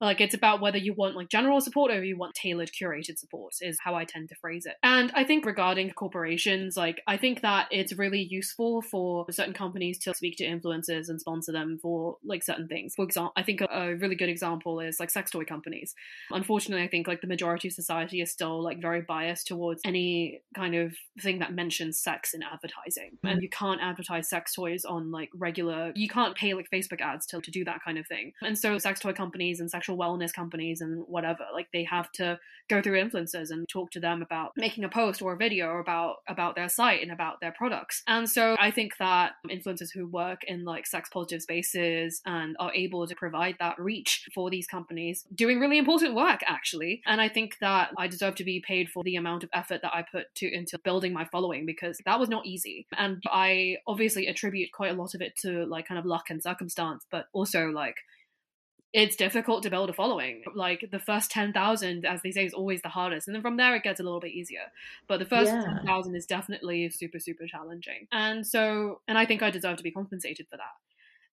Like 0.00 0.20
it's 0.20 0.34
about 0.34 0.60
whether 0.60 0.78
you 0.78 0.94
want 0.94 1.16
like 1.16 1.28
general 1.28 1.60
support 1.60 1.90
or 1.90 2.04
you 2.04 2.16
want 2.16 2.34
tailored 2.34 2.70
curated 2.70 3.18
support 3.18 3.54
is 3.60 3.78
how 3.82 3.94
I 3.94 4.04
tend 4.04 4.28
to 4.28 4.34
phrase 4.36 4.66
it. 4.66 4.76
And 4.82 5.10
I 5.14 5.24
think 5.24 5.44
regarding 5.44 5.90
corporations, 5.90 6.76
like 6.76 7.00
I 7.06 7.16
think 7.16 7.42
that 7.42 7.68
it's 7.70 7.92
really 7.92 8.22
useful 8.22 8.82
for 8.82 9.26
certain 9.30 9.54
companies 9.54 9.98
to 10.00 10.14
speak 10.14 10.36
to 10.38 10.44
influencers 10.44 11.08
and 11.08 11.20
sponsor 11.20 11.52
them 11.52 11.78
for 11.80 12.16
like 12.24 12.42
certain 12.42 12.68
things. 12.68 12.94
For 12.94 13.04
example, 13.04 13.32
I 13.36 13.42
think 13.42 13.60
a, 13.60 13.68
a 13.70 13.94
really 13.96 14.16
good 14.16 14.28
example 14.28 14.80
is 14.80 15.00
like 15.00 15.10
sex 15.10 15.30
toy 15.30 15.44
companies. 15.44 15.94
Unfortunately, 16.30 16.84
I 16.84 16.88
think 16.88 17.08
like 17.08 17.20
the 17.20 17.26
majority 17.26 17.68
of 17.68 17.74
society 17.74 18.20
is 18.20 18.30
still 18.30 18.62
like 18.62 18.80
very 18.80 19.02
biased 19.02 19.46
towards 19.46 19.80
any 19.84 20.40
kind 20.54 20.74
of 20.74 20.94
thing 21.20 21.40
that 21.40 21.52
mentions 21.52 22.00
sex 22.00 22.34
in 22.34 22.42
advertising. 22.42 23.12
Mm-hmm. 23.16 23.26
And 23.26 23.42
you 23.42 23.48
can't 23.48 23.80
advertise 23.80 24.28
sex 24.28 24.54
toys 24.54 24.84
on 24.84 25.10
like 25.10 25.30
regular 25.34 25.92
you 25.94 26.08
can't 26.08 26.36
pay 26.36 26.54
like 26.54 26.70
Facebook 26.72 27.00
ads 27.00 27.26
to, 27.26 27.40
to 27.40 27.50
do 27.50 27.64
that 27.64 27.80
kind 27.84 27.98
of 27.98 28.06
thing. 28.06 28.32
And 28.42 28.58
so 28.58 28.78
sex 28.78 29.00
toy 29.00 29.12
companies 29.12 29.60
and 29.60 29.70
sexual 29.70 29.87
sexual 29.88 29.98
wellness 29.98 30.32
companies 30.32 30.80
and 30.80 31.04
whatever 31.06 31.44
like 31.54 31.68
they 31.72 31.84
have 31.84 32.10
to 32.12 32.38
go 32.68 32.82
through 32.82 33.02
influencers 33.02 33.50
and 33.50 33.66
talk 33.68 33.90
to 33.90 34.00
them 34.00 34.20
about 34.20 34.52
making 34.56 34.84
a 34.84 34.88
post 34.88 35.22
or 35.22 35.32
a 35.32 35.36
video 35.36 35.78
about 35.78 36.16
about 36.28 36.54
their 36.54 36.68
site 36.68 37.02
and 37.02 37.10
about 37.10 37.40
their 37.40 37.52
products. 37.52 38.02
And 38.06 38.28
so 38.28 38.56
i 38.58 38.70
think 38.70 38.92
that 38.98 39.32
influencers 39.48 39.90
who 39.94 40.06
work 40.06 40.40
in 40.46 40.64
like 40.64 40.86
sex 40.86 41.08
positive 41.12 41.42
spaces 41.42 42.20
and 42.26 42.56
are 42.58 42.72
able 42.74 43.06
to 43.06 43.14
provide 43.14 43.56
that 43.60 43.78
reach 43.78 44.28
for 44.34 44.50
these 44.50 44.66
companies 44.66 45.24
doing 45.34 45.58
really 45.60 45.78
important 45.78 46.14
work 46.14 46.40
actually. 46.46 47.00
And 47.06 47.20
i 47.20 47.28
think 47.28 47.56
that 47.60 47.90
i 47.96 48.08
deserve 48.08 48.34
to 48.36 48.44
be 48.44 48.60
paid 48.60 48.88
for 48.90 49.02
the 49.02 49.16
amount 49.16 49.44
of 49.44 49.50
effort 49.54 49.80
that 49.82 49.94
i 49.94 50.02
put 50.02 50.34
to 50.36 50.46
into 50.52 50.78
building 50.78 51.12
my 51.12 51.24
following 51.24 51.64
because 51.64 51.98
that 52.04 52.20
was 52.20 52.28
not 52.28 52.46
easy. 52.46 52.86
And 52.96 53.22
i 53.30 53.76
obviously 53.86 54.26
attribute 54.26 54.72
quite 54.72 54.92
a 54.92 55.00
lot 55.02 55.14
of 55.14 55.22
it 55.22 55.36
to 55.42 55.64
like 55.66 55.88
kind 55.88 55.98
of 55.98 56.04
luck 56.04 56.26
and 56.30 56.42
circumstance 56.42 57.06
but 57.10 57.26
also 57.32 57.68
like 57.68 57.96
it's 58.92 59.16
difficult 59.16 59.62
to 59.62 59.70
build 59.70 59.90
a 59.90 59.92
following. 59.92 60.42
Like 60.54 60.88
the 60.90 60.98
first 60.98 61.30
10,000, 61.30 62.04
as 62.04 62.22
they 62.22 62.30
say, 62.30 62.46
is 62.46 62.54
always 62.54 62.80
the 62.82 62.88
hardest. 62.88 63.28
And 63.28 63.34
then 63.34 63.42
from 63.42 63.56
there, 63.56 63.74
it 63.76 63.82
gets 63.82 64.00
a 64.00 64.02
little 64.02 64.20
bit 64.20 64.32
easier. 64.32 64.72
But 65.06 65.18
the 65.18 65.26
first 65.26 65.52
yeah. 65.52 65.62
10,000 65.62 66.14
is 66.14 66.26
definitely 66.26 66.88
super, 66.90 67.18
super 67.18 67.46
challenging. 67.46 68.06
And 68.12 68.46
so, 68.46 69.00
and 69.06 69.18
I 69.18 69.26
think 69.26 69.42
I 69.42 69.50
deserve 69.50 69.76
to 69.76 69.82
be 69.82 69.90
compensated 69.90 70.46
for 70.50 70.56
that. 70.56 70.72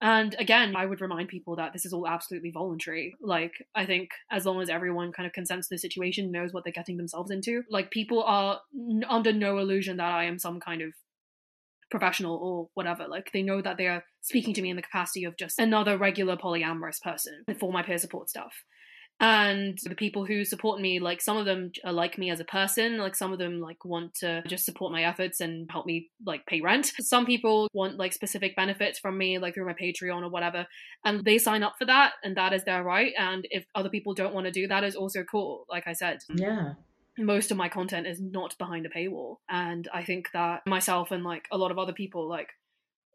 And 0.01 0.35
again, 0.37 0.75
I 0.75 0.85
would 0.85 0.99
remind 0.99 1.29
people 1.29 1.55
that 1.55 1.71
this 1.71 1.85
is 1.85 1.93
all 1.93 2.05
absolutely 2.05 2.51
voluntary. 2.51 3.15
Like, 3.21 3.53
I 3.73 3.85
think 3.85 4.09
as 4.29 4.45
long 4.45 4.61
as 4.61 4.69
everyone 4.69 5.13
kind 5.13 5.25
of 5.25 5.31
consents 5.31 5.69
to 5.69 5.75
the 5.75 5.79
situation, 5.79 6.31
knows 6.31 6.51
what 6.51 6.65
they're 6.65 6.73
getting 6.73 6.97
themselves 6.97 7.31
into, 7.31 7.63
like, 7.69 7.91
people 7.91 8.21
are 8.23 8.59
n- 8.75 9.05
under 9.07 9.31
no 9.31 9.57
illusion 9.57 9.97
that 9.97 10.11
I 10.11 10.25
am 10.25 10.37
some 10.37 10.59
kind 10.59 10.81
of 10.81 10.93
professional 11.91 12.35
or 12.37 12.69
whatever. 12.73 13.07
Like 13.07 13.31
they 13.31 13.43
know 13.43 13.61
that 13.61 13.77
they 13.77 13.87
are 13.87 14.03
speaking 14.21 14.53
to 14.55 14.61
me 14.61 14.69
in 14.69 14.75
the 14.75 14.81
capacity 14.81 15.23
of 15.25 15.37
just 15.37 15.59
another 15.59 15.97
regular 15.97 16.37
polyamorous 16.37 17.01
person 17.01 17.43
for 17.59 17.71
my 17.71 17.83
peer 17.83 17.97
support 17.97 18.29
stuff. 18.29 18.53
and 19.21 19.77
the 19.83 19.95
people 19.95 20.25
who 20.25 20.43
support 20.43 20.81
me 20.81 20.99
like 20.99 21.21
some 21.21 21.37
of 21.37 21.45
them 21.45 21.71
are 21.85 21.93
like 21.93 22.17
me 22.17 22.29
as 22.29 22.41
a 22.41 22.45
person 22.45 22.97
like 22.97 23.15
some 23.15 23.31
of 23.31 23.39
them 23.39 23.61
like 23.61 23.85
want 23.85 24.13
to 24.13 24.43
just 24.45 24.65
support 24.65 24.91
my 24.91 25.03
efforts 25.03 25.39
and 25.39 25.69
help 25.71 25.85
me 25.85 26.09
like 26.25 26.45
pay 26.45 26.59
rent 26.59 26.91
some 26.99 27.25
people 27.25 27.69
want 27.73 27.97
like 27.97 28.11
specific 28.11 28.55
benefits 28.57 28.99
from 28.99 29.17
me 29.17 29.39
like 29.39 29.53
through 29.53 29.65
my 29.65 29.73
patreon 29.73 30.21
or 30.21 30.29
whatever 30.29 30.67
and 31.05 31.23
they 31.23 31.37
sign 31.37 31.63
up 31.63 31.75
for 31.77 31.85
that 31.85 32.13
and 32.23 32.35
that 32.35 32.51
is 32.51 32.65
their 32.65 32.83
right 32.83 33.13
and 33.17 33.47
if 33.51 33.65
other 33.73 33.89
people 33.89 34.13
don't 34.13 34.33
want 34.33 34.45
to 34.45 34.51
do 34.51 34.67
that 34.67 34.83
is 34.83 34.97
also 34.97 35.23
cool 35.23 35.65
like 35.69 35.87
i 35.87 35.93
said 35.93 36.17
yeah 36.35 36.73
most 37.17 37.51
of 37.51 37.57
my 37.57 37.69
content 37.69 38.05
is 38.07 38.19
not 38.19 38.57
behind 38.57 38.85
a 38.85 38.89
paywall 38.89 39.37
and 39.49 39.87
i 39.93 40.03
think 40.03 40.29
that 40.33 40.61
myself 40.67 41.11
and 41.11 41.23
like 41.23 41.47
a 41.51 41.57
lot 41.57 41.71
of 41.71 41.79
other 41.79 41.93
people 41.93 42.27
like 42.27 42.49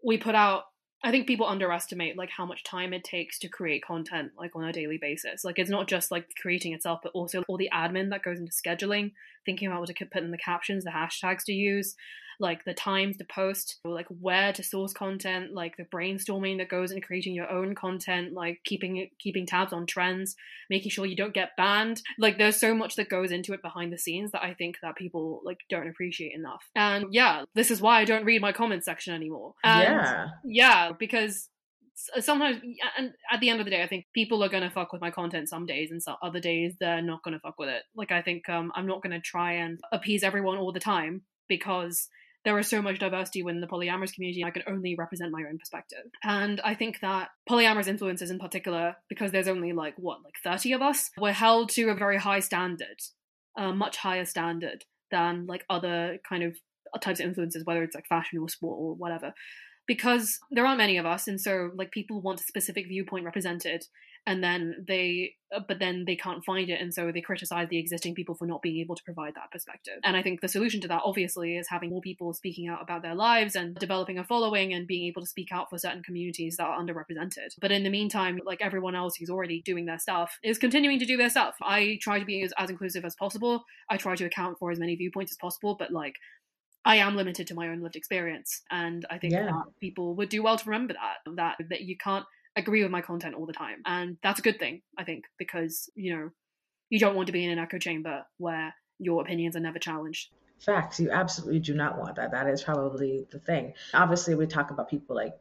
we 0.03 0.17
put 0.17 0.35
out 0.35 0.65
I 1.03 1.11
think 1.11 1.27
people 1.27 1.47
underestimate 1.47 2.19
like 2.19 2.29
how 2.29 2.45
much 2.45 2.63
time 2.63 2.93
it 2.93 3.05
takes 3.05 3.39
to 3.39 3.49
create 3.49 3.85
content 3.85 4.33
like 4.37 4.55
on 4.55 4.65
a 4.65 4.73
daily 4.73 4.99
basis. 5.01 5.45
Like 5.45 5.59
it's 5.59 5.71
not 5.71 5.89
just 5.89 6.11
like 6.11 6.27
creating 6.41 6.75
itself, 6.75 7.01
but 7.03 7.13
also 7.13 7.43
all 7.49 7.57
the 7.57 7.71
admin 7.73 8.11
that 8.11 8.23
goes 8.23 8.39
into 8.39 8.53
scheduling, 8.53 9.13
thinking 9.47 9.69
about 9.69 9.81
what 9.81 9.89
to 9.89 10.07
put 10.07 10.23
in 10.23 10.31
the 10.31 10.37
captions, 10.37 10.85
the 10.85 10.91
hashtags 10.91 11.45
to 11.47 11.53
use, 11.53 11.97
like 12.41 12.65
the 12.65 12.75
times 12.75 13.19
to 13.19 13.25
post, 13.25 13.79
like 13.85 14.07
where 14.09 14.53
to 14.53 14.63
source 14.63 14.93
content, 14.93 15.53
like 15.53 15.77
the 15.77 15.85
brainstorming 15.85 16.59
that 16.59 16.69
goes 16.69 16.91
into 16.91 17.07
creating 17.07 17.35
your 17.35 17.51
own 17.51 17.75
content, 17.75 18.33
like 18.33 18.61
keeping 18.65 19.09
keeping 19.19 19.47
tabs 19.47 19.73
on 19.73 19.87
trends, 19.87 20.35
making 20.69 20.91
sure 20.91 21.07
you 21.07 21.17
don't 21.17 21.35
get 21.35 21.57
banned. 21.57 22.03
Like 22.19 22.39
there's 22.39 22.59
so 22.59 22.75
much 22.75 22.97
that 22.97 23.11
goes 23.11 23.31
into 23.31 23.53
it 23.53 23.63
behind 23.63 23.93
the 23.93 23.99
scenes 23.99 24.33
that 24.33 24.43
I 24.43 24.55
think 24.55 24.77
that 24.83 24.97
people 24.97 25.43
like 25.45 25.59
don't 25.69 25.89
appreciate 25.89 26.35
enough. 26.35 26.65
And 26.75 27.07
yeah, 27.13 27.45
this 27.55 27.71
is 27.71 27.81
why 27.81 28.01
I 28.01 28.05
don't 28.05 28.25
read 28.25 28.41
my 28.41 28.53
comments 28.53 28.87
section 28.87 29.15
anymore. 29.15 29.55
And 29.63 29.83
yeah. 29.83 30.27
Yeah, 30.45 30.93
because 30.99 31.49
sometimes 32.19 32.61
and 32.97 33.13
at 33.31 33.41
the 33.41 33.51
end 33.51 33.61
of 33.61 33.67
the 33.67 33.71
day 33.71 33.83
i 33.83 33.87
think 33.87 34.07
people 34.15 34.43
are 34.43 34.49
going 34.49 34.63
to 34.63 34.71
fuck 34.71 34.91
with 34.91 35.03
my 35.03 35.11
content 35.11 35.49
some 35.49 35.67
days 35.67 35.91
and 35.91 36.03
some 36.03 36.17
other 36.23 36.41
days 36.41 36.75
they're 36.81 37.03
not 37.03 37.23
going 37.23 37.35
to 37.35 37.41
fuck 37.41 37.59
with 37.59 37.69
it 37.69 37.83
like 37.95 38.11
i 38.11 38.23
think 38.23 38.49
um, 38.49 38.73
i'm 38.75 38.87
not 38.87 39.03
going 39.03 39.13
to 39.13 39.21
try 39.21 39.53
and 39.53 39.79
appease 39.93 40.23
everyone 40.23 40.57
all 40.57 40.73
the 40.73 40.81
time 40.81 41.23
because 41.49 42.09
there 42.45 42.59
is 42.59 42.69
so 42.69 42.81
much 42.81 42.99
diversity 42.99 43.43
within 43.43 43.61
the 43.61 43.67
polyamorous 43.67 44.15
community. 44.15 44.45
I 44.45 44.51
can 44.51 44.63
only 44.67 44.95
represent 44.97 45.31
my 45.31 45.43
own 45.49 45.59
perspective. 45.59 46.05
And 46.23 46.61
I 46.63 46.75
think 46.75 47.01
that 47.01 47.29
polyamorous 47.49 47.87
influencers 47.87 48.31
in 48.31 48.39
particular, 48.39 48.97
because 49.09 49.31
there's 49.31 49.49
only 49.49 49.73
like, 49.73 49.95
what, 49.97 50.19
like 50.25 50.35
30 50.43 50.73
of 50.73 50.83
us, 50.83 51.11
we're 51.19 51.33
held 51.33 51.71
to 51.71 51.91
a 51.91 51.95
very 51.95 52.17
high 52.17 52.41
standard, 52.41 52.97
a 53.59 53.73
much 53.73 53.99
higher 53.99 54.25
standard 54.25 54.85
than 55.11 55.47
like 55.47 55.65
other 55.69 56.19
kind 56.27 56.43
of 56.43 56.57
types 57.01 57.21
of 57.21 57.27
influences, 57.27 57.65
whether 57.65 57.83
it's 57.83 57.95
like 57.95 58.07
fashion 58.09 58.39
or 58.39 58.49
sport 58.49 58.79
or 58.81 58.95
whatever. 58.95 59.35
Because 59.87 60.39
there 60.51 60.65
aren't 60.65 60.79
many 60.79 60.99
of 60.99 61.07
us, 61.07 61.27
and 61.27 61.41
so 61.41 61.71
like 61.75 61.91
people 61.91 62.21
want 62.21 62.41
a 62.41 62.45
specific 62.45 62.87
viewpoint 62.87 63.25
represented, 63.25 63.85
and 64.27 64.45
then 64.45 64.85
they 64.87 65.35
uh, 65.55 65.61
but 65.67 65.79
then 65.79 66.05
they 66.07 66.15
can't 66.15 66.45
find 66.45 66.69
it 66.69 66.81
and 66.81 66.93
so 66.95 67.11
they 67.11 67.21
criticize 67.21 67.69
the 67.69 67.79
existing 67.79 68.15
people 68.15 68.35
for 68.35 68.47
not 68.47 68.63
being 68.63 68.79
able 68.79 68.95
to 68.95 69.03
provide 69.03 69.35
that 69.35 69.51
perspective. 69.51 69.95
And 70.05 70.17
i 70.17 70.23
think 70.23 70.41
the 70.41 70.49
solution 70.49 70.81
to 70.83 70.89
that 70.89 71.03
obviously 71.05 71.57
is 71.57 71.69
having 71.69 71.91
more 71.91 72.01
people 72.01 72.33
speaking 72.35 72.69
out 72.69 72.83
about 72.83 73.03
their 73.03 73.15
lives 73.15 73.57
and 73.57 73.75
developing 73.75 74.19
a 74.19 74.25
following 74.25 74.73
and 74.75 74.87
being 74.87 75.07
able 75.07 75.23
to 75.23 75.27
speak 75.29 75.49
out 75.53 75.71
for 75.71 75.79
certain 75.79 76.03
communities 76.03 76.57
that 76.57 76.65
are 76.67 76.79
underrepresented. 76.79 77.49
But 77.61 77.73
in 77.73 77.83
the 77.83 77.91
meantime 77.91 78.41
like 78.45 78.61
everyone 78.61 78.95
else 78.95 79.17
who's 79.17 79.31
already 79.31 79.63
doing 79.63 79.87
their 79.87 79.99
stuff 79.99 80.39
is 80.43 80.59
continuing 80.59 80.99
to 80.99 81.07
do 81.07 81.17
their 81.17 81.31
stuff. 81.31 81.55
I 81.63 81.99
try 82.01 82.19
to 82.19 82.25
be 82.25 82.43
as, 82.43 82.53
as 82.59 82.71
inclusive 82.71 83.05
as 83.05 83.17
possible. 83.17 83.65
I 83.89 83.97
try 83.97 84.17
to 84.17 84.25
account 84.27 84.59
for 84.59 84.71
as 84.71 84.79
many 84.79 84.95
viewpoints 84.97 85.33
as 85.33 85.39
possible 85.39 85.77
but 85.79 85.91
like 85.93 86.17
I 86.85 86.97
am 86.97 87.15
limited 87.17 87.47
to 87.49 87.55
my 87.55 87.69
own 87.69 87.83
lived 87.83 87.95
experience, 87.97 88.63
and 88.71 89.05
I 89.11 89.19
think 89.19 89.35
Yeah. 89.35 89.47
that 89.47 89.65
people 89.81 90.15
would 90.15 90.31
do 90.31 90.43
well 90.43 90.57
to 90.57 90.65
remember 90.71 90.95
that 90.95 91.37
that 91.37 91.57
that 91.69 91.83
you 91.83 91.97
can't 91.97 92.25
agree 92.57 92.83
with 92.83 92.91
my 92.91 93.01
content 93.01 93.35
all 93.35 93.47
the 93.47 93.53
time. 93.53 93.83
And 93.85 94.17
that's 94.23 94.41
a 94.41 94.43
good 94.43 94.59
thing, 94.59 94.83
I 94.99 95.05
think, 95.05 95.25
because, 95.39 95.91
you 95.95 96.17
know, 96.17 96.31
you 96.89 96.99
don't 96.99 97.15
want 97.15 97.27
to 97.27 97.33
be 97.33 97.45
in 97.45 97.51
an 97.51 97.59
echo 97.59 97.79
chamber 97.79 98.25
where 98.39 98.75
your 98.99 99.23
opinions 99.23 99.57
are 99.57 99.61
never 99.61 99.79
challenged. 99.79 100.31
Facts. 100.59 101.01
You 101.01 101.11
absolutely 101.11 101.61
do 101.61 101.75
not 101.75 101.99
want 101.99 102.17
that. 102.17 102.33
That 102.33 102.49
is 102.49 102.63
probably 102.63 103.27
the 103.31 103.39
thing. 103.39 103.75
Obviously, 103.95 104.35
we 104.35 104.47
talk 104.47 104.71
about 104.71 104.91
people 104.91 105.17
like 105.17 105.35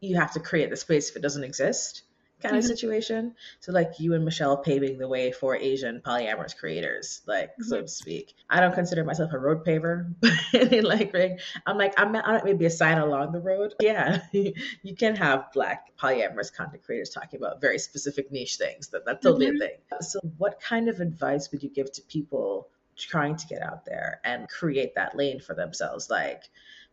you 0.00 0.16
have 0.16 0.32
to 0.34 0.40
create 0.40 0.70
the 0.70 0.76
space 0.76 1.10
if 1.10 1.16
it 1.16 1.22
doesn't 1.22 1.42
exist 1.42 2.02
kind 2.42 2.56
of 2.56 2.64
Mhm. 2.64 2.68
situation. 2.68 3.34
So, 3.60 3.72
like 3.72 3.98
you 3.98 4.14
and 4.14 4.24
Michelle 4.24 4.56
paving 4.58 4.98
the 4.98 5.08
way 5.08 5.32
for 5.32 5.56
Asian 5.56 6.00
polyamorous 6.04 6.56
creators, 6.56 7.22
like 7.26 7.50
so 7.60 7.82
to 7.82 7.88
speak. 7.88 8.34
I 8.50 8.60
don't 8.60 8.74
consider 8.74 9.04
myself 9.04 9.32
a 9.32 9.38
road 9.38 9.64
paver, 9.64 10.12
any 10.52 10.80
like 10.80 11.12
ring. 11.12 11.38
I'm 11.66 11.78
like 11.78 11.94
I'm 11.98 12.12
not 12.12 12.44
maybe 12.44 12.66
a 12.66 12.70
sign 12.70 12.98
along 12.98 13.32
the 13.32 13.40
road. 13.40 13.74
Yeah, 13.80 14.22
you 14.32 14.96
can 14.96 15.16
have 15.16 15.52
black 15.52 15.96
polyamorous 15.96 16.52
content 16.54 16.82
creators 16.84 17.10
talking 17.10 17.38
about 17.40 17.60
very 17.60 17.78
specific 17.78 18.30
niche 18.32 18.56
things. 18.56 18.88
That 18.88 19.04
that's 19.04 19.22
totally 19.22 19.46
Mhm. 19.46 19.56
a 19.56 19.58
thing. 19.58 19.76
So, 20.00 20.20
what 20.38 20.60
kind 20.60 20.88
of 20.88 21.00
advice 21.00 21.50
would 21.52 21.62
you 21.62 21.70
give 21.70 21.90
to 21.92 22.02
people? 22.02 22.68
trying 22.98 23.36
to 23.36 23.46
get 23.46 23.60
out 23.60 23.84
there 23.84 24.22
and 24.24 24.48
create 24.48 24.94
that 24.94 25.14
lane 25.14 25.38
for 25.38 25.52
themselves. 25.52 26.08
Like, 26.08 26.44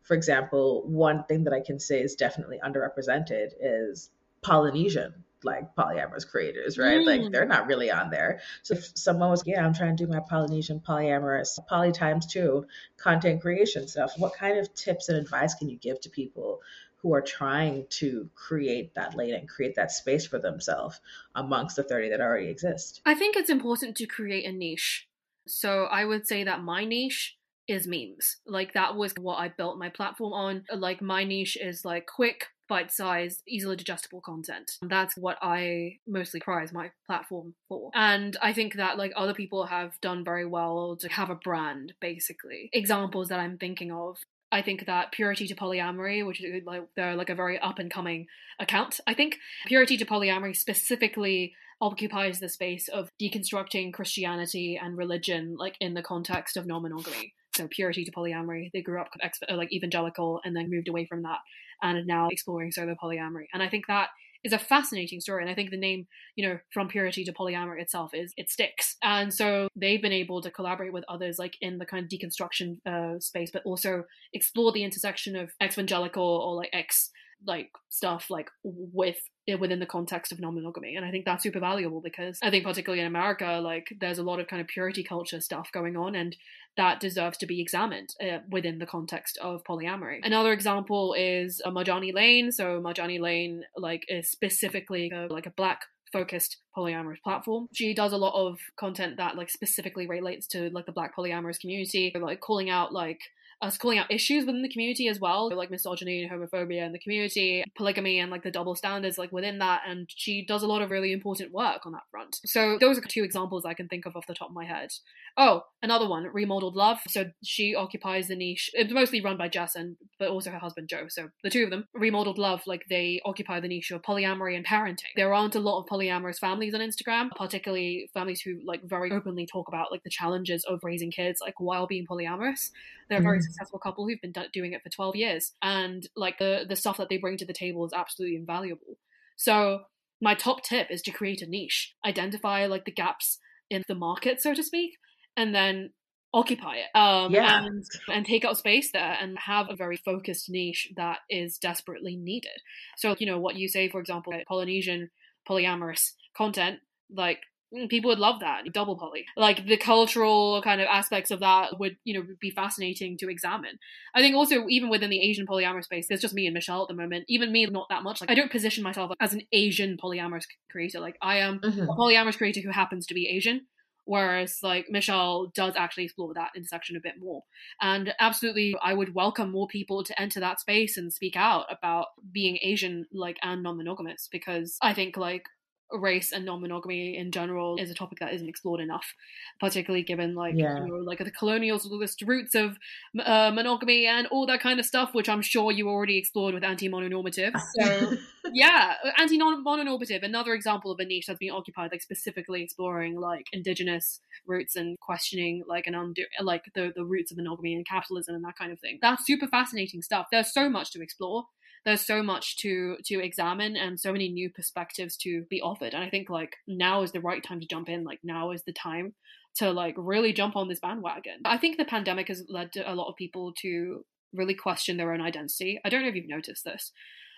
for 0.02 0.16
example, 0.16 0.84
one 0.86 1.24
thing 1.24 1.46
that 1.46 1.54
I 1.54 1.62
can 1.62 1.80
say 1.80 2.02
is 2.02 2.16
definitely 2.16 2.60
underrepresented 2.62 3.52
is 3.58 4.10
Polynesian, 4.42 5.24
like 5.44 5.76
polyamorous 5.76 6.28
creators, 6.28 6.78
right? 6.78 7.02
Mm. 7.02 7.06
Like, 7.06 7.32
they're 7.32 7.46
not 7.46 7.68
really 7.68 7.92
on 7.92 8.10
there. 8.10 8.42
So, 8.62 8.76
if 8.76 8.98
someone 8.98 9.30
was, 9.30 9.44
yeah, 9.46 9.66
I'm 9.66 9.74
trying 9.74 9.96
to 9.98 10.06
do 10.06 10.12
my 10.12 10.20
Polynesian 10.20 10.80
polyamorous, 10.80 11.60
poly 11.68 11.92
times 11.92 12.26
two 12.26 12.66
content 12.98 13.42
creation 13.42 13.88
stuff, 13.88 14.14
what 14.18 14.34
kind 14.36 14.58
of 14.58 14.74
tips 14.74 15.10
and 15.10 15.18
advice 15.18 15.54
can 15.56 15.70
you 15.70 15.78
give 15.78 16.02
to 16.02 16.10
people? 16.10 16.62
Who 16.98 17.14
are 17.14 17.22
trying 17.22 17.88
to 18.00 18.30
create 18.34 18.96
that 18.96 19.14
lane 19.14 19.34
and 19.34 19.50
create 19.50 19.76
that 19.76 19.92
space 19.92 20.26
for 20.26 20.40
themselves 20.40 21.02
amongst 21.36 21.76
the 21.76 21.84
30 21.84 22.12
that 22.12 22.22
already 22.22 22.48
exist? 22.48 23.02
I 23.06 23.14
think 23.14 23.36
it's 23.36 23.50
important 23.50 23.98
to 23.98 24.06
create 24.06 24.46
a 24.46 24.54
niche. 24.54 25.10
So 25.46 25.84
I 25.84 26.06
would 26.06 26.26
say 26.28 26.46
that 26.46 26.64
my 26.64 26.86
niche 26.86 27.38
is 27.68 27.88
memes. 27.88 28.38
Like 28.46 28.74
that 28.74 28.96
was 28.96 29.14
what 29.20 29.36
I 29.38 29.50
built 29.50 29.78
my 29.78 29.90
platform 29.90 30.34
on. 30.34 30.66
Like 30.74 31.02
my 31.02 31.24
niche 31.24 31.58
is 31.60 31.86
like 31.86 32.08
quick, 32.08 32.48
bite-sized, 32.68 33.42
easily 33.48 33.76
digestible 33.76 34.22
content. 34.22 34.78
That's 34.82 35.16
what 35.16 35.38
I 35.42 36.00
mostly 36.08 36.40
prize 36.40 36.74
my 36.74 36.92
platform 37.06 37.56
for. 37.70 37.92
And 37.94 38.38
I 38.42 38.54
think 38.54 38.76
that 38.76 38.98
like 38.98 39.14
other 39.16 39.34
people 39.34 39.66
have 39.66 40.00
done 40.02 40.24
very 40.24 40.46
well 40.46 40.98
to 41.00 41.10
have 41.10 41.30
a 41.30 41.36
brand 41.36 41.94
basically. 42.02 42.70
Examples 42.74 43.30
that 43.30 43.40
I'm 43.40 43.58
thinking 43.58 43.92
of 43.92 44.18
I 44.52 44.62
think 44.62 44.86
that 44.86 45.12
Purity 45.12 45.48
to 45.48 45.56
Polyamory, 45.56 46.26
which 46.26 46.44
is 46.44 46.64
like 46.64 46.84
they're 46.96 47.16
like 47.16 47.32
a 47.32 47.36
very 47.36 47.58
up 47.58 47.80
and 47.80 47.90
coming 47.90 48.28
account. 48.60 49.00
I 49.08 49.16
think 49.16 49.40
Purity 49.66 49.98
to 49.98 50.06
Polyamory 50.06 50.56
specifically 50.56 51.56
occupies 51.82 52.40
the 52.40 52.48
space 52.48 52.88
of 52.88 53.10
deconstructing 53.20 53.92
Christianity 53.92 54.80
and 54.82 54.96
religion, 54.96 55.56
like 55.58 55.76
in 55.82 55.96
the 55.96 56.04
context 56.04 56.56
of 56.56 56.68
non-monogamy. 56.68 57.34
So 57.56 57.68
purity 57.70 58.04
to 58.06 58.12
polyamory. 58.12 58.72
They 58.74 58.82
grew 58.82 59.00
up 59.00 59.10
ex- 59.22 59.40
like 59.50 59.72
evangelical 59.72 60.42
and 60.44 60.56
then 60.56 60.72
moved 60.72 60.88
away 60.88 61.06
from 61.06 61.24
that, 61.24 61.40
and 61.82 61.98
are 61.98 62.06
now 62.06 62.30
exploring 62.32 62.72
solo 62.72 62.96
polyamory. 63.02 63.46
And 63.54 63.62
I 63.62 63.70
think 63.70 63.86
that 63.88 64.10
is 64.44 64.54
a 64.54 64.60
fascinating 64.60 65.22
story. 65.22 65.42
And 65.42 65.50
I 65.50 65.56
think 65.56 65.70
the 65.70 65.78
name, 65.78 66.08
you 66.36 66.48
know, 66.48 66.60
from 66.74 66.90
purity 66.90 67.24
to 67.24 67.32
polyamory 67.32 67.82
itself 67.82 68.12
is 68.14 68.34
it 68.36 68.50
sticks. 68.50 68.98
And 69.02 69.34
so 69.34 69.70
they've 69.76 70.02
been 70.02 70.12
able 70.12 70.42
to 70.42 70.52
collaborate 70.52 70.92
with 70.92 71.06
others, 71.08 71.40
like 71.40 71.56
in 71.62 71.78
the 71.78 71.86
kind 71.86 72.04
of 72.04 72.10
deconstruction 72.10 72.78
uh, 72.86 73.20
space, 73.20 73.52
but 73.52 73.64
also 73.66 74.04
explore 74.34 74.72
the 74.72 74.84
intersection 74.84 75.36
of 75.36 75.52
evangelical 75.64 76.24
or 76.24 76.56
like 76.56 76.70
ex 76.74 77.10
like 77.46 77.70
stuff 77.90 78.28
like 78.30 78.50
with 78.66 79.18
within 79.60 79.80
the 79.80 79.86
context 79.86 80.32
of 80.32 80.40
non-monogamy. 80.40 80.96
And 80.96 81.06
i 81.06 81.12
think 81.12 81.26
that's 81.26 81.44
super 81.44 81.60
valuable 81.60 82.02
because 82.02 82.40
i 82.42 82.50
think 82.50 82.64
particularly 82.64 83.02
in 83.02 83.08
america 83.08 83.60
like 83.64 83.88
there's 84.00 84.20
a 84.20 84.24
lot 84.24 84.40
of 84.40 84.48
kind 84.48 84.62
of 84.62 84.68
purity 84.68 85.04
culture 85.04 85.42
stuff 85.42 85.70
going 85.74 85.98
on 85.98 86.16
and 86.16 86.36
that 86.78 87.00
deserves 87.00 87.38
to 87.38 87.46
be 87.46 87.62
examined 87.62 88.10
uh, 88.22 88.40
within 88.50 88.80
the 88.80 88.86
context 88.86 89.38
of 89.42 89.64
polyamory. 89.64 90.20
Another 90.24 90.52
example 90.52 91.14
is 91.18 91.62
uh, 91.64 91.70
marjani 91.70 92.14
lane. 92.14 92.52
So 92.52 92.82
marjani 92.82 93.20
lane 93.20 93.64
like 93.78 94.04
is 94.08 94.32
specifically 94.32 95.12
a, 95.14 95.28
like 95.32 95.46
a 95.46 95.52
black 95.52 95.82
focused 96.12 96.58
polyamorous 96.78 97.22
platform. 97.24 97.68
She 97.74 97.94
does 97.94 98.14
a 98.14 98.18
lot 98.18 98.34
of 98.36 98.58
content 98.80 99.18
that 99.18 99.36
like 99.36 99.50
specifically 99.50 100.08
relates 100.08 100.48
to 100.48 100.70
like 100.72 100.86
the 100.86 100.92
black 100.92 101.16
polyamorous 101.16 101.60
community, 101.60 102.14
like 102.20 102.40
calling 102.40 102.70
out 102.70 102.94
like 102.94 103.20
us 103.64 103.78
calling 103.78 103.98
out 103.98 104.12
issues 104.12 104.46
within 104.46 104.62
the 104.62 104.70
community 104.70 105.08
as 105.08 105.20
well, 105.20 105.50
like 105.56 105.72
misogyny 105.72 106.24
and 106.24 106.32
homophobia 106.32 106.86
in 106.86 106.92
the 106.92 107.00
community, 107.00 107.64
polygamy 107.76 108.20
and 108.20 108.30
like 108.30 108.44
the 108.44 108.52
double 108.52 108.76
standards 108.76 109.18
like 109.18 109.32
within 109.32 109.60
that. 109.60 109.82
And 109.88 110.10
she 110.14 110.46
does 110.46 110.64
a 110.64 110.68
lot 110.68 110.82
of 110.82 110.92
really 110.92 111.14
important 111.14 111.54
work 111.54 111.86
on 111.86 111.94
that 111.94 112.04
front. 112.12 112.40
So 112.46 112.78
those 112.80 112.98
are 112.98 113.02
two 113.02 113.24
examples 113.24 113.66
I 113.66 113.74
can 113.74 113.88
think 113.88 114.06
of 114.06 114.16
off 114.16 114.28
the 114.28 114.34
top 114.34 114.50
of 114.50 114.56
my 114.56 114.66
head. 114.66 114.90
Oh, 115.38 115.64
another 115.82 116.08
one, 116.08 116.28
Remodeled 116.32 116.76
Love. 116.76 117.00
So 117.08 117.26
she 117.44 117.74
occupies 117.74 118.28
the 118.28 118.36
niche. 118.36 118.70
It's 118.74 118.94
mostly 118.94 119.22
run 119.22 119.38
by 119.38 119.48
Jess 119.48 119.76
and 119.76 119.96
but 120.20 120.30
also 120.30 120.52
her 120.52 120.60
husband 120.60 120.90
Joe. 120.90 121.06
So 121.08 121.30
the 121.44 121.50
two 121.50 121.64
of 121.64 121.70
them, 121.70 121.88
Remodeled 121.94 122.38
Love, 122.38 122.64
like 122.68 122.84
they 122.90 123.22
occupy 123.26 123.60
the 123.60 123.68
niche 123.68 123.92
of 123.92 124.02
polyamory 124.02 124.56
and 124.56 124.66
parenting. 124.66 125.14
There 125.16 125.34
aren't 125.34 125.56
a 125.56 125.60
lot 125.60 125.80
of 125.80 125.88
polyamorous 125.88 126.38
families 126.38 126.74
on 126.74 126.82
Instagram, 126.82 127.30
particularly 127.36 128.10
families 128.14 128.42
who 128.42 128.60
like 128.66 128.82
very 128.84 129.12
openly 129.12 129.46
talk 129.46 129.68
about 129.70 129.92
like 129.92 130.04
the 130.04 130.10
challenges 130.10 130.66
of 130.66 130.80
raising 130.84 131.12
kids 131.12 131.40
like 131.42 131.56
while 131.60 131.88
being 131.88 132.06
polyamorous. 132.06 132.72
They're 133.10 133.20
a 133.20 133.22
very 133.24 133.40
Mhm. 133.40 133.44
successful 133.44 133.80
couple 133.80 134.08
who've 134.08 134.22
been 134.22 134.34
doing 134.54 134.74
it 134.74 134.82
for 134.84 134.90
12 134.90 135.16
years 135.16 135.54
and 135.62 136.08
like 136.16 136.38
the 136.38 136.66
the 136.68 136.76
stuff 136.76 136.98
that 136.98 137.10
they 137.10 137.18
bring 137.18 137.38
to 137.38 137.46
the 137.46 137.54
table 137.54 137.86
is 137.86 137.94
absolutely 137.94 138.38
invaluable. 138.38 138.98
So 139.36 139.86
my 140.22 140.36
top 140.36 140.64
tip 140.64 140.88
is 140.90 141.02
to 141.04 141.12
create 141.12 141.42
a 141.42 141.48
niche, 141.48 141.96
identify 142.06 142.66
like 142.66 142.86
the 142.86 142.92
gaps 142.92 143.40
in 143.70 143.84
the 143.88 143.96
market, 143.96 144.42
so 144.42 144.54
to 144.54 144.64
speak, 144.64 144.92
and 145.36 145.54
then 145.54 145.94
occupy 146.34 146.78
it 146.78 146.98
um, 146.98 147.32
Yeah. 147.34 147.64
and 147.66 147.84
and 148.08 148.26
take 148.26 148.44
up 148.44 148.56
space 148.58 148.92
there 148.92 149.16
and 149.22 149.38
have 149.38 149.68
a 149.70 149.76
very 149.76 149.98
focused 149.98 150.50
niche 150.50 150.92
that 150.96 151.20
is 151.30 151.60
desperately 151.60 152.16
needed 152.16 152.60
so 152.98 153.16
you 153.20 153.28
know 153.28 153.40
what 153.40 153.56
you 153.56 153.68
say 153.68 153.88
for 153.88 154.00
example 154.00 154.34
polynesian 154.48 155.12
polyamorous 155.48 156.14
content 156.36 156.80
like 157.16 157.38
mm, 157.38 157.53
people 157.90 158.10
would 158.10 158.20
love 158.20 158.40
that 158.40 158.64
double 158.72 158.98
poly 158.98 159.26
like 159.36 159.66
the 159.66 159.78
cultural 159.78 160.62
kind 160.64 160.80
of 160.80 160.88
aspects 160.88 161.32
of 161.32 161.40
that 161.40 161.80
would 161.80 161.98
you 162.04 162.14
know 162.14 162.26
be 162.40 162.52
fascinating 162.52 163.18
to 163.18 163.30
examine 163.30 163.78
i 164.14 164.22
think 164.22 164.36
also 164.36 164.66
even 164.70 164.90
within 164.90 165.10
the 165.10 165.22
asian 165.22 165.46
polyamorous 165.48 165.86
space 165.86 166.06
there's 166.08 166.22
just 166.22 166.34
me 166.36 166.46
and 166.46 166.54
michelle 166.54 166.84
at 166.84 166.88
the 166.88 166.94
moment 166.94 167.26
even 167.28 167.52
me 167.52 167.66
not 167.66 167.88
that 167.90 168.04
much 168.04 168.22
like 168.22 168.30
i 168.30 168.36
don't 168.36 168.52
position 168.52 168.84
myself 168.84 169.12
as 169.20 169.34
an 169.34 169.42
asian 169.52 169.98
polyamorous 169.98 170.44
creator 170.70 171.00
like 171.00 171.18
i 171.22 171.38
am 171.38 171.60
Mhm. 171.60 171.84
a 171.84 171.96
polyamorous 171.96 172.38
creator 172.38 172.62
who 172.62 172.70
happens 172.72 173.06
to 173.08 173.14
be 173.14 173.28
Asian. 173.28 173.68
Whereas, 174.06 174.58
like, 174.62 174.88
Michelle 174.90 175.50
does 175.56 175.76
actually 175.78 176.04
explore 176.04 176.34
that 176.34 176.52
intersection 176.58 176.98
a 176.98 177.00
bit 177.02 177.14
more. 177.18 177.44
And 177.82 178.14
absolutely, 178.20 178.76
I 178.84 178.94
would 178.94 179.14
welcome 179.16 179.50
more 179.50 179.68
people 179.68 180.04
to 180.04 180.22
enter 180.22 180.42
that 180.42 180.60
space 180.60 180.98
and 180.98 181.14
speak 181.14 181.38
out 181.38 181.68
about 181.72 182.08
being 182.30 182.60
Asian, 182.62 183.06
like, 183.14 183.38
and 183.42 183.64
non 183.64 183.78
monogamous, 183.78 184.28
because 184.30 184.78
I 184.82 184.94
think, 184.94 185.16
like, 185.16 185.44
race 185.92 186.32
and 186.32 186.46
non-monogamy 186.46 187.16
in 187.18 187.32
general 187.32 187.76
is 187.78 187.92
a 187.92 187.94
topic 187.94 188.18
that 188.20 188.34
isn't 188.34 188.50
explored 188.50 188.80
enough 188.80 189.14
particularly 189.60 190.04
given 190.04 190.34
like 190.34 190.56
Yeah. 190.58 190.80
you 190.80 190.88
know 190.88 190.96
like 191.04 191.20
the 191.20 191.32
colonialist 191.32 192.26
roots 192.28 192.56
of 192.56 192.78
uh, 193.24 193.52
monogamy 193.54 194.08
and 194.08 194.26
all 194.28 194.48
that 194.48 194.60
kind 194.62 194.80
of 194.80 194.86
stuff 194.86 195.14
which 195.14 195.30
i'm 195.30 195.42
sure 195.42 195.72
you 195.72 195.88
already 195.90 196.18
explored 196.18 196.54
with 196.56 196.64
anti-mononormative. 196.64 197.54
So 197.80 198.16
yeah 198.54 198.96
anti-mononormative 199.18 200.24
another 200.24 200.54
example 200.54 200.92
of 200.92 201.00
a 201.00 201.06
niche 201.06 201.26
that's 201.28 201.40
being 201.40 201.52
occupied 201.52 201.92
like 201.92 202.02
specifically 202.02 202.64
exploring 202.64 203.16
like 203.20 203.46
indigenous 203.54 204.20
roots 204.48 204.76
and 204.76 205.00
questioning 205.00 205.64
like 205.68 205.88
an 205.88 205.96
undo 205.96 206.24
like 206.42 206.64
the, 206.76 206.92
the 206.96 207.06
roots 207.06 207.32
of 207.32 207.38
monogamy 207.38 207.74
and 207.74 207.86
capitalism 207.88 208.36
and 208.36 208.44
that 208.44 208.58
kind 208.58 208.72
of 208.72 208.80
thing. 208.80 209.00
That's 209.02 209.26
super 209.26 209.48
fascinating 209.48 210.02
stuff. 210.02 210.28
There's 210.32 210.54
so 210.54 210.70
much 210.70 210.92
to 210.92 211.02
explore 211.02 211.46
there's 211.86 212.06
so 212.06 212.24
much 212.24 212.58
to 212.58 212.98
to 213.06 213.20
examine 213.20 213.76
and 213.76 214.00
so 214.00 214.12
many 214.12 214.30
new 214.30 214.50
perspectives 214.50 215.18
to 215.18 215.44
be 215.50 215.62
offered. 215.62 215.94
And 215.94 216.04
i 216.04 216.10
think 216.10 216.30
like 216.30 216.56
now 216.68 217.04
is 217.04 217.12
the 217.12 217.22
right 217.22 217.44
time 217.44 217.60
to 217.60 217.68
jump 217.68 217.90
in. 217.90 218.04
Like 218.04 218.20
now 218.24 218.52
is 218.52 218.64
the 218.64 218.74
time 218.74 219.14
to 219.56 219.72
like 219.72 219.96
really 219.98 220.34
jump 220.34 220.56
on 220.56 220.68
this 220.68 220.80
bandwagon. 220.80 221.42
I 221.46 221.58
think 221.58 221.78
the 221.78 221.86
pandemic 221.86 222.28
has 222.30 222.44
led 222.50 222.72
a 222.84 222.96
lot 222.96 223.10
of 223.10 223.16
people 223.16 223.54
to 223.62 224.06
really 224.34 224.56
question 224.56 224.98
their 224.98 225.14
own 225.14 225.22
identity. 225.22 225.80
I 225.86 225.90
don't 225.90 226.02
know 226.02 226.08
if 226.08 226.16
you've 226.16 226.28
noticed 226.28 226.64
this 226.66 226.92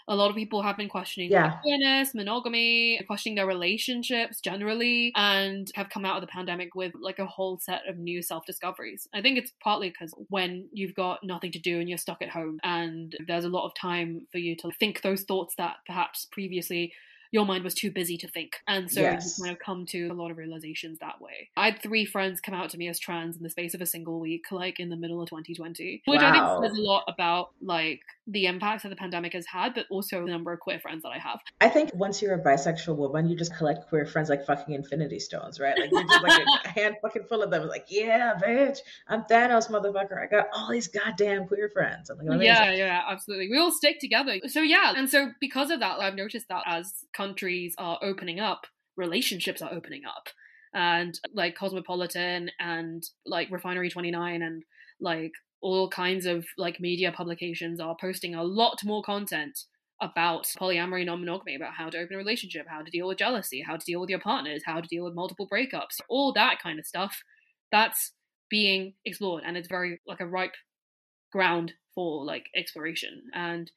a 0.08 0.16
lot 0.16 0.30
of 0.30 0.36
people 0.36 0.62
have 0.62 0.78
been 0.78 0.90
questioning 0.90 1.32
Yeah. 1.32 1.58
queerness, 1.62 2.14
monogamy, 2.14 3.02
questioning 3.08 3.36
their 3.36 3.48
relationships 3.48 4.40
generally, 4.40 5.12
and 5.16 5.72
have 5.76 5.90
come 5.90 6.06
out 6.06 6.16
of 6.18 6.22
the 6.22 6.28
pandemic 6.28 6.76
with 6.76 6.94
like 7.00 7.20
a 7.20 7.26
whole 7.26 7.58
set 7.60 7.88
of 7.88 7.98
new 7.98 8.22
self 8.22 8.46
discoveries. 8.46 9.08
I 9.14 9.22
think 9.22 9.38
it's 9.38 9.52
partly 9.64 9.90
because 9.90 10.14
when 10.30 10.70
you've 10.72 10.94
got 10.94 11.24
nothing 11.24 11.52
to 11.54 11.60
do 11.60 11.80
and 11.80 11.90
you're 11.90 11.98
stuck 11.98 12.22
at 12.22 12.30
home, 12.30 12.60
and 12.64 13.16
there's 13.28 13.46
a 13.46 13.50
lot 13.50 13.66
of 13.66 13.74
time 13.74 14.28
for 14.32 14.38
you 14.38 14.56
to 14.58 14.72
think 14.80 15.02
those 15.02 15.24
thoughts 15.24 15.56
that 15.58 15.78
perhaps 15.88 16.26
previously 16.32 16.94
your 17.36 17.46
mind 17.46 17.66
was 17.66 17.74
too 17.74 17.92
busy 17.92 18.16
to 18.16 18.30
think. 18.30 18.62
And 18.66 18.90
so 18.90 19.02
Yes. 19.02 19.38
you 19.38 19.44
kind 19.44 19.58
of 19.58 19.62
come 19.62 19.86
to 19.88 20.08
a 20.08 20.14
lot 20.14 20.32
of 20.32 20.38
realizations 20.38 21.00
that 21.00 21.20
way. 21.20 21.50
I 21.58 21.66
had 21.66 21.82
three 21.82 22.06
friends 22.06 22.40
come 22.40 22.56
out 22.56 22.70
to 22.70 22.78
me 22.78 22.88
as 22.88 22.98
trans 22.98 23.36
in 23.36 23.44
the 23.44 23.50
space 23.50 23.74
of 23.74 23.82
a 23.82 23.86
single 23.86 24.22
week, 24.22 24.46
like 24.54 24.80
in 24.80 24.88
the 24.88 24.96
middle 24.96 25.22
of 25.22 25.28
2020, 25.28 26.04
which 26.06 26.22
I 26.22 26.32
think 26.32 26.64
says 26.64 26.78
a 26.78 26.82
lot 26.82 27.04
about 27.10 27.50
like 27.62 28.00
the 28.26 28.46
impacts 28.46 28.84
that 28.84 28.90
the 28.90 28.96
pandemic 28.96 29.34
has 29.34 29.46
had, 29.46 29.74
but 29.76 29.86
also 29.90 30.22
the 30.26 30.32
number 30.32 30.54
of 30.54 30.62
queer 30.62 30.80
friends 30.80 31.04
that 31.04 31.10
I 31.10 31.20
have. 31.20 31.42
I 31.60 31.68
think 31.68 31.94
once 31.94 32.22
you're 32.22 32.36
a 32.36 32.42
bisexual 32.42 32.96
woman, 32.96 33.28
you 33.28 33.36
just 33.36 33.54
collect 33.54 33.90
queer 33.90 34.06
friends 34.06 34.30
like 34.30 34.46
fucking 34.46 34.74
infinity 34.74 35.20
stones, 35.20 35.60
right? 35.60 35.78
Like 35.78 35.92
you're 35.92 36.04
just 36.04 36.24
like 36.24 36.42
a 36.66 36.70
hand 36.70 36.96
fucking 37.02 37.26
full 37.26 37.44
of 37.44 37.52
them. 37.52 37.68
Like, 37.68 37.88
yeah, 37.90 38.34
bitch, 38.42 38.80
I'm 39.10 39.24
Thanos, 39.24 39.70
motherfucker. 39.70 40.24
I 40.24 40.28
got 40.28 40.48
all 40.54 40.72
these 40.72 40.88
goddamn 40.88 41.48
queer 41.48 41.70
friends. 41.70 42.10
I'm 42.10 42.18
like, 42.18 42.28
amazing. 42.28 42.46
Yeah, 42.46 42.72
yeah, 42.72 43.02
absolutely. 43.10 43.50
We 43.52 43.60
all 43.60 43.72
stick 43.72 44.00
together. 44.00 44.40
So 44.48 44.62
yeah, 44.62 44.94
and 44.96 45.10
so 45.10 45.32
because 45.42 45.70
of 45.70 45.82
that, 45.82 46.00
I've 46.00 46.16
noticed 46.16 46.48
that 46.48 46.64
as 46.66 46.94
countries 47.26 47.76
are 47.78 48.00
opening 48.02 48.40
up, 48.40 48.68
relationships 48.98 49.62
are 49.62 49.74
opening 49.74 50.04
up, 50.06 50.28
and 50.74 51.20
like 51.34 51.56
Cosmopolitan 51.56 52.52
and 52.60 53.04
like 53.26 53.52
Refinery 53.52 53.90
Twenty 53.90 54.12
Nine 54.12 54.42
and 54.42 54.64
like 55.00 55.34
all 55.62 55.90
kinds 55.90 56.26
of 56.26 56.46
like 56.58 56.80
media 56.80 57.12
publications 57.12 57.80
are 57.80 57.98
posting 58.00 58.36
a 58.36 58.44
lot 58.44 58.80
more 58.84 59.04
content 59.04 59.60
about 60.02 60.46
polyamory 60.60 61.06
non-monogamy 61.06 61.56
about 61.56 61.74
how 61.74 61.90
to 61.90 61.98
open 61.98 62.16
a 62.16 62.18
relationship 62.18 62.66
how 62.68 62.82
to 62.82 62.92
deal 62.92 63.08
with 63.08 63.18
jealousy 63.18 63.62
how 63.62 63.78
to 63.78 63.86
deal 63.86 64.02
with 64.02 64.10
your 64.10 64.20
partners 64.20 64.62
how 64.66 64.82
to 64.82 64.88
deal 64.90 65.06
with 65.06 65.16
multiple 65.16 65.48
breakups 65.48 66.02
all 66.10 66.34
that 66.34 66.62
kind 66.62 66.80
of 66.80 66.86
stuff 66.86 67.24
that's 67.72 68.12
being 68.50 68.94
explored. 69.06 69.44
And 69.46 69.58
it's 69.58 69.68
very 69.68 70.00
like 70.06 70.22
a 70.22 70.28
ripe 70.28 70.56
ground 71.32 71.74
for 71.94 72.26
like 72.26 72.46
exploration. 72.56 73.24
And 73.34 73.72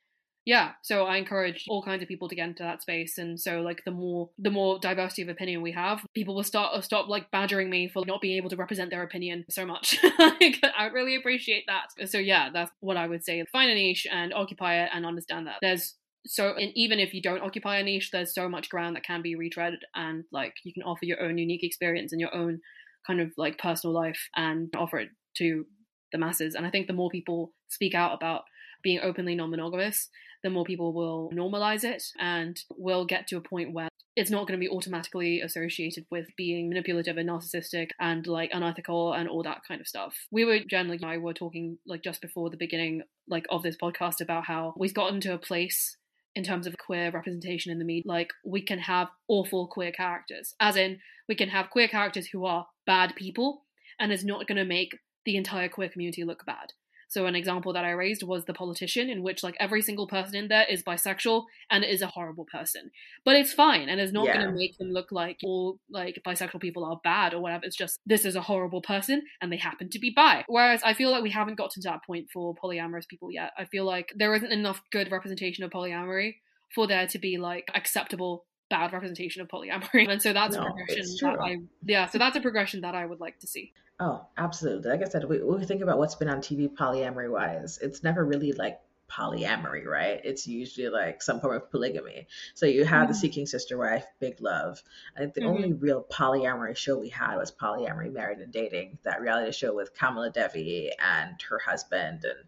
yeah 0.49 0.71
so 0.81 1.05
i 1.05 1.19
encourage 1.19 1.67
all 1.69 1.83
kinds 1.83 2.01
of 2.01 2.09
people 2.09 2.27
to 2.27 2.35
get 2.35 2.49
into 2.49 2.63
that 2.63 2.81
space 2.81 3.19
and 3.19 3.39
so 3.39 3.61
like 3.61 3.83
the 3.85 3.91
more 3.91 4.31
the 4.39 4.51
more 4.51 4.79
diversity 4.79 5.21
of 5.21 5.29
opinion 5.29 5.61
we 5.61 5.73
have 5.73 6.01
people 6.15 6.35
will 6.35 6.43
start 6.43 6.83
stop 6.83 7.07
like 7.07 7.31
badgering 7.31 7.69
me 7.69 7.87
for 7.87 8.03
not 8.07 8.23
being 8.23 8.39
able 8.39 8.49
to 8.49 8.57
represent 8.57 8.89
their 8.89 9.03
opinion 9.03 9.45
so 9.51 9.67
much. 9.67 9.99
Like, 10.19 10.59
i 10.77 10.87
really 10.87 11.17
appreciate 11.17 11.65
that. 11.67 12.09
So 12.09 12.19
yeah 12.19 12.49
that's 12.53 12.71
what 12.81 12.97
i 12.97 13.07
would 13.07 13.25
say. 13.25 13.45
Find 13.53 13.71
a 13.71 13.75
niche 13.75 14.07
and 14.11 14.33
occupy 14.33 14.83
it 14.83 14.91
and 14.95 15.05
understand 15.05 15.47
that 15.47 15.57
there's 15.61 15.95
so 16.27 16.55
and 16.55 16.73
even 16.75 16.99
if 16.99 17.13
you 17.13 17.21
don't 17.21 17.43
occupy 17.43 17.77
a 17.79 17.83
niche 17.83 18.11
there's 18.11 18.35
so 18.35 18.49
much 18.49 18.71
ground 18.71 18.97
that 18.97 19.05
can 19.05 19.21
be 19.21 19.37
retreaded 19.37 19.83
and 19.95 20.25
like 20.33 20.55
you 20.65 20.73
can 20.73 20.83
offer 20.83 21.05
your 21.05 21.23
own 21.23 21.37
unique 21.37 21.63
experience 21.63 22.13
and 22.13 22.21
your 22.21 22.35
own 22.35 22.61
kind 23.07 23.21
of 23.21 23.33
like 23.37 23.59
personal 23.59 23.93
life 23.95 24.29
and 24.35 24.73
offer 24.77 24.99
it 24.99 25.11
to 25.37 25.67
the 26.13 26.19
masses. 26.19 26.55
And 26.55 26.67
i 26.67 26.71
think 26.71 26.87
the 26.87 26.95
more 26.95 27.11
people 27.11 27.53
speak 27.69 27.95
out 27.95 28.15
about 28.15 28.45
being 28.83 29.01
openly 29.03 29.35
non-monogamous 29.35 30.09
the 30.43 30.51
more 30.51 30.65
people 30.65 30.93
will 30.93 31.31
normalize 31.35 31.85
it 31.85 32.03
and 32.19 32.61
will 32.77 33.05
get 33.05 33.27
to 33.29 33.37
a 33.37 33.41
point 33.41 33.73
where 33.73 33.89
it's 34.17 34.31
not 34.31 34.49
going 34.49 34.59
to 34.59 34.65
be 34.65 34.69
automatically 34.69 35.41
associated 35.41 36.05
with 36.11 36.27
being 36.37 36.69
manipulative 36.69 37.17
and 37.17 37.29
narcissistic 37.29 37.91
and 38.01 38.27
like 38.27 38.51
unethical 38.53 39.13
and 39.13 39.29
all 39.29 39.45
that 39.45 39.61
kind 39.67 39.81
of 39.81 39.87
stuff. 39.87 40.15
We 40.33 40.45
were 40.45 40.59
Jen 40.69 40.99
I 41.05 41.19
were 41.19 41.35
talking 41.35 41.79
like 41.87 42.03
just 42.03 42.21
before 42.21 42.51
the 42.51 42.57
beginning 42.57 43.03
like 43.29 43.47
of 43.49 43.63
this 43.63 43.77
podcast 43.77 44.21
about 44.21 44.45
how 44.45 44.75
we've 44.77 44.95
gotten 44.95 45.21
to 45.21 45.35
a 45.35 45.39
place 45.39 45.97
in 46.35 46.45
terms 46.45 46.67
of 46.67 46.79
queer 46.79 47.11
representation 47.11 47.73
in 47.73 47.79
the 47.79 47.85
media 47.85 48.05
like 48.07 48.33
we 48.45 48.61
can 48.61 48.79
have 48.79 49.09
awful 49.29 49.67
queer 49.67 49.91
characters 49.91 50.55
as 50.61 50.77
in 50.77 51.01
we 51.29 51.35
can 51.35 51.49
have 51.49 51.71
queer 51.71 51.89
characters 51.89 52.29
who 52.29 52.45
are 52.45 52.67
bad 52.87 53.15
people 53.17 53.65
and 53.99 54.13
it's 54.13 54.25
not 54.25 54.47
going 54.47 54.57
to 54.57 54.65
make 54.65 54.99
the 55.25 55.37
entire 55.37 55.69
queer 55.69 55.89
community 55.89 56.23
look 56.25 56.47
bad 56.47 56.73
so 57.09 57.27
an 57.27 57.35
example 57.35 57.73
that 57.73 57.85
I 57.85 57.91
raised 57.91 58.23
was 58.23 58.45
the 58.45 58.53
politician, 58.55 59.09
in 59.09 59.23
which 59.23 59.43
like 59.43 59.57
every 59.59 59.81
single 59.83 60.07
person 60.07 60.35
in 60.37 60.49
there 60.49 60.67
is 60.69 60.83
bisexual 60.83 61.45
and 61.71 61.85
is 61.85 62.03
a 62.03 62.07
horrible 62.07 62.45
person. 62.45 62.91
But 63.25 63.37
it's 63.37 63.53
fine, 63.53 63.89
and 63.89 63.99
it's 64.01 64.13
not 64.13 64.27
Yeah. 64.27 64.35
going 64.35 64.47
to 64.47 64.53
make 64.53 64.77
them 64.79 64.91
look 64.93 65.11
like 65.11 65.39
all 65.43 65.79
like 65.91 66.21
bisexual 66.25 66.61
people 66.61 66.85
are 66.85 67.01
bad 67.03 67.33
or 67.35 67.41
whatever. 67.41 67.65
It's 67.65 67.77
just 67.77 67.99
this 68.07 68.25
is 68.25 68.37
a 68.37 68.43
horrible 68.43 68.83
person, 68.83 69.23
and 69.41 69.51
they 69.51 69.57
happen 69.57 69.89
to 69.91 69.99
be 69.99 70.11
bi. 70.11 70.45
Whereas 70.47 70.83
I 70.85 70.93
feel 70.95 71.11
like 71.11 71.23
we 71.23 71.31
haven't 71.31 71.57
gotten 71.57 71.83
to 71.83 71.89
that 71.89 72.05
point 72.05 72.29
for 72.33 72.55
polyamorous 72.55 73.09
people 73.09 73.33
yet. 73.33 73.53
I 73.57 73.65
feel 73.65 73.85
like 73.85 74.13
there 74.15 74.35
isn't 74.35 74.53
enough 74.53 74.83
good 74.91 75.11
representation 75.11 75.65
of 75.65 75.71
polyamory 75.71 76.37
for 76.75 76.87
there 76.87 77.07
to 77.07 77.19
be 77.19 77.39
like 77.39 77.71
acceptable 77.75 78.45
bad 78.71 78.93
representation 78.93 79.43
of 79.43 79.49
polyamory. 79.49 80.09
And 80.09 80.21
so 80.21 80.33
that's 80.33 80.57
a 80.57 80.61
progression 80.63 81.05
that. 81.23 81.41
I 81.41 81.57
yeah. 81.85 82.07
So 82.07 82.19
that's 82.19 82.37
a 82.37 82.41
progression 82.41 82.83
that 82.83 82.95
I 82.95 83.07
would 83.07 83.21
like 83.21 83.39
to 83.41 83.47
see. 83.47 83.73
Oh, 84.01 84.27
absolutely. 84.37 84.91
Like 84.91 85.03
I 85.03 85.09
said, 85.09 85.25
we, 85.25 85.43
we 85.43 85.65
think 85.65 85.83
about 85.83 85.99
what's 85.99 86.15
been 86.15 86.29
on 86.29 86.41
TV 86.41 86.69
polyamory 86.69 87.31
wise. 87.31 87.79
It's 87.83 88.03
never 88.03 88.25
really 88.25 88.53
like 88.53 88.81
polyamory, 89.11 89.87
right? 89.87 90.21
It's 90.23 90.47
usually 90.47 90.89
like 90.91 91.23
some 91.23 91.41
form 91.41 91.57
of 91.57 91.71
polygamy. 91.71 92.27
So 92.55 92.67
you 92.67 92.85
have 92.85 93.09
the 93.09 93.15
Mhm. 93.15 93.17
Seeking 93.17 93.47
Sister 93.47 93.79
Wife, 93.79 94.05
Big 94.21 94.41
Love. 94.41 94.83
I 95.17 95.21
think 95.21 95.35
the 95.35 95.41
Mhm. 95.41 95.47
only 95.49 95.73
real 95.73 96.05
polyamory 96.05 96.77
show 96.77 96.99
we 96.99 97.09
had 97.09 97.37
was 97.37 97.51
Polyamory 97.51 98.13
Married 98.13 98.39
and 98.39 98.53
Dating, 98.53 98.99
that 99.05 99.23
reality 99.23 99.51
show 99.53 99.75
with 99.75 99.95
Kamala 99.95 100.31
Devi 100.31 100.93
and 100.99 101.41
her 101.49 101.59
husband 101.59 102.25
and 102.25 102.39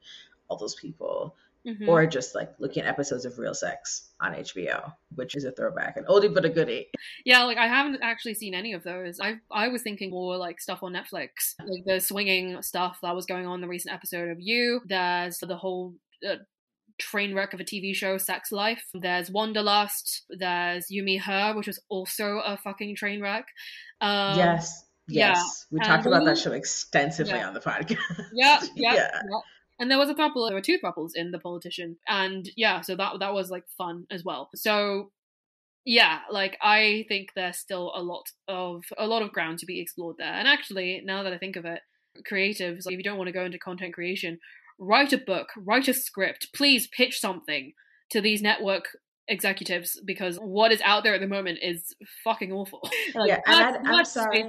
all 0.51 0.59
those 0.59 0.75
people. 0.75 1.37
Mhm. 1.67 1.89
Or 1.89 2.07
just 2.07 2.35
like 2.35 2.55
looking 2.59 2.85
at 2.85 2.89
episodes 2.89 3.27
of 3.27 3.39
Real 3.39 3.53
Sex 3.53 4.09
on 4.19 4.33
HBO, 4.35 4.95
which 5.15 5.35
is 5.35 5.45
a 5.45 5.53
throwback, 5.53 5.99
an 5.99 6.05
oldie 6.09 6.33
but 6.33 6.47
a 6.47 6.49
goodie. 6.49 6.89
Yeah, 7.27 7.43
like 7.45 7.59
I 7.59 7.67
haven't 7.69 7.99
actually 8.03 8.33
seen 8.33 8.55
any 8.55 8.73
of 8.73 8.83
those. 8.83 9.21
I 9.21 9.41
I 9.51 9.69
was 9.69 9.83
thinking 9.83 10.09
more 10.11 10.39
like 10.39 10.59
stuff 10.59 10.83
on 10.83 10.95
Netflix, 10.95 11.55
like 11.63 11.85
the 11.85 12.01
swinging 12.01 12.63
stuff 12.63 12.99
that 13.03 13.15
was 13.15 13.27
going 13.27 13.47
on 13.47 13.61
the 13.61 13.69
recent 13.69 13.93
episode 13.95 14.31
of 14.31 14.39
You. 14.41 14.81
There's 14.87 15.37
the 15.37 15.55
whole 15.57 15.97
uh, 16.27 16.37
train 16.99 17.35
wreck 17.35 17.53
of 17.53 17.61
a 17.61 17.65
TV 17.65 17.95
show, 17.95 18.17
Sex 18.17 18.51
Life. 18.51 18.85
There's 18.95 19.31
Wanderlust. 19.31 20.23
There's 20.31 20.91
You 20.91 21.03
Me 21.03 21.19
Her, 21.19 21.53
which 21.55 21.67
was 21.67 21.79
also 21.91 22.39
a 22.39 22.57
fucking 22.57 22.97
train 22.97 23.21
wreck. 23.21 23.47
Um, 24.01 24.39
yes. 24.39 24.87
yeah, 25.09 25.35
Yes. 25.35 25.67
We 25.71 25.79
and 25.81 25.87
talked 25.87 26.07
about 26.07 26.25
that 26.25 26.39
show 26.39 26.53
extensively 26.53 27.35
Yeah. 27.35 27.49
on 27.49 27.53
the 27.53 27.61
podcast. 27.61 27.99
Yeah, 28.33 28.63
yeah, 28.77 28.95
Yeah. 28.95 29.21
And 29.81 29.91
there 29.91 29.99
was 29.99 30.11
a 30.11 30.15
couple, 30.15 30.47
there 30.47 30.55
were 30.55 30.61
two 30.61 30.79
couples 30.79 31.15
in 31.15 31.31
The 31.31 31.39
Politician, 31.39 31.97
and 32.07 32.49
yeah, 32.57 32.83
so 32.83 32.95
that 32.97 33.15
that 33.21 33.33
was 33.33 33.51
like 33.51 33.65
fun 33.79 34.07
as 34.11 34.23
well. 34.23 34.51
So 34.55 35.11
yeah, 35.85 36.21
like 36.31 36.59
I 36.63 37.07
think 37.09 37.31
there's 37.35 37.57
still 37.57 37.93
a 37.95 38.03
lot 38.03 38.27
of 38.47 38.85
a 38.99 39.07
lot 39.07 39.23
of 39.23 39.33
ground 39.33 39.59
to 39.61 39.67
be 39.67 39.81
explored 39.81 40.17
there. 40.19 40.33
And 40.33 40.47
actually, 40.47 41.01
now 41.05 41.23
that 41.23 41.33
I 41.33 41.39
think 41.39 41.57
of 41.57 41.65
it, 41.65 41.81
creatives, 42.31 42.85
like 42.85 42.93
if 42.93 42.99
you 42.99 43.03
don't 43.03 43.17
want 43.17 43.29
to 43.29 43.33
go 43.33 43.45
into 43.45 43.59
content 43.59 43.95
creation, 43.95 44.39
write 44.79 45.13
a 45.13 45.19
book, 45.19 45.49
write 45.57 45.89
a 45.89 45.95
script, 45.95 46.49
please 46.55 46.87
pitch 46.87 47.19
something 47.19 47.73
to 48.11 48.21
these 48.21 48.43
network 48.43 48.97
executives 49.29 50.01
because 50.05 50.37
what 50.37 50.73
is 50.73 50.81
out 50.83 51.05
there 51.05 51.15
at 51.15 51.21
the 51.21 51.27
moment 51.27 51.59
is 51.63 51.95
fucking 52.25 52.53
awful. 52.53 52.81
like, 53.15 53.29
yeah, 53.29 53.41
and 53.47 53.89
I, 53.89 53.99
am 53.99 54.05
sorry. 54.05 54.45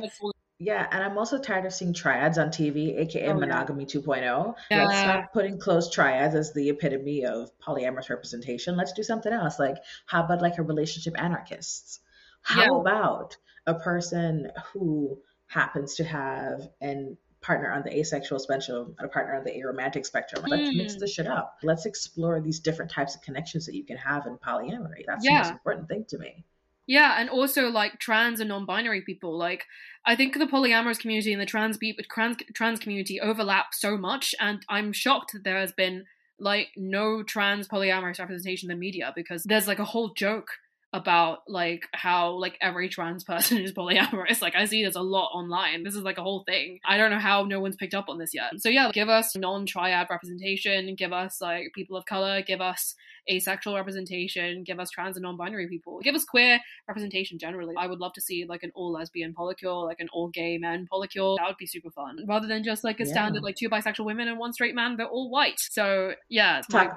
Yeah, 0.64 0.88
and 0.91 1.03
I'm 1.03 1.18
also 1.18 1.39
tired 1.39 1.66
of 1.66 1.74
seeing 1.74 1.91
triads 1.91 2.38
on 2.38 2.49
TV, 2.49 2.95
aka 2.99 3.30
oh, 3.30 3.34
monogamy 3.34 3.88
yeah. 3.89 3.99
2.0. 3.99 4.55
Yeah. 4.70 4.86
Let's 4.86 4.99
stop 4.99 5.34
putting 5.34 5.57
closed 5.57 5.91
triads 5.91 6.36
as 6.36 6.53
the 6.53 6.70
epitome 6.70 7.26
of 7.26 7.49
polyamorous 7.57 8.12
representation. 8.12 8.78
Let's 8.78 8.93
do 8.93 9.01
something 9.01 9.34
else. 9.34 9.57
Like, 9.57 9.78
how 10.05 10.24
about 10.24 10.43
like 10.43 10.59
a 10.59 10.62
relationship 10.62 11.20
anarchists? 11.20 11.99
How 12.43 12.62
yeah. 12.62 12.80
about 12.80 13.38
a 13.66 13.74
person 13.74 14.51
who 14.72 15.18
happens 15.47 15.95
to 15.95 16.03
have 16.03 16.62
an 16.80 17.18
partner 17.41 17.72
on 17.72 17.82
the 17.82 17.97
asexual 17.97 18.38
spectrum 18.38 18.93
and 18.99 19.07
a 19.07 19.09
partner 19.09 19.36
on 19.36 19.43
the 19.43 19.51
aromantic 19.51 20.05
spectrum. 20.05 20.45
Let's 20.47 20.70
mm. 20.70 20.78
mix 20.78 20.95
this 20.95 21.12
shit 21.12 21.26
up. 21.26 21.57
Let's 21.64 21.88
explore 21.88 22.39
these 22.39 22.59
different 22.59 22.91
types 22.91 23.16
of 23.16 23.24
connections 23.24 23.66
that 23.66 23.74
you 23.74 23.84
can 23.84 23.97
have 23.97 24.28
in 24.28 24.38
polyamory. 24.38 25.05
That's 25.07 25.26
yeah. 25.26 25.32
the 25.32 25.38
most 25.39 25.51
important 25.53 25.88
thing 25.89 26.05
to 26.09 26.20
me. 26.20 26.45
Yeah, 26.91 27.15
and 27.17 27.29
also 27.29 27.69
like 27.69 27.99
trans 27.99 28.41
and 28.41 28.49
non-binary 28.49 29.03
people. 29.03 29.37
Like, 29.37 29.63
I 30.05 30.17
think 30.17 30.37
the 30.37 30.45
polyamorous 30.45 30.99
community 30.99 31.31
and 31.31 31.41
the 31.41 31.45
trans 31.45 31.79
trans 32.09 32.35
trans 32.53 32.81
community 32.81 33.17
overlap 33.17 33.67
so 33.71 33.97
much, 33.97 34.35
and 34.41 34.65
I'm 34.67 34.91
shocked 34.91 35.31
that 35.31 35.45
there 35.45 35.57
has 35.57 35.71
been 35.71 36.03
like 36.37 36.67
no 36.75 37.23
trans 37.23 37.69
polyamorous 37.69 38.19
representation 38.19 38.69
in 38.69 38.75
the 38.75 38.79
media 38.79 39.13
because 39.15 39.43
there's 39.43 39.69
like 39.69 39.79
a 39.79 39.85
whole 39.85 40.13
joke 40.13 40.49
about 40.93 41.39
like 41.47 41.87
how 41.93 42.31
like 42.31 42.57
every 42.59 42.89
trans 42.89 43.23
person 43.31 43.57
is 43.59 43.71
polyamorous. 43.71 44.41
Like 44.41 44.55
I 44.55 44.65
see 44.65 44.81
there's 44.81 44.95
a 44.95 45.01
lot 45.01 45.29
online. 45.33 45.83
This 45.83 45.95
is 45.95 46.03
like 46.03 46.17
a 46.17 46.23
whole 46.23 46.43
thing. 46.43 46.79
I 46.85 46.97
don't 46.97 47.11
know 47.11 47.19
how 47.19 47.43
no 47.43 47.59
one's 47.59 47.75
picked 47.75 47.93
up 47.93 48.09
on 48.09 48.17
this 48.17 48.33
yet. 48.33 48.59
So 48.59 48.69
yeah, 48.69 48.91
give 48.91 49.09
us 49.09 49.35
non-triad 49.35 50.07
representation, 50.09 50.95
give 50.95 51.13
us 51.13 51.39
like 51.41 51.71
people 51.73 51.95
of 51.95 52.05
color, 52.05 52.41
give 52.41 52.61
us 52.61 52.95
asexual 53.29 53.75
representation, 53.75 54.63
give 54.63 54.79
us 54.79 54.89
trans 54.89 55.15
and 55.15 55.23
non-binary 55.23 55.67
people, 55.67 55.99
give 56.01 56.15
us 56.15 56.25
queer 56.25 56.59
representation 56.87 57.37
generally. 57.37 57.75
I 57.77 57.87
would 57.87 57.99
love 57.99 58.13
to 58.13 58.21
see 58.21 58.45
like 58.45 58.63
an 58.63 58.71
all 58.75 58.91
lesbian 58.91 59.33
polycule, 59.33 59.85
like 59.85 59.99
an 59.99 60.09
all 60.11 60.29
gay 60.29 60.57
men 60.57 60.87
polycule. 60.91 61.37
That 61.37 61.47
would 61.47 61.57
be 61.57 61.67
super 61.67 61.91
fun. 61.91 62.25
Rather 62.27 62.47
than 62.47 62.63
just 62.63 62.83
like 62.83 62.99
a 62.99 63.05
yeah. 63.05 63.11
standard 63.11 63.43
like 63.43 63.55
two 63.55 63.69
bisexual 63.69 64.05
women 64.05 64.27
and 64.27 64.37
one 64.37 64.53
straight 64.53 64.75
man, 64.75 64.97
they're 64.97 65.07
all 65.07 65.29
white. 65.29 65.59
So 65.59 66.13
yeah, 66.27 66.59
it's 66.59 66.69
my 66.69 66.91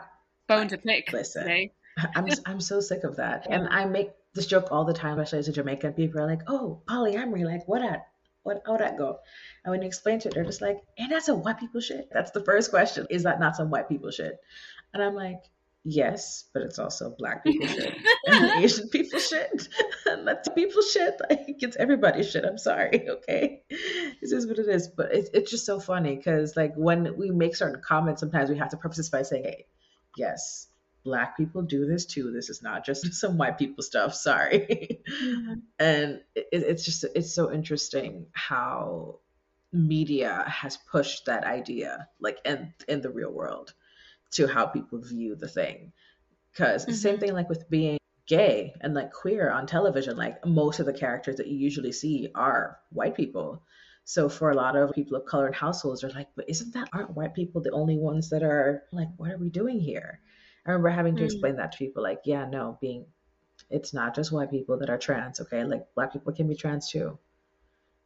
bone 0.49 0.69
to 0.69 0.79
pick 0.79 1.13
Listen. 1.13 1.43
today. 1.43 1.73
I'm 2.15 2.27
I'm 2.47 2.61
so 2.61 2.81
sick 2.81 3.05
of 3.05 3.17
that. 3.17 3.47
And 3.49 3.69
I 3.69 3.85
make 3.85 4.11
this 4.35 4.47
joke 4.47 4.69
all 4.71 4.85
the 4.85 4.93
time, 4.93 5.19
especially 5.19 5.41
as 5.41 5.49
a 5.49 5.53
Jamaican. 5.53 5.93
People 5.95 6.21
are 6.21 6.27
like, 6.27 6.43
"Oh, 6.47 6.83
polyamory, 6.87 7.45
like 7.45 7.67
what 7.69 7.83
at? 7.83 8.07
What 8.43 8.63
how 8.67 8.77
that 8.77 8.99
go?" 8.99 9.19
And 9.65 9.71
when 9.71 9.83
you 9.83 9.87
explain 9.87 10.19
to 10.21 10.29
it, 10.29 10.35
they're 10.35 10.45
just 10.45 10.63
like, 10.63 10.83
"And 10.99 11.13
that's 11.13 11.27
some 11.27 11.43
white 11.43 11.59
people 11.59 11.81
shit." 11.81 12.09
That's 12.13 12.33
the 12.33 12.45
first 12.45 12.71
question. 12.71 13.07
Is 13.11 13.23
that 13.25 13.41
not 13.41 13.57
some 13.57 13.71
white 13.71 13.89
people 13.89 14.11
shit? 14.11 14.39
And 14.93 15.03
I'm 15.03 15.15
like, 15.15 15.43
yes, 15.85 16.45
but 16.53 16.63
it's 16.63 16.79
also 16.79 17.15
black 17.19 17.45
people 17.45 17.67
shit 17.67 17.95
and 18.27 18.51
Asian 18.65 18.89
people 18.89 19.19
shit 19.19 19.69
and 20.07 20.25
Latin 20.25 20.55
people 20.55 20.83
shit. 20.83 21.15
Like 21.31 21.63
it's 21.63 21.77
everybody's 21.77 22.31
shit. 22.31 22.45
I'm 22.45 22.59
sorry, 22.59 23.09
okay? 23.09 23.63
This 24.21 24.33
is 24.33 24.47
what 24.47 24.59
it 24.59 24.69
is. 24.69 24.89
But 24.89 25.15
it's 25.15 25.31
it's 25.33 25.51
just 25.51 25.67
so 25.67 25.79
funny 25.79 26.17
because 26.17 26.57
like 26.57 26.75
when 26.75 27.17
we 27.17 27.31
make 27.31 27.55
certain 27.55 27.83
comments, 27.83 28.21
sometimes 28.21 28.51
we 28.51 28.59
have 28.59 28.71
to 28.71 28.77
preface 28.77 28.97
this 28.97 29.11
by 29.11 29.23
saying, 29.23 29.45
"Hey, 29.45 29.67
yes, 30.17 30.69
black 31.05 31.37
people 31.37 31.63
do 31.63 31.87
this 31.87 32.07
too. 32.07 32.33
This 32.33 32.49
is 32.49 32.63
not 32.63 32.85
just 32.85 33.13
some 33.21 33.39
white 33.39 33.59
people 33.59 33.83
stuff. 33.83 34.15
Sorry. 34.15 35.01
Mm-hmm. 35.09 35.55
And 35.79 36.21
it, 36.35 36.47
it's 36.51 36.85
just, 36.85 37.05
it's 37.15 37.35
so 37.35 37.53
interesting 37.53 38.27
how 38.33 39.21
media 39.73 40.45
has 40.47 40.79
pushed 40.91 41.27
that 41.27 41.45
idea, 41.45 42.09
like 42.21 42.39
in, 42.45 42.73
in 42.89 43.01
the 43.01 43.11
real 43.11 43.31
world, 43.31 43.75
to 44.33 44.47
how 44.47 44.67
people 44.67 45.01
view 45.01 45.37
the 45.37 45.49
thing. 45.49 45.93
Because 46.53 46.85
mm-hmm. 46.85 46.95
same 46.95 47.19
thing 47.19 47.35
like 47.35 47.49
with 47.49 47.69
being 47.69 47.99
gay 48.27 48.75
and 48.81 48.95
like 48.95 49.13
queer 49.13 49.51
on 49.51 49.67
television, 49.67 50.17
like 50.17 50.45
most 50.47 50.81
of 50.81 50.87
the 50.87 50.93
characters 50.93 51.37
that 51.37 51.49
you 51.49 51.57
usually 51.59 51.93
see 51.93 52.29
are 52.35 52.79
white 52.91 53.15
people. 53.15 53.63
So 54.05 54.29
for 54.29 54.51
a 54.51 54.55
lot 54.55 54.77
of 54.77 54.93
people 54.93 55.17
of 55.17 55.25
color 55.25 55.47
in 55.47 55.53
households, 55.53 56.01
they're 56.01 56.11
like, 56.11 56.29
but 56.37 56.49
isn't 56.49 56.75
that 56.75 56.89
aren't 56.93 57.17
white 57.17 57.35
people 57.35 57.63
the 57.63 57.71
only 57.71 57.97
ones 57.97 58.31
that 58.31 58.43
are 58.43 58.85
like, 58.93 59.09
what 59.17 59.31
are 59.31 59.39
we 59.39 59.49
doing 59.49 59.81
here? 59.81 60.21
I 60.67 60.71
remember 60.71 60.91
having 60.91 61.17
to 61.17 61.23
mm. 61.23 61.27
explain 61.27 61.57
that 61.57 61.73
to 61.73 61.79
people 61.79 62.03
like, 62.03 62.21
yeah, 62.25 62.47
no, 62.47 62.79
being 62.81 63.07
it's 63.71 63.95
not 63.95 64.15
just 64.15 64.33
white 64.33 64.51
people 64.51 64.79
that 64.79 64.91
are 64.91 64.99
trans, 64.99 65.41
okay? 65.41 65.65
Like 65.65 65.87
black 65.95 66.13
people 66.13 66.33
can 66.33 66.49
be 66.49 66.55
trans 66.55 66.91
too. 66.91 67.19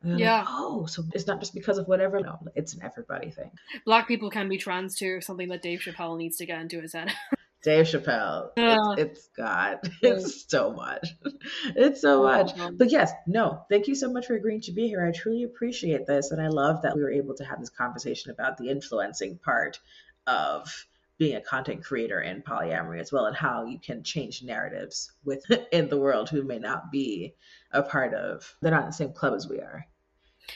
Yeah. 0.03 0.39
Like, 0.39 0.47
oh, 0.49 0.87
so 0.87 1.03
it's 1.13 1.27
not 1.27 1.41
just 1.41 1.55
because 1.55 1.79
of 1.79 1.89
whatever. 1.89 2.21
No, 2.21 2.39
it's 2.55 2.75
an 2.75 2.83
everybody 2.83 3.31
thing. 3.31 3.51
Black 3.85 4.07
people 4.07 4.31
can 4.31 4.49
be 4.49 4.59
trans 4.59 4.95
too. 4.95 5.21
Something 5.21 5.49
that 5.49 5.63
Dave 5.63 5.81
Chappelle 5.81 6.17
needs 6.17 6.37
to 6.37 6.47
get 6.47 6.61
into 6.61 6.81
his 6.81 6.93
head. 6.93 7.13
Dave 7.65 7.87
Chappelle. 7.87 8.51
Yeah. 8.57 8.77
It's, 8.97 9.19
it's 9.19 9.29
God. 9.37 9.81
It's 10.03 10.49
so 10.49 10.73
much. 10.73 11.09
It's 11.75 12.01
so 12.01 12.23
much. 12.23 12.53
But 12.75 12.91
yes, 12.91 13.13
no, 13.27 13.65
thank 13.69 13.89
you 13.89 13.95
so 13.95 14.13
much 14.13 14.27
for 14.27 14.35
agreeing 14.35 14.61
to 14.63 14.73
be 14.73 14.87
here. 14.87 15.05
I 15.05 15.11
truly 15.11 15.43
appreciate 15.43 16.07
this. 16.07 16.31
And 16.31 16.41
I 16.41 16.49
love 16.49 16.83
that 16.83 16.95
we 16.95 17.03
were 17.03 17.11
able 17.11 17.35
to 17.35 17.45
have 17.45 17.59
this 17.59 17.71
conversation 17.71 18.31
about 18.31 18.59
the 18.59 18.71
influencing 18.71 19.39
part 19.39 19.81
of 20.27 20.87
being 21.19 21.37
a 21.37 21.41
content 21.41 21.85
creator 21.85 22.21
in 22.21 22.43
polyamory 22.43 23.01
as 23.01 23.13
well 23.13 23.27
and 23.27 23.37
how 23.37 23.65
you 23.65 23.79
can 23.79 24.03
change 24.03 24.43
narratives 24.43 25.13
with 25.25 25.45
in 25.73 25.89
the 25.89 25.99
world 25.99 26.29
who 26.29 26.43
may 26.43 26.59
not 26.59 26.91
be 26.91 27.35
a 27.73 27.83
part 27.83 28.15
of 28.15 28.55
they're 28.63 28.71
not 28.71 28.83
in 28.83 28.87
the 28.87 28.93
same 28.93 29.13
club 29.13 29.35
as 29.35 29.49
we 29.49 29.59
are. 29.59 29.87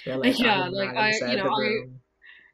Like 0.07 0.39
yeah 0.39 0.69
like 0.69 0.97
i 0.97 1.11
you 1.11 1.37
know 1.37 1.51
i 1.51 1.83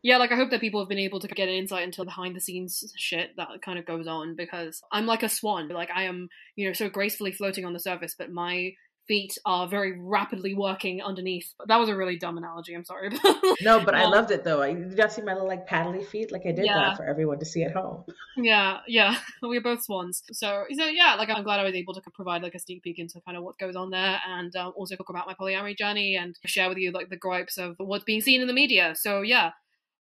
yeah 0.03 0.17
like 0.17 0.33
i 0.33 0.35
hope 0.35 0.51
that 0.51 0.61
people 0.61 0.81
have 0.81 0.89
been 0.89 0.99
able 0.99 1.21
to 1.21 1.29
get 1.29 1.49
an 1.49 1.55
insight 1.55 1.85
into 1.85 2.05
behind 2.05 2.35
the 2.35 2.41
scenes 2.41 2.93
shit 2.97 3.37
that 3.37 3.63
kind 3.63 3.79
of 3.79 3.87
goes 3.87 4.09
on 4.09 4.35
because 4.35 4.83
i'm 4.91 5.07
like 5.07 5.23
a 5.23 5.29
swan. 5.29 5.69
Like 5.69 5.91
i 5.95 6.03
am 6.03 6.29
you 6.57 6.67
know 6.67 6.73
so 6.73 6.89
gracefully 6.89 7.31
floating 7.31 7.65
on 7.65 7.75
the 7.75 7.79
surface 7.79 8.17
but 8.19 8.33
my 8.33 8.73
feet 9.09 9.37
are 9.45 9.67
very 9.67 9.99
rapidly 9.99 10.55
working 10.55 11.03
underneath. 11.03 11.53
But 11.59 11.69
That 11.69 11.81
was 11.81 11.89
a 11.89 11.97
really 11.97 12.17
dumb 12.17 12.39
analogy. 12.39 12.75
I'm 12.75 12.85
sorry. 12.85 13.09
no, 13.63 13.83
but 13.85 13.95
um, 13.95 14.01
I 14.01 14.05
loved 14.05 14.31
it 14.31 14.45
though. 14.45 14.63
You 14.63 14.95
got 14.95 15.09
to 15.09 15.15
see 15.17 15.23
my 15.23 15.33
little 15.33 15.49
like 15.49 15.67
paddly 15.67 16.07
feet. 16.07 16.31
Like 16.31 16.43
I 16.47 16.53
did 16.53 16.67
yeah. 16.67 16.75
that 16.75 16.97
for 16.97 17.05
everyone 17.05 17.39
to 17.41 17.47
see 17.47 17.65
at 17.65 17.73
home. 17.73 18.05
Yeah, 18.41 18.79
yeah. 18.87 19.19
We're 19.43 19.61
both 19.61 19.83
swans. 19.83 20.23
So, 20.31 20.65
so 20.73 20.85
yeah, 20.85 21.17
like 21.17 21.29
I'm 21.29 21.43
glad 21.43 21.59
I 21.59 21.65
was 21.65 21.75
able 21.75 21.93
to 21.95 22.01
provide 22.15 22.41
like 22.41 22.55
a 22.55 22.61
sneak 22.61 22.85
peek 22.85 23.01
into 23.01 23.21
kind 23.23 23.37
of 23.37 23.43
what 23.43 23.59
goes 23.59 23.75
on 23.75 23.91
there, 23.91 24.21
and 24.29 24.55
um, 24.55 24.73
also 24.77 24.95
talk 24.95 25.09
about 25.09 25.27
my 25.27 25.35
polyamory 25.35 25.77
journey 25.77 26.15
and 26.15 26.39
share 26.47 26.69
with 26.69 26.79
you 26.79 26.93
like 26.93 27.09
the 27.09 27.17
gripes 27.17 27.59
of 27.59 27.75
what's 27.79 28.05
being 28.05 28.21
seen 28.21 28.41
in 28.41 28.47
the 28.47 28.53
media. 28.53 28.95
So 28.97 29.23
yeah. 29.23 29.51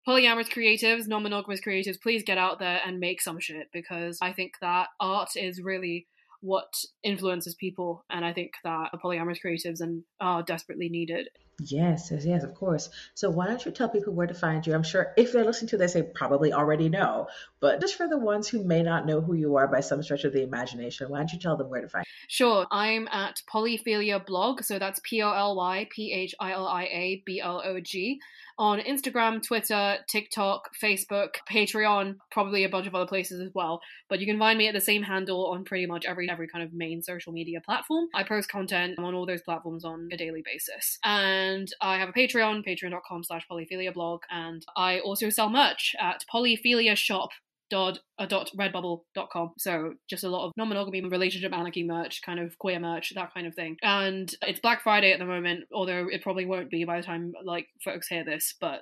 Polyamorous 0.07 0.47
creatives, 0.47 1.07
non 1.07 1.23
monogamous 1.23 1.59
creatives, 1.59 1.99
please 2.01 2.23
get 2.23 2.37
out 2.37 2.59
there 2.59 2.79
and 2.85 2.97
make 2.99 3.21
some 3.21 3.41
shit 3.41 3.67
because 3.73 4.19
I 4.21 4.31
think 4.31 4.53
that 4.61 4.87
art 5.01 5.31
is 5.35 5.61
really 5.61 6.07
what 6.41 6.73
influences 7.03 7.55
people. 7.55 8.05
And 8.09 8.25
I 8.25 8.33
think 8.33 8.53
that 8.63 8.91
polyamorous 9.03 9.39
creatives 9.43 9.81
and 9.81 10.03
are 10.19 10.43
desperately 10.43 10.89
needed. 10.89 11.29
Yes, 11.59 12.09
yes, 12.11 12.23
yes, 12.23 12.43
of 12.43 12.53
course. 12.53 12.89
So 13.15 13.31
why 13.31 13.47
don't 13.47 13.65
you 13.65 13.71
tell 13.71 13.89
people 13.89 14.13
where 14.13 14.27
to 14.27 14.33
find 14.35 14.65
you? 14.65 14.75
I'm 14.75 14.83
sure 14.83 15.13
if 15.17 15.33
they're 15.33 15.43
listening 15.43 15.69
to 15.69 15.77
this, 15.77 15.93
they 15.93 16.03
probably 16.03 16.53
already 16.53 16.87
know. 16.87 17.29
But 17.59 17.81
just 17.81 17.95
for 17.95 18.07
the 18.07 18.17
ones 18.17 18.47
who 18.47 18.63
may 18.63 18.83
not 18.83 19.07
know 19.07 19.21
who 19.21 19.33
you 19.33 19.55
are 19.55 19.67
by 19.67 19.79
some 19.79 20.03
stretch 20.03 20.23
of 20.23 20.33
the 20.33 20.43
imagination, 20.43 21.09
why 21.09 21.17
don't 21.17 21.33
you 21.33 21.39
tell 21.39 21.57
them 21.57 21.69
where 21.69 21.81
to 21.81 21.89
find 21.89 22.05
you? 22.05 22.25
Sure. 22.27 22.67
I'm 22.69 23.07
at 23.07 23.41
Polyphilia 23.51 24.23
blog. 24.23 24.61
So 24.61 24.77
that's 24.77 24.99
P 25.03 25.23
O 25.23 25.31
L 25.31 25.55
Y 25.55 25.87
P 25.89 26.13
H 26.13 26.35
I 26.39 26.51
L 26.51 26.67
I 26.67 26.83
A 26.83 27.23
B 27.25 27.41
L 27.41 27.63
O 27.65 27.79
G 27.79 28.19
on 28.57 28.79
Instagram, 28.79 29.41
Twitter, 29.41 29.97
TikTok, 30.07 30.69
Facebook, 30.81 31.35
Patreon, 31.49 32.15
probably 32.31 32.63
a 32.63 32.69
bunch 32.69 32.87
of 32.87 32.95
other 32.95 33.07
places 33.07 33.39
as 33.39 33.51
well. 33.53 33.81
But 34.09 34.19
you 34.19 34.25
can 34.25 34.39
find 34.39 34.57
me 34.57 34.67
at 34.67 34.73
the 34.73 34.81
same 34.81 35.03
handle 35.03 35.47
on 35.47 35.63
pretty 35.63 35.85
much 35.85 36.05
every 36.05 36.29
every 36.29 36.47
kind 36.47 36.63
of 36.63 36.73
main 36.73 37.01
social 37.01 37.33
media 37.33 37.61
platform. 37.61 38.07
I 38.13 38.23
post 38.23 38.49
content 38.49 38.97
on 38.99 39.13
all 39.13 39.25
those 39.25 39.41
platforms 39.41 39.85
on 39.85 40.09
a 40.11 40.17
daily 40.17 40.43
basis. 40.43 40.99
And 41.03 41.71
I 41.81 41.97
have 41.97 42.09
a 42.09 42.13
Patreon, 42.13 42.65
patreon.com 42.65 43.23
slash 43.23 43.45
polyphilia 43.49 43.93
blog, 43.93 44.21
and 44.29 44.65
I 44.75 44.99
also 44.99 45.29
sell 45.29 45.49
merch 45.49 45.95
at 45.99 46.23
polyphilia 46.33 46.95
shop 46.95 47.29
dot 47.69 47.99
a 48.19 48.27
dot 48.27 48.49
redbubble.com 48.57 49.51
so 49.57 49.93
just 50.09 50.23
a 50.23 50.29
lot 50.29 50.45
of 50.45 50.53
non-monogamy 50.57 51.01
relationship 51.01 51.53
anarchy 51.53 51.83
merch 51.83 52.21
kind 52.25 52.39
of 52.39 52.57
queer 52.57 52.79
merch 52.79 53.13
that 53.15 53.33
kind 53.33 53.47
of 53.47 53.55
thing. 53.55 53.77
And 53.81 54.33
it's 54.41 54.59
black 54.59 54.81
friday 54.81 55.11
at 55.11 55.19
the 55.19 55.25
moment 55.25 55.65
although 55.73 56.07
it 56.09 56.21
probably 56.21 56.45
won't 56.45 56.69
be 56.69 56.85
by 56.85 56.97
the 56.97 57.05
time 57.05 57.33
like 57.43 57.67
folks 57.83 58.07
hear 58.07 58.23
this 58.23 58.55
but 58.59 58.81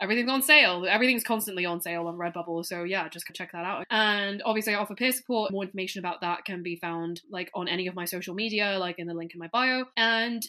everything's 0.00 0.30
on 0.30 0.42
sale. 0.42 0.84
Everything's 0.88 1.22
constantly 1.22 1.64
on 1.64 1.80
sale 1.80 2.06
on 2.06 2.18
redbubble 2.18 2.64
so 2.64 2.82
yeah 2.84 3.08
just 3.08 3.26
check 3.34 3.52
that 3.52 3.64
out. 3.64 3.86
And 3.90 4.42
obviously 4.44 4.74
i 4.74 4.78
offer 4.78 4.94
peer 4.94 5.12
support. 5.12 5.52
More 5.52 5.64
information 5.64 6.00
about 6.00 6.20
that 6.22 6.44
can 6.44 6.62
be 6.62 6.76
found 6.76 7.22
like 7.30 7.50
on 7.54 7.68
any 7.68 7.86
of 7.86 7.94
my 7.94 8.04
social 8.04 8.34
media 8.34 8.78
like 8.78 8.98
in 8.98 9.06
the 9.06 9.14
link 9.14 9.32
in 9.34 9.38
my 9.38 9.48
bio. 9.48 9.84
And 9.96 10.42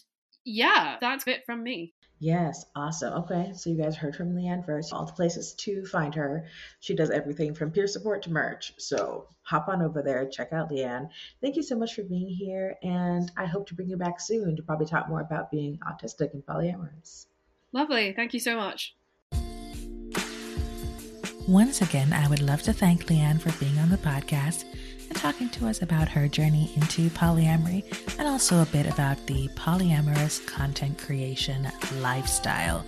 yeah, 0.45 0.97
that's 1.01 1.27
it 1.27 1.45
from 1.45 1.63
me. 1.63 1.93
Yes, 2.19 2.65
awesome. 2.75 3.13
Okay, 3.23 3.51
so 3.53 3.69
you 3.69 3.77
guys 3.77 3.97
heard 3.97 4.15
from 4.15 4.33
Leanne 4.33 4.65
first. 4.65 4.93
All 4.93 5.05
the 5.05 5.11
places 5.11 5.53
to 5.55 5.85
find 5.85 6.15
her. 6.15 6.45
She 6.79 6.95
does 6.95 7.09
everything 7.09 7.53
from 7.53 7.71
peer 7.71 7.87
support 7.87 8.23
to 8.23 8.31
merch. 8.31 8.73
So 8.77 9.27
hop 9.41 9.67
on 9.67 9.81
over 9.81 10.01
there, 10.01 10.25
check 10.25 10.53
out 10.53 10.71
Leanne. 10.71 11.09
Thank 11.41 11.57
you 11.57 11.63
so 11.63 11.75
much 11.75 11.93
for 11.93 12.03
being 12.03 12.29
here, 12.29 12.77
and 12.81 13.29
I 13.35 13.45
hope 13.45 13.67
to 13.67 13.75
bring 13.75 13.89
you 13.89 13.97
back 13.97 14.21
soon 14.21 14.55
to 14.55 14.63
probably 14.63 14.85
talk 14.85 15.09
more 15.09 15.21
about 15.21 15.51
being 15.51 15.77
autistic 15.79 16.33
and 16.33 16.45
polyamorous. 16.45 17.25
Lovely. 17.73 18.13
Thank 18.13 18.33
you 18.33 18.39
so 18.39 18.55
much. 18.55 18.95
Once 21.47 21.81
again, 21.81 22.11
I 22.11 22.27
would 22.27 22.41
love 22.41 22.63
to 22.63 22.73
thank 22.73 23.05
Leanne 23.05 23.39
for 23.39 23.51
being 23.63 23.77
on 23.77 23.89
the 23.89 23.97
podcast 23.97 24.63
and 24.63 24.94
talking 25.25 25.49
to 25.49 25.67
us 25.67 25.81
about 25.81 26.07
her 26.07 26.27
journey 26.27 26.71
into 26.75 27.09
polyamory 27.09 27.83
and 28.19 28.27
also 28.27 28.61
a 28.61 28.65
bit 28.67 28.85
about 28.85 29.17
the 29.25 29.47
polyamorous 29.55 30.45
content 30.45 30.95
creation 30.99 31.67
lifestyle. 31.95 32.85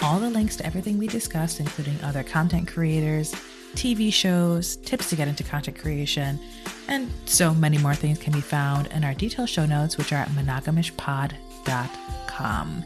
All 0.00 0.18
the 0.18 0.30
links 0.30 0.56
to 0.56 0.64
everything 0.64 0.96
we 0.96 1.06
discussed, 1.06 1.60
including 1.60 2.02
other 2.02 2.22
content 2.22 2.66
creators, 2.66 3.34
TV 3.74 4.10
shows, 4.10 4.76
tips 4.76 5.10
to 5.10 5.16
get 5.16 5.28
into 5.28 5.44
content 5.44 5.78
creation, 5.78 6.40
and 6.88 7.10
so 7.26 7.52
many 7.52 7.76
more 7.76 7.94
things 7.94 8.18
can 8.18 8.32
be 8.32 8.40
found 8.40 8.86
in 8.86 9.04
our 9.04 9.12
detailed 9.12 9.50
show 9.50 9.66
notes, 9.66 9.98
which 9.98 10.14
are 10.14 10.22
at 10.22 10.30
monogamishpod.com. 10.30 12.84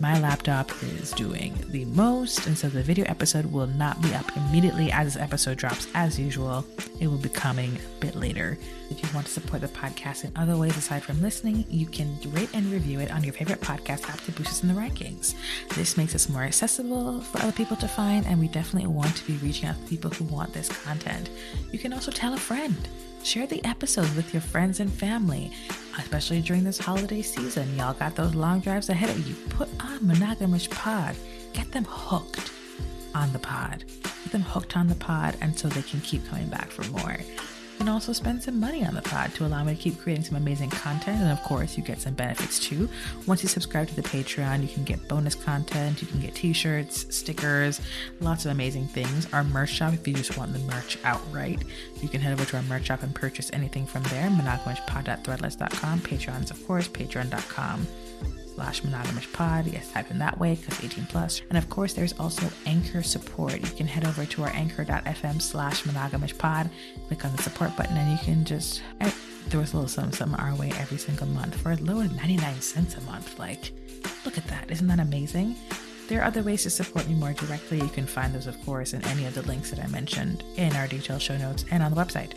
my 0.00 0.18
laptop 0.20 0.70
is 0.82 1.12
doing 1.12 1.54
the 1.68 1.84
most, 1.86 2.46
and 2.46 2.56
so 2.56 2.68
the 2.68 2.82
video 2.82 3.04
episode 3.06 3.46
will 3.46 3.66
not 3.66 4.00
be 4.02 4.14
up 4.14 4.36
immediately 4.36 4.92
as 4.92 5.14
this 5.14 5.22
episode 5.22 5.58
drops 5.58 5.88
as 5.94 6.18
usual. 6.18 6.64
It 7.00 7.06
will 7.06 7.18
be 7.18 7.28
coming 7.28 7.76
a 7.76 8.00
bit 8.00 8.14
later. 8.14 8.58
If 8.90 9.02
you 9.02 9.08
want 9.14 9.26
to 9.26 9.32
support 9.32 9.62
the 9.62 9.68
podcast 9.68 10.24
in 10.24 10.32
other 10.36 10.56
ways 10.56 10.76
aside 10.76 11.02
from 11.02 11.22
listening, 11.22 11.64
you 11.68 11.86
can 11.86 12.18
rate 12.26 12.50
and 12.54 12.66
review 12.66 13.00
it 13.00 13.10
on 13.10 13.24
your 13.24 13.32
favorite 13.32 13.60
podcast 13.60 14.08
app 14.08 14.20
to 14.22 14.32
boost 14.32 14.50
us 14.50 14.62
in 14.62 14.68
the 14.68 14.80
rankings. 14.80 15.34
This 15.74 15.96
makes 15.96 16.14
us 16.14 16.28
more 16.28 16.42
accessible 16.42 17.20
for 17.20 17.42
other 17.42 17.52
people 17.52 17.76
to 17.78 17.88
find, 17.88 18.26
and 18.26 18.38
we 18.38 18.48
definitely 18.48 18.88
want 18.88 19.16
to 19.16 19.26
be 19.26 19.36
reaching 19.38 19.68
out 19.68 19.76
to 19.76 19.88
people 19.88 20.10
who 20.10 20.24
want 20.24 20.52
this 20.52 20.68
content. 20.68 21.30
You 21.72 21.78
can 21.78 21.92
also 21.92 22.10
tell 22.10 22.34
a 22.34 22.38
friend. 22.38 22.76
Share 23.26 23.48
the 23.48 23.64
episode 23.64 24.08
with 24.14 24.32
your 24.32 24.40
friends 24.40 24.78
and 24.78 24.88
family, 24.92 25.50
especially 25.98 26.40
during 26.40 26.62
this 26.62 26.78
holiday 26.78 27.22
season. 27.22 27.76
Y'all 27.76 27.92
got 27.92 28.14
those 28.14 28.36
long 28.36 28.60
drives 28.60 28.88
ahead 28.88 29.10
of 29.10 29.28
you. 29.28 29.34
Put 29.48 29.68
on 29.84 29.98
Monogamish 29.98 30.70
Pod. 30.70 31.16
Get 31.52 31.72
them 31.72 31.84
hooked 31.88 32.52
on 33.16 33.32
the 33.32 33.40
pod. 33.40 33.82
Get 34.22 34.30
them 34.30 34.42
hooked 34.42 34.76
on 34.76 34.86
the 34.86 34.94
pod 34.94 35.34
so 35.56 35.66
they 35.66 35.82
can 35.82 36.00
keep 36.02 36.24
coming 36.28 36.46
back 36.46 36.70
for 36.70 36.84
more. 36.92 37.16
Can 37.78 37.88
also 37.88 38.12
spend 38.12 38.42
some 38.42 38.58
money 38.58 38.84
on 38.84 38.94
the 38.94 39.02
pod 39.02 39.34
to 39.34 39.46
allow 39.46 39.62
me 39.62 39.74
to 39.74 39.80
keep 39.80 40.00
creating 40.00 40.24
some 40.24 40.36
amazing 40.36 40.70
content. 40.70 41.20
And 41.20 41.30
of 41.30 41.42
course, 41.42 41.76
you 41.76 41.82
get 41.82 42.00
some 42.00 42.14
benefits 42.14 42.58
too. 42.58 42.88
Once 43.26 43.42
you 43.42 43.48
subscribe 43.48 43.88
to 43.88 43.96
the 43.96 44.02
Patreon, 44.02 44.62
you 44.62 44.68
can 44.68 44.82
get 44.84 45.06
bonus 45.08 45.34
content, 45.34 46.00
you 46.00 46.08
can 46.08 46.20
get 46.20 46.34
t 46.34 46.52
shirts, 46.52 47.14
stickers, 47.14 47.80
lots 48.20 48.44
of 48.44 48.52
amazing 48.52 48.86
things. 48.88 49.32
Our 49.32 49.44
merch 49.44 49.70
shop, 49.70 49.92
if 49.92 50.08
you 50.08 50.14
just 50.14 50.36
want 50.38 50.52
the 50.52 50.58
merch 50.60 50.98
outright, 51.04 51.62
you 52.00 52.08
can 52.08 52.20
head 52.20 52.32
over 52.32 52.44
to 52.46 52.56
our 52.56 52.62
merch 52.62 52.86
shop 52.86 53.02
and 53.02 53.14
purchase 53.14 53.50
anything 53.52 53.86
from 53.86 54.02
there. 54.04 54.28
monogamishpod.threadless.com. 54.30 56.00
Patreons, 56.00 56.50
of 56.50 56.66
course, 56.66 56.88
patreon.com 56.88 57.86
slash 58.56 58.80
monogamish 58.80 59.30
pod. 59.34 59.66
Yes, 59.66 59.92
type 59.92 60.10
in 60.10 60.18
that 60.18 60.38
way 60.38 60.54
because 60.54 60.82
18 60.82 61.06
plus. 61.06 61.42
And 61.50 61.58
of 61.58 61.68
course, 61.68 61.92
there's 61.92 62.14
also 62.18 62.48
Anchor 62.64 63.02
support. 63.02 63.60
You 63.60 63.76
can 63.76 63.86
head 63.86 64.06
over 64.06 64.24
to 64.24 64.42
our 64.44 64.50
anchor.fm 64.50 65.40
slash 65.40 65.82
monogamish 65.82 66.36
pod, 66.36 66.70
click 67.06 67.24
on 67.24 67.36
the 67.36 67.42
support 67.42 67.76
button, 67.76 67.96
and 67.96 68.10
you 68.10 68.18
can 68.24 68.44
just 68.44 68.82
eh, 69.00 69.10
throw 69.50 69.60
us 69.60 69.74
a 69.74 69.76
little 69.76 69.88
something, 69.88 70.14
something 70.14 70.40
our 70.40 70.54
way 70.56 70.72
every 70.78 70.96
single 70.96 71.26
month 71.26 71.54
for 71.60 71.70
as 71.70 71.80
low 71.82 72.00
as 72.00 72.10
99 72.12 72.60
cents 72.60 72.96
a 72.96 73.00
month. 73.02 73.38
Like, 73.38 73.72
look 74.24 74.38
at 74.38 74.46
that. 74.46 74.70
Isn't 74.70 74.88
that 74.88 75.00
amazing? 75.00 75.56
There 76.08 76.20
are 76.20 76.24
other 76.24 76.42
ways 76.42 76.62
to 76.62 76.70
support 76.70 77.06
me 77.08 77.14
more 77.14 77.34
directly. 77.34 77.78
You 77.78 77.88
can 77.88 78.06
find 78.06 78.34
those, 78.34 78.46
of 78.46 78.58
course, 78.64 78.94
in 78.94 79.04
any 79.06 79.26
of 79.26 79.34
the 79.34 79.42
links 79.42 79.70
that 79.70 79.84
I 79.84 79.88
mentioned 79.88 80.44
in 80.56 80.74
our 80.76 80.86
detailed 80.86 81.20
show 81.20 81.36
notes 81.36 81.66
and 81.70 81.82
on 81.82 81.92
the 81.92 82.00
website. 82.00 82.32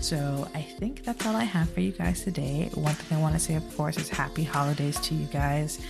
So 0.00 0.48
I 0.54 0.62
think 0.62 1.04
that's 1.04 1.24
all 1.26 1.36
I 1.36 1.44
have 1.44 1.70
for 1.70 1.80
you 1.80 1.92
guys 1.92 2.22
today. 2.22 2.70
One 2.74 2.94
thing 2.94 3.18
I 3.18 3.20
want 3.20 3.34
to 3.34 3.40
say, 3.40 3.54
of 3.54 3.76
course, 3.76 3.96
is 3.96 4.08
happy 4.08 4.42
holidays 4.42 4.98
to 5.00 5.14
you 5.14 5.26
guys. 5.26 5.80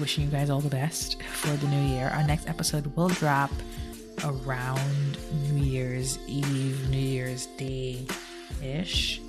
Wishing 0.00 0.24
you 0.24 0.30
guys 0.30 0.50
all 0.50 0.60
the 0.60 0.68
best 0.68 1.22
for 1.22 1.50
the 1.56 1.66
new 1.66 1.94
year. 1.94 2.08
Our 2.08 2.24
next 2.24 2.48
episode 2.48 2.86
will 2.96 3.08
drop 3.08 3.50
around 4.24 5.18
New 5.50 5.62
Year's 5.62 6.18
Eve, 6.26 6.88
New 6.90 6.98
Year's 6.98 7.46
Day 7.56 8.04
ish. 8.62 9.20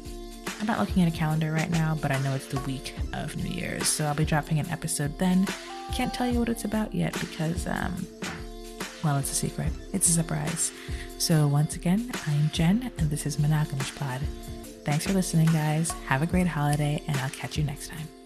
I'm 0.59 0.65
not 0.65 0.79
looking 0.79 1.03
at 1.03 1.13
a 1.13 1.15
calendar 1.15 1.51
right 1.51 1.69
now, 1.69 1.97
but 2.01 2.11
I 2.11 2.19
know 2.21 2.33
it's 2.35 2.47
the 2.47 2.59
week 2.61 2.93
of 3.13 3.35
New 3.37 3.49
Year's. 3.49 3.87
So 3.87 4.05
I'll 4.05 4.15
be 4.15 4.25
dropping 4.25 4.59
an 4.59 4.69
episode 4.69 5.17
then. 5.17 5.47
Can't 5.93 6.13
tell 6.13 6.27
you 6.29 6.39
what 6.39 6.49
it's 6.49 6.65
about 6.65 6.93
yet 6.93 7.13
because, 7.19 7.65
um, 7.67 8.05
well, 9.03 9.17
it's 9.17 9.31
a 9.31 9.35
secret. 9.35 9.71
It's 9.93 10.09
a 10.09 10.11
surprise. 10.11 10.71
So, 11.19 11.47
once 11.47 11.75
again, 11.75 12.09
I'm 12.27 12.49
Jen, 12.53 12.91
and 12.97 13.09
this 13.09 13.25
is 13.25 13.35
Monogamish 13.35 13.93
Pod. 13.97 14.21
Thanks 14.85 15.05
for 15.05 15.11
listening, 15.11 15.47
guys. 15.47 15.91
Have 16.07 16.21
a 16.21 16.25
great 16.25 16.47
holiday, 16.47 17.03
and 17.07 17.17
I'll 17.17 17.29
catch 17.31 17.57
you 17.57 17.63
next 17.65 17.89
time. 17.89 18.18